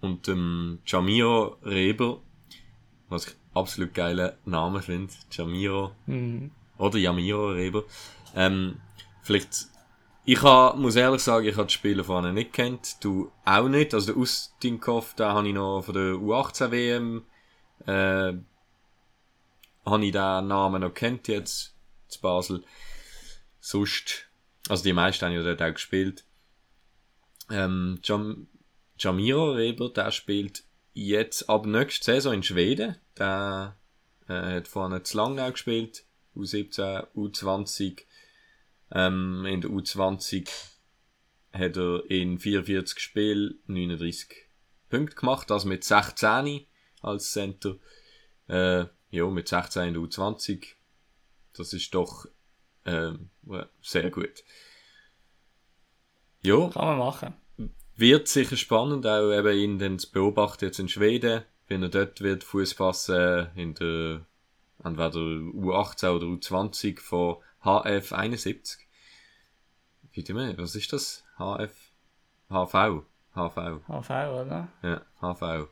und 0.00 0.26
dem 0.26 0.78
Jamir 0.86 1.56
Reber. 1.62 2.22
Was 3.08 3.28
ich 3.28 3.34
absolut 3.54 3.94
geilen 3.94 4.32
Namen 4.44 4.82
finde. 4.82 5.12
Jamiro. 5.30 5.92
Mhm. 6.06 6.50
Oder 6.78 6.98
Jamiro 6.98 7.50
Reber. 7.50 7.84
Ähm, 8.34 8.80
vielleicht, 9.22 9.68
ich 10.24 10.42
ha, 10.42 10.74
muss 10.76 10.96
ehrlich 10.96 11.22
sagen, 11.22 11.46
ich 11.46 11.56
habe 11.56 11.66
die 11.66 11.74
Spieler 11.74 12.04
vorne 12.04 12.32
nicht 12.32 12.52
kennt. 12.52 13.02
Du 13.02 13.30
auch 13.44 13.68
nicht. 13.68 13.94
Also 13.94 14.12
der 14.12 14.16
Ustinkov, 14.16 15.14
den 15.14 15.26
habe 15.26 15.48
ich 15.48 15.54
noch 15.54 15.82
von 15.82 15.94
der 15.94 16.14
U18 16.14 16.70
WM, 16.70 17.22
äh, 17.86 18.34
habe 19.84 20.04
ich 20.04 20.12
den 20.12 20.48
Namen 20.48 20.82
noch 20.82 20.94
kennt 20.94 21.28
jetzt, 21.28 21.74
zu 22.08 22.20
Basel. 22.20 22.64
Sonst, 23.60 24.28
also 24.68 24.82
die 24.82 24.92
meisten 24.92 25.26
haben 25.26 25.32
ja 25.32 25.42
dort 25.42 25.62
auch 25.62 25.72
gespielt. 25.72 26.24
Ähm, 27.50 28.00
Jam, 28.02 28.48
Jamiro 28.98 29.52
Reber, 29.52 29.88
der 29.90 30.10
spielt 30.10 30.65
jetzt 30.96 31.50
ab 31.50 31.66
nächster 31.66 32.14
Saison 32.14 32.32
in 32.32 32.42
Schweden. 32.42 32.96
Der 33.18 33.76
äh, 34.28 34.56
hat 34.56 34.68
vorne 34.68 35.02
zu 35.02 35.18
Langnau 35.18 35.50
gespielt. 35.50 36.04
U17, 36.34 37.06
U20. 37.14 38.02
Ähm, 38.92 39.44
in 39.44 39.60
der 39.60 39.70
U20 39.70 40.48
hat 41.52 41.76
er 41.76 42.10
in 42.10 42.38
44 42.38 42.98
Spielen 42.98 43.58
39 43.66 44.48
Punkte 44.88 45.16
gemacht, 45.16 45.50
also 45.50 45.68
mit 45.68 45.84
16 45.84 46.66
als 47.02 47.32
Center. 47.32 47.76
Äh, 48.48 48.86
ja, 49.10 49.26
mit 49.26 49.48
16 49.48 49.88
in 49.88 49.94
der 49.94 50.02
U20. 50.02 50.66
Das 51.52 51.72
ist 51.72 51.94
doch 51.94 52.26
äh, 52.84 53.12
sehr 53.82 54.10
gut. 54.10 54.44
Ja, 56.42 56.70
Kann 56.70 56.84
man 56.86 56.98
machen. 56.98 57.34
Wird 57.96 58.28
sicher 58.28 58.56
spannend, 58.56 59.06
auch 59.06 59.32
eben 59.32 59.56
ihn 59.56 59.78
dann 59.78 59.98
zu 59.98 60.10
beobachten 60.10 60.66
jetzt 60.66 60.78
in 60.78 60.88
Schweden, 60.88 61.42
wenn 61.68 61.82
er 61.82 61.88
dort 61.88 62.20
wird 62.20 62.44
Fuß 62.44 62.74
fassen 62.74 63.48
in 63.54 63.74
der 63.74 64.20
entweder 64.84 65.18
U18 65.18 66.10
oder 66.10 66.26
U20 66.26 67.00
von 67.00 67.36
HF 67.62 68.12
71. 68.12 68.86
Bitte 70.12 70.34
mehr, 70.34 70.56
was 70.58 70.74
ist 70.74 70.92
das? 70.92 71.24
HF? 71.38 71.72
HV? 72.48 73.02
HV. 73.34 73.80
HV, 73.86 74.10
oder? 74.10 74.68
Ja, 74.82 75.02
HV. 75.20 75.68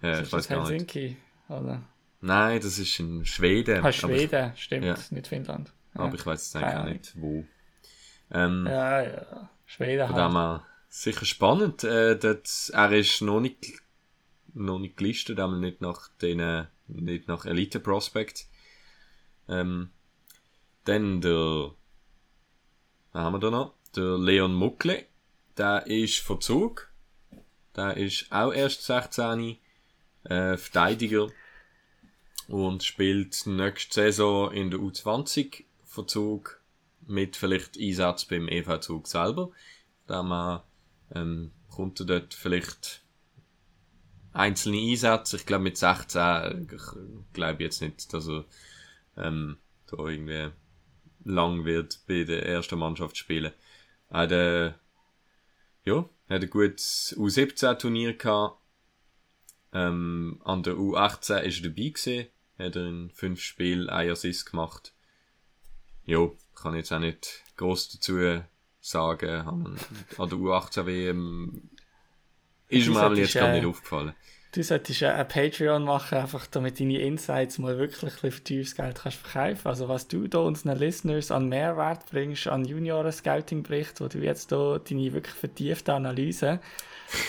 Ja, 0.00 0.10
Ist 0.12 0.22
ich 0.22 0.30
das 0.30 0.32
weiß 0.32 0.48
gar 0.48 0.60
nicht. 0.60 0.70
Helsinki? 0.70 1.16
Oder? 1.48 1.82
Nein, 2.20 2.60
das 2.60 2.78
ist 2.78 2.98
in 2.98 3.24
Schweden. 3.24 3.84
Ah, 3.84 3.92
Schweden, 3.92 4.52
stimmt, 4.56 4.86
ja. 4.86 4.96
nicht 5.10 5.28
Finnland. 5.28 5.72
Ich, 5.94 6.00
aber 6.00 6.14
ich 6.14 6.26
weiß 6.26 6.52
jetzt 6.52 6.64
eigentlich 6.64 6.94
nicht, 6.94 7.20
wo. 7.20 7.44
Ähm, 8.30 8.66
Ja, 8.66 9.02
ja. 9.02 9.50
Schweden 9.66 10.08
halt. 10.08 10.62
Sicher 10.88 11.24
spannend. 11.24 11.84
Äh, 11.84 12.18
dort, 12.18 12.70
er 12.72 12.92
ist 12.92 13.22
noch 13.22 13.40
nicht, 13.40 13.82
noch 14.54 14.78
nicht 14.78 14.96
gelistet, 14.96 15.38
aber 15.40 15.56
nicht 15.56 15.80
nach 15.80 16.08
den, 16.20 16.66
nicht 16.88 17.28
nach 17.28 17.44
Elite 17.44 17.80
Prospect. 17.80 18.46
Ähm, 19.48 19.90
dann 20.84 21.20
der, 21.20 21.72
was 23.12 23.22
haben 23.22 23.34
wir 23.34 23.40
da 23.40 23.50
noch? 23.50 23.74
Der 23.94 24.18
Leon 24.18 24.54
Muckle. 24.54 25.06
Der 25.56 25.86
ist 25.86 26.18
Verzug. 26.18 26.90
Der 27.76 27.96
ist 27.96 28.30
auch 28.30 28.52
erst 28.52 28.84
16, 28.84 29.58
äh, 30.24 30.56
Verteidiger. 30.56 31.28
Und 32.48 32.82
spielt 32.82 33.46
nächste 33.46 33.94
Saison 33.94 34.52
in 34.52 34.70
der 34.70 34.80
U20 34.80 35.64
Verzug 35.84 36.60
mit 37.06 37.36
vielleicht 37.36 37.78
Einsatz 37.78 38.24
beim 38.24 38.48
EV 38.48 38.80
Zug 38.80 39.06
selber. 39.06 39.50
Da 40.06 40.22
man, 40.22 40.62
ähm, 41.14 41.52
kommt 41.68 42.00
er 42.00 42.06
dort 42.06 42.34
vielleicht 42.34 43.02
einzelne 44.32 44.78
Einsätze. 44.78 45.36
Ich 45.36 45.46
glaube 45.46 45.64
mit 45.64 45.76
16, 45.76 46.68
ich 46.72 47.32
glaube 47.32 47.62
jetzt 47.62 47.82
nicht, 47.82 48.12
dass 48.12 48.28
er 48.28 48.44
ähm, 49.16 49.58
da 49.86 49.96
irgendwie 49.98 50.50
lang 51.24 51.64
wird 51.64 52.00
bei 52.06 52.24
der 52.24 52.46
ersten 52.46 52.78
Mannschaft 52.78 53.16
spielen. 53.16 53.52
Hat, 54.10 54.32
äh, 54.32 54.72
ja, 55.84 56.08
hat 56.28 56.42
ein 56.42 56.50
gutes 56.50 57.14
U17-Turnier 57.18 58.14
gehabt. 58.14 58.58
Ähm, 59.72 60.40
an 60.44 60.62
der 60.62 60.74
U18 60.74 61.40
ist 61.40 61.58
er 61.58 61.70
dabei 61.70 61.88
gewesen. 61.90 62.26
Hat 62.58 62.76
er 62.76 62.86
in 62.86 63.10
fünf 63.10 63.40
Spielen 63.40 63.88
ein 63.90 64.10
Assist 64.10 64.50
gemacht. 64.50 64.94
Jo, 66.04 66.36
kann 66.54 66.74
jetzt 66.74 66.92
auch 66.92 66.98
nicht 66.98 67.44
groß 67.56 67.90
dazu 67.90 68.42
sagen. 68.88 69.78
An 70.18 70.28
der 70.28 70.38
U18 70.38 70.86
WM 70.86 71.70
ist 72.68 72.88
mir 72.88 72.94
solltest, 72.94 73.34
gerade 73.34 73.52
äh, 73.52 73.56
nicht 73.56 73.66
aufgefallen. 73.66 74.14
Du 74.52 74.62
solltest 74.62 75.00
ja 75.00 75.14
ein 75.14 75.28
Patreon 75.28 75.84
machen, 75.84 76.16
einfach 76.16 76.46
damit 76.46 76.80
deine 76.80 76.98
Insights 77.00 77.58
mal 77.58 77.76
wirklich 77.76 78.14
für 78.14 78.30
teures 78.42 78.74
Geld 78.74 78.98
kannst 79.02 79.18
verkaufen. 79.18 79.68
Also 79.68 79.88
was 79.88 80.08
du 80.08 80.26
da 80.26 80.38
unseren 80.38 80.78
Listeners 80.78 81.30
an 81.30 81.48
Mehrwert 81.50 82.06
bringst, 82.10 82.46
an 82.48 82.64
Junioren-Scouting-Bericht, 82.64 84.00
wo 84.00 84.08
du 84.08 84.18
jetzt 84.18 84.50
da 84.50 84.78
deine 84.78 85.12
wirklich 85.12 85.34
vertiefte 85.34 85.92
Analyse, 85.92 86.60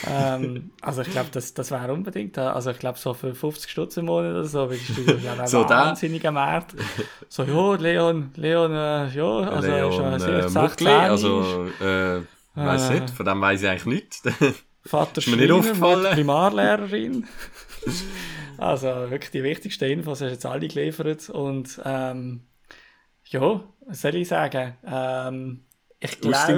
ähm, 0.07 0.71
also 0.81 1.01
ich 1.01 1.11
glaube, 1.11 1.29
das, 1.31 1.53
das 1.53 1.71
wäre 1.71 1.91
unbedingt, 1.91 2.37
also 2.37 2.71
ich 2.71 2.79
glaube 2.79 2.97
so 2.97 3.13
für 3.13 3.35
50 3.35 3.69
Stutz 3.69 3.97
im 3.97 4.05
Monat 4.05 4.31
oder 4.31 4.45
so, 4.45 4.69
würdest 4.69 4.89
du 4.97 5.29
einen 5.29 5.47
So 5.47 5.63
da? 5.65 5.87
wahnsinnigen 5.87 6.33
Markt. 6.33 6.75
So, 7.27 7.43
ja, 7.43 7.75
Leon, 7.75 8.31
Leon, 8.35 8.71
äh, 8.71 9.09
ja, 9.09 9.39
also 9.49 9.67
Leon, 9.67 10.13
ist 10.13 10.25
ja 10.25 10.37
äh, 10.37 10.41
16, 10.49 10.61
Muckli, 10.61 10.87
also, 10.89 11.65
äh, 11.81 12.21
weiss 12.55 12.89
Äh. 12.89 12.99
nicht, 13.01 13.09
von 13.09 13.25
dem 13.25 13.41
weiss 13.41 13.61
ich 13.61 13.69
eigentlich 13.69 13.85
nichts. 13.85 14.23
Vater 14.85 15.19
Ist 15.19 15.27
mir 15.27 15.35
nicht 15.35 15.47
Schreiner, 15.47 15.59
aufgefallen. 15.59 16.13
Primarlehrerin. 16.13 17.27
also 18.57 18.87
wirklich 19.09 19.31
die 19.31 19.43
wichtigsten 19.43 19.85
Infos 19.85 20.21
hast 20.21 20.29
du 20.29 20.33
jetzt 20.33 20.45
alle 20.45 20.67
geliefert. 20.67 21.29
Und 21.29 21.81
ähm, 21.85 22.47
ja, 23.25 23.63
was 23.85 24.01
soll 24.01 24.15
ich 24.15 24.27
sagen? 24.27 24.77
Ähm, 24.85 25.65
ich 25.99 26.19
glaube, 26.21 26.35
hast 26.37 26.49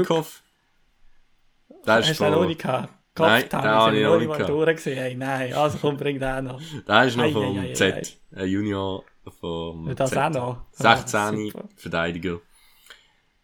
ist 2.09 2.19
du 2.19 2.23
noch 2.25 2.33
von, 2.33 2.47
nicht 2.47 2.61
gehabt? 2.61 2.93
Nein, 3.17 3.43
habe 3.51 3.67
habe 3.67 3.97
ich 3.97 4.07
nicht 4.19 4.27
mal 4.29 4.45
durchgesehen. 4.45 4.97
Hey, 4.97 5.15
nein, 5.15 5.53
also 5.53 5.77
komm, 5.79 5.97
bring 5.97 6.19
den 6.19 6.45
noch. 6.45 6.61
der 6.87 7.03
ist 7.05 7.17
noch 7.17 7.25
Ei, 7.25 7.31
vom 7.31 7.59
ei, 7.59 7.69
ei, 7.69 7.73
Z. 7.73 8.17
Ein 8.33 8.47
Junior 8.47 9.03
vom 9.39 9.93
das 9.95 10.11
Z. 10.11 10.17
auch 10.17 10.29
noch. 10.29 10.65
Ah, 10.79 10.95
16 10.97 11.51
super. 11.51 11.69
Verteidiger. 11.75 12.39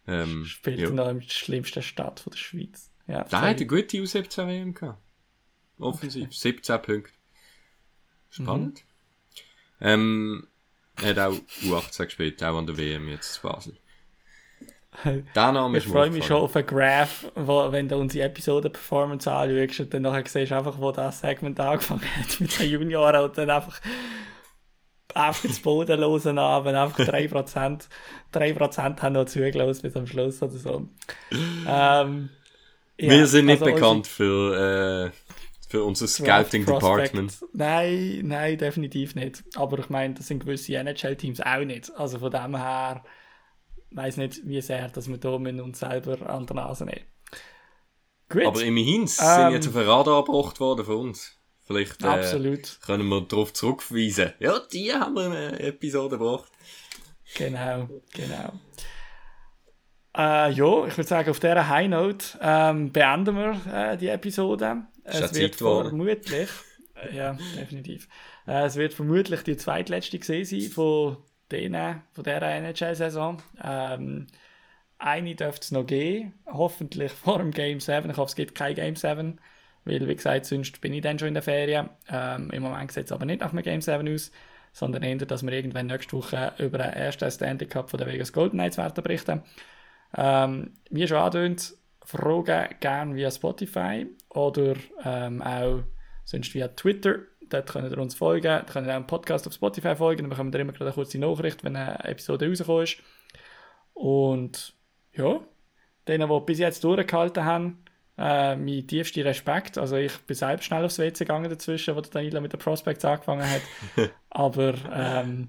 Ähm, 0.06 0.44
Spielt 0.46 0.78
ja. 0.78 0.90
noch 0.90 1.08
in 1.08 1.20
der 1.20 1.28
schlimmsten 1.28 1.82
Stadt 1.82 2.20
von 2.20 2.30
der 2.30 2.38
Schweiz. 2.38 2.87
Ja, 3.08 3.24
Der 3.24 3.40
hat 3.40 3.56
eine 3.56 3.66
gute 3.66 3.96
U17 3.96 4.46
WM 4.46 4.74
gehabt. 4.74 5.00
Offensiv. 5.78 6.34
17 6.34 6.82
Punkte. 6.82 7.12
Spannend. 8.30 8.84
Mhm. 9.80 9.86
Ähm, 9.86 10.48
er 11.00 11.10
hat 11.10 11.18
auch 11.18 11.38
U18 11.62 12.04
gespielt, 12.04 12.42
auch 12.44 12.58
an 12.58 12.66
der 12.66 12.76
WM 12.76 13.08
jetzt 13.08 13.34
zu 13.34 13.42
Basel. 13.42 13.76
Der 15.04 15.52
Name 15.52 15.78
Ich 15.78 15.86
freue 15.86 16.10
mich 16.10 16.26
schon 16.26 16.38
auf 16.38 16.56
einen 16.56 16.66
Graph, 16.66 17.30
wo, 17.36 17.70
wenn 17.70 17.88
du 17.88 17.96
unsere 17.96 18.26
Episoden-Performance 18.26 19.30
anschaust 19.30 19.80
und 19.80 19.94
dann 19.94 20.02
nachher 20.02 20.24
siehst 20.26 20.50
du 20.50 20.56
einfach, 20.56 20.78
wo 20.78 20.90
das 20.90 21.20
Segment 21.20 21.60
angefangen 21.60 22.02
hat 22.16 22.40
mit 22.40 22.58
den 22.58 22.70
Junioren 22.70 23.24
und 23.24 23.38
dann 23.38 23.50
einfach 23.50 23.80
einfach 25.14 25.44
ins 25.44 25.60
Bodenlosen 25.60 26.38
an, 26.38 26.64
wenn 26.64 26.74
einfach 26.74 26.98
3%, 26.98 27.88
3% 28.32 29.02
haben 29.02 29.12
noch 29.12 29.24
zugelassen 29.26 29.82
bis 29.82 29.96
am 29.96 30.06
Schluss 30.06 30.42
oder 30.42 30.52
so. 30.52 30.88
Ähm, 31.66 32.30
ja, 32.98 33.10
Wir 33.10 33.26
sind 33.26 33.46
nicht 33.46 33.62
also 33.62 33.74
bekannt 33.74 34.06
für, 34.06 35.12
äh, 35.12 35.32
für 35.68 35.84
unser 35.84 36.08
Scouting 36.08 36.66
Department. 36.66 37.38
Nein, 37.52 38.20
nein, 38.24 38.58
definitiv 38.58 39.14
nicht. 39.14 39.44
Aber 39.54 39.78
ich 39.78 39.88
meine, 39.88 40.14
das 40.14 40.26
sind 40.28 40.40
gewisse 40.40 40.74
NHL-Teams 40.76 41.40
auch 41.40 41.64
nicht. 41.64 41.94
Also 41.96 42.18
von 42.18 42.30
dem 42.30 42.56
her 42.56 43.04
weiß 43.90 44.16
nicht, 44.18 44.46
wie 44.46 44.60
sehr, 44.60 44.88
dass 44.88 45.08
wir 45.08 45.18
da 45.18 45.30
uns 45.30 45.78
selber 45.78 46.28
an 46.28 46.46
der 46.46 46.56
Nase 46.56 46.84
nehmen. 46.84 47.04
Gut. 48.28 48.44
Aber 48.44 48.62
immerhin 48.62 49.02
Ähm, 49.02 49.06
sind 49.06 49.52
jetzt 49.52 49.68
auf 49.68 49.76
ein 49.76 49.86
Radar 49.86 50.24
gebracht 50.24 50.60
worden 50.60 50.84
von 50.84 50.96
uns. 50.96 51.38
Vielleicht 51.66 52.02
äh, 52.02 52.62
können 52.80 53.08
wir 53.08 53.20
darauf 53.22 53.52
zurückverweisen. 53.52 54.32
Ja, 54.38 54.58
die 54.72 54.92
haben 54.92 55.14
wir 55.14 55.26
in 55.26 55.32
eine 55.32 55.60
Episode 55.60 56.18
gebracht. 56.18 56.50
genau, 57.34 57.88
genau. 58.14 58.52
Äh, 60.18 60.50
ja, 60.50 60.86
ich 60.86 60.96
würde 60.96 61.04
sagen, 61.04 61.30
auf 61.30 61.38
dieser 61.38 61.68
High 61.68 61.88
Note 61.88 62.26
ähm, 62.42 62.90
beenden 62.90 63.36
wir 63.36 63.60
äh, 63.72 63.96
die 63.96 64.08
Episode. 64.08 64.82
Ist 65.04 65.14
Es 65.14 65.20
wird 65.34 65.52
Zeit 65.52 65.58
geworden. 65.58 65.88
vermutlich, 65.90 66.48
äh, 66.96 67.16
ja, 67.16 67.38
definitiv. 67.56 68.08
Äh, 68.48 68.64
es 68.64 68.74
wird 68.74 68.94
vermutlich 68.94 69.42
die 69.44 69.56
zweitletzte 69.56 70.18
gesehen 70.18 70.44
sein 70.44 70.70
von 70.70 71.18
denen, 71.52 72.02
von 72.12 72.24
dieser 72.24 72.42
NHL-Saison. 72.42 73.40
Ähm, 73.62 74.26
eine 74.98 75.36
dürfte 75.36 75.62
es 75.62 75.70
noch 75.70 75.86
geben, 75.86 76.34
hoffentlich 76.46 77.12
vor 77.24 77.38
dem 77.38 77.52
Game 77.52 77.78
7. 77.78 78.10
Ich 78.10 78.16
hoffe, 78.16 78.30
es 78.30 78.36
gibt 78.36 78.56
kein 78.56 78.74
Game 78.74 78.96
7, 78.96 79.40
weil, 79.84 80.08
wie 80.08 80.16
gesagt, 80.16 80.46
sonst 80.46 80.80
bin 80.80 80.94
ich 80.94 81.02
dann 81.02 81.20
schon 81.20 81.28
in 81.28 81.34
der 81.34 81.44
Ferien. 81.44 81.90
Ähm, 82.10 82.50
Im 82.50 82.64
Moment 82.64 82.90
sieht 82.90 83.04
es 83.04 83.12
aber 83.12 83.24
nicht 83.24 83.40
nach 83.40 83.52
einem 83.52 83.62
Game 83.62 83.80
7 83.80 84.12
aus, 84.12 84.32
sondern 84.72 85.04
eher, 85.04 85.14
dass 85.14 85.44
wir 85.44 85.52
irgendwann 85.52 85.86
nächste 85.86 86.16
Woche 86.16 86.54
über 86.58 86.78
den 86.78 86.92
ersten 86.92 87.30
Stanley 87.30 87.66
Cup 87.66 87.88
von 87.88 87.98
der 87.98 88.08
Vegas 88.08 88.32
Golden 88.32 88.58
Knights 88.58 88.78
werden 88.78 89.00
berichten. 89.00 89.42
Ähm, 90.16 90.72
wie 90.90 91.06
schon 91.06 91.18
angedeutet, 91.18 91.74
Fragen 92.04 92.68
gerne 92.80 93.14
via 93.14 93.30
Spotify 93.30 94.06
oder 94.30 94.74
ähm, 95.04 95.42
auch 95.42 95.82
sonst 96.24 96.54
via 96.54 96.68
Twitter. 96.68 97.16
Dort 97.48 97.70
könnt 97.70 97.90
ihr 97.90 97.98
uns 97.98 98.14
folgen. 98.14 98.46
Ihr 98.46 98.64
könnt 98.70 98.88
auch 98.88 98.94
einen 98.94 99.06
Podcast 99.06 99.46
auf 99.46 99.52
Spotify 99.52 99.94
folgen. 99.94 100.22
Dann 100.22 100.30
bekommt 100.30 100.54
ihr 100.54 100.60
immer 100.60 100.72
gerade 100.72 100.86
eine 100.86 100.94
kurze 100.94 101.18
Nachricht, 101.18 101.64
wenn 101.64 101.76
eine 101.76 102.04
Episode 102.04 102.48
rausgekommen 102.48 102.84
ist. 102.84 102.98
Und 103.94 104.74
ja, 105.12 105.40
denen, 106.06 106.28
die 106.28 106.40
bis 106.46 106.58
jetzt 106.58 106.84
durchgehalten 106.84 107.44
haben, 107.44 107.84
äh, 108.16 108.56
mein 108.56 108.86
tiefster 108.86 109.24
Respekt. 109.24 109.78
Also 109.78 109.96
ich 109.96 110.16
bin 110.20 110.36
selbst 110.36 110.64
schnell 110.64 110.84
aufs 110.84 110.98
WC 110.98 111.24
gegangen 111.24 111.48
dazwischen, 111.48 111.94
wo 111.94 112.00
der 112.00 112.10
Danilo 112.10 112.40
mit 112.40 112.52
den 112.52 112.60
Prospects 112.60 113.04
angefangen 113.04 113.48
hat. 113.48 113.62
Aber 114.30 114.74
ähm, 114.92 115.48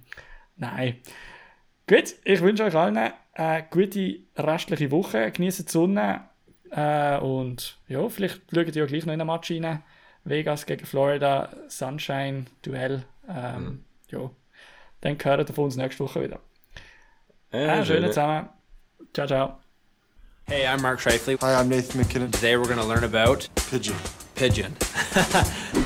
nein. 0.56 0.98
Gut, 1.88 2.16
ich 2.24 2.42
wünsche 2.42 2.64
euch 2.64 2.76
allen 2.76 3.12
eine 3.40 3.66
gute 3.70 4.20
restliche 4.38 4.92
Woche. 4.92 5.32
Genießt 5.32 5.68
die 5.68 5.72
Sonne. 5.72 6.22
Äh, 6.72 7.18
und 7.20 7.78
ja, 7.88 8.08
vielleicht 8.10 8.42
schaut 8.54 8.68
ihr 8.68 8.74
ja 8.76 8.86
gleich 8.86 9.06
noch 9.06 9.14
in 9.14 9.20
den 9.20 9.28
Match 9.28 9.50
rein. 9.52 9.84
Vegas 10.24 10.66
gegen 10.66 10.86
Florida, 10.86 11.50
Sunshine, 11.68 12.46
Duell. 12.62 13.04
Ähm, 13.28 13.64
Mhm. 13.64 13.84
Ja, 14.12 14.30
dann 15.02 15.18
hören 15.24 15.48
wir 15.48 15.54
von 15.54 15.66
uns 15.66 15.76
nächste 15.76 16.04
Woche 16.04 16.22
wieder. 16.24 16.40
Ja, 17.52 17.80
Äh, 17.80 17.86
schönen 17.86 18.10
zusammen. 18.10 18.50
Ciao, 19.14 19.28
ciao. 19.28 19.60
Hey, 20.48 20.66
I'm 20.68 20.82
Mark 20.82 21.00
Shifley. 21.00 21.38
Hi, 21.42 21.54
I'm 21.62 21.68
Nathan 21.70 22.00
McKinnon. 22.02 22.32
Today 22.32 22.58
we're 22.58 22.68
going 22.68 22.80
to 22.80 22.86
learn 22.88 23.04
about 23.04 23.48
Pigeon. 23.70 23.96
pigeon. 24.36 24.76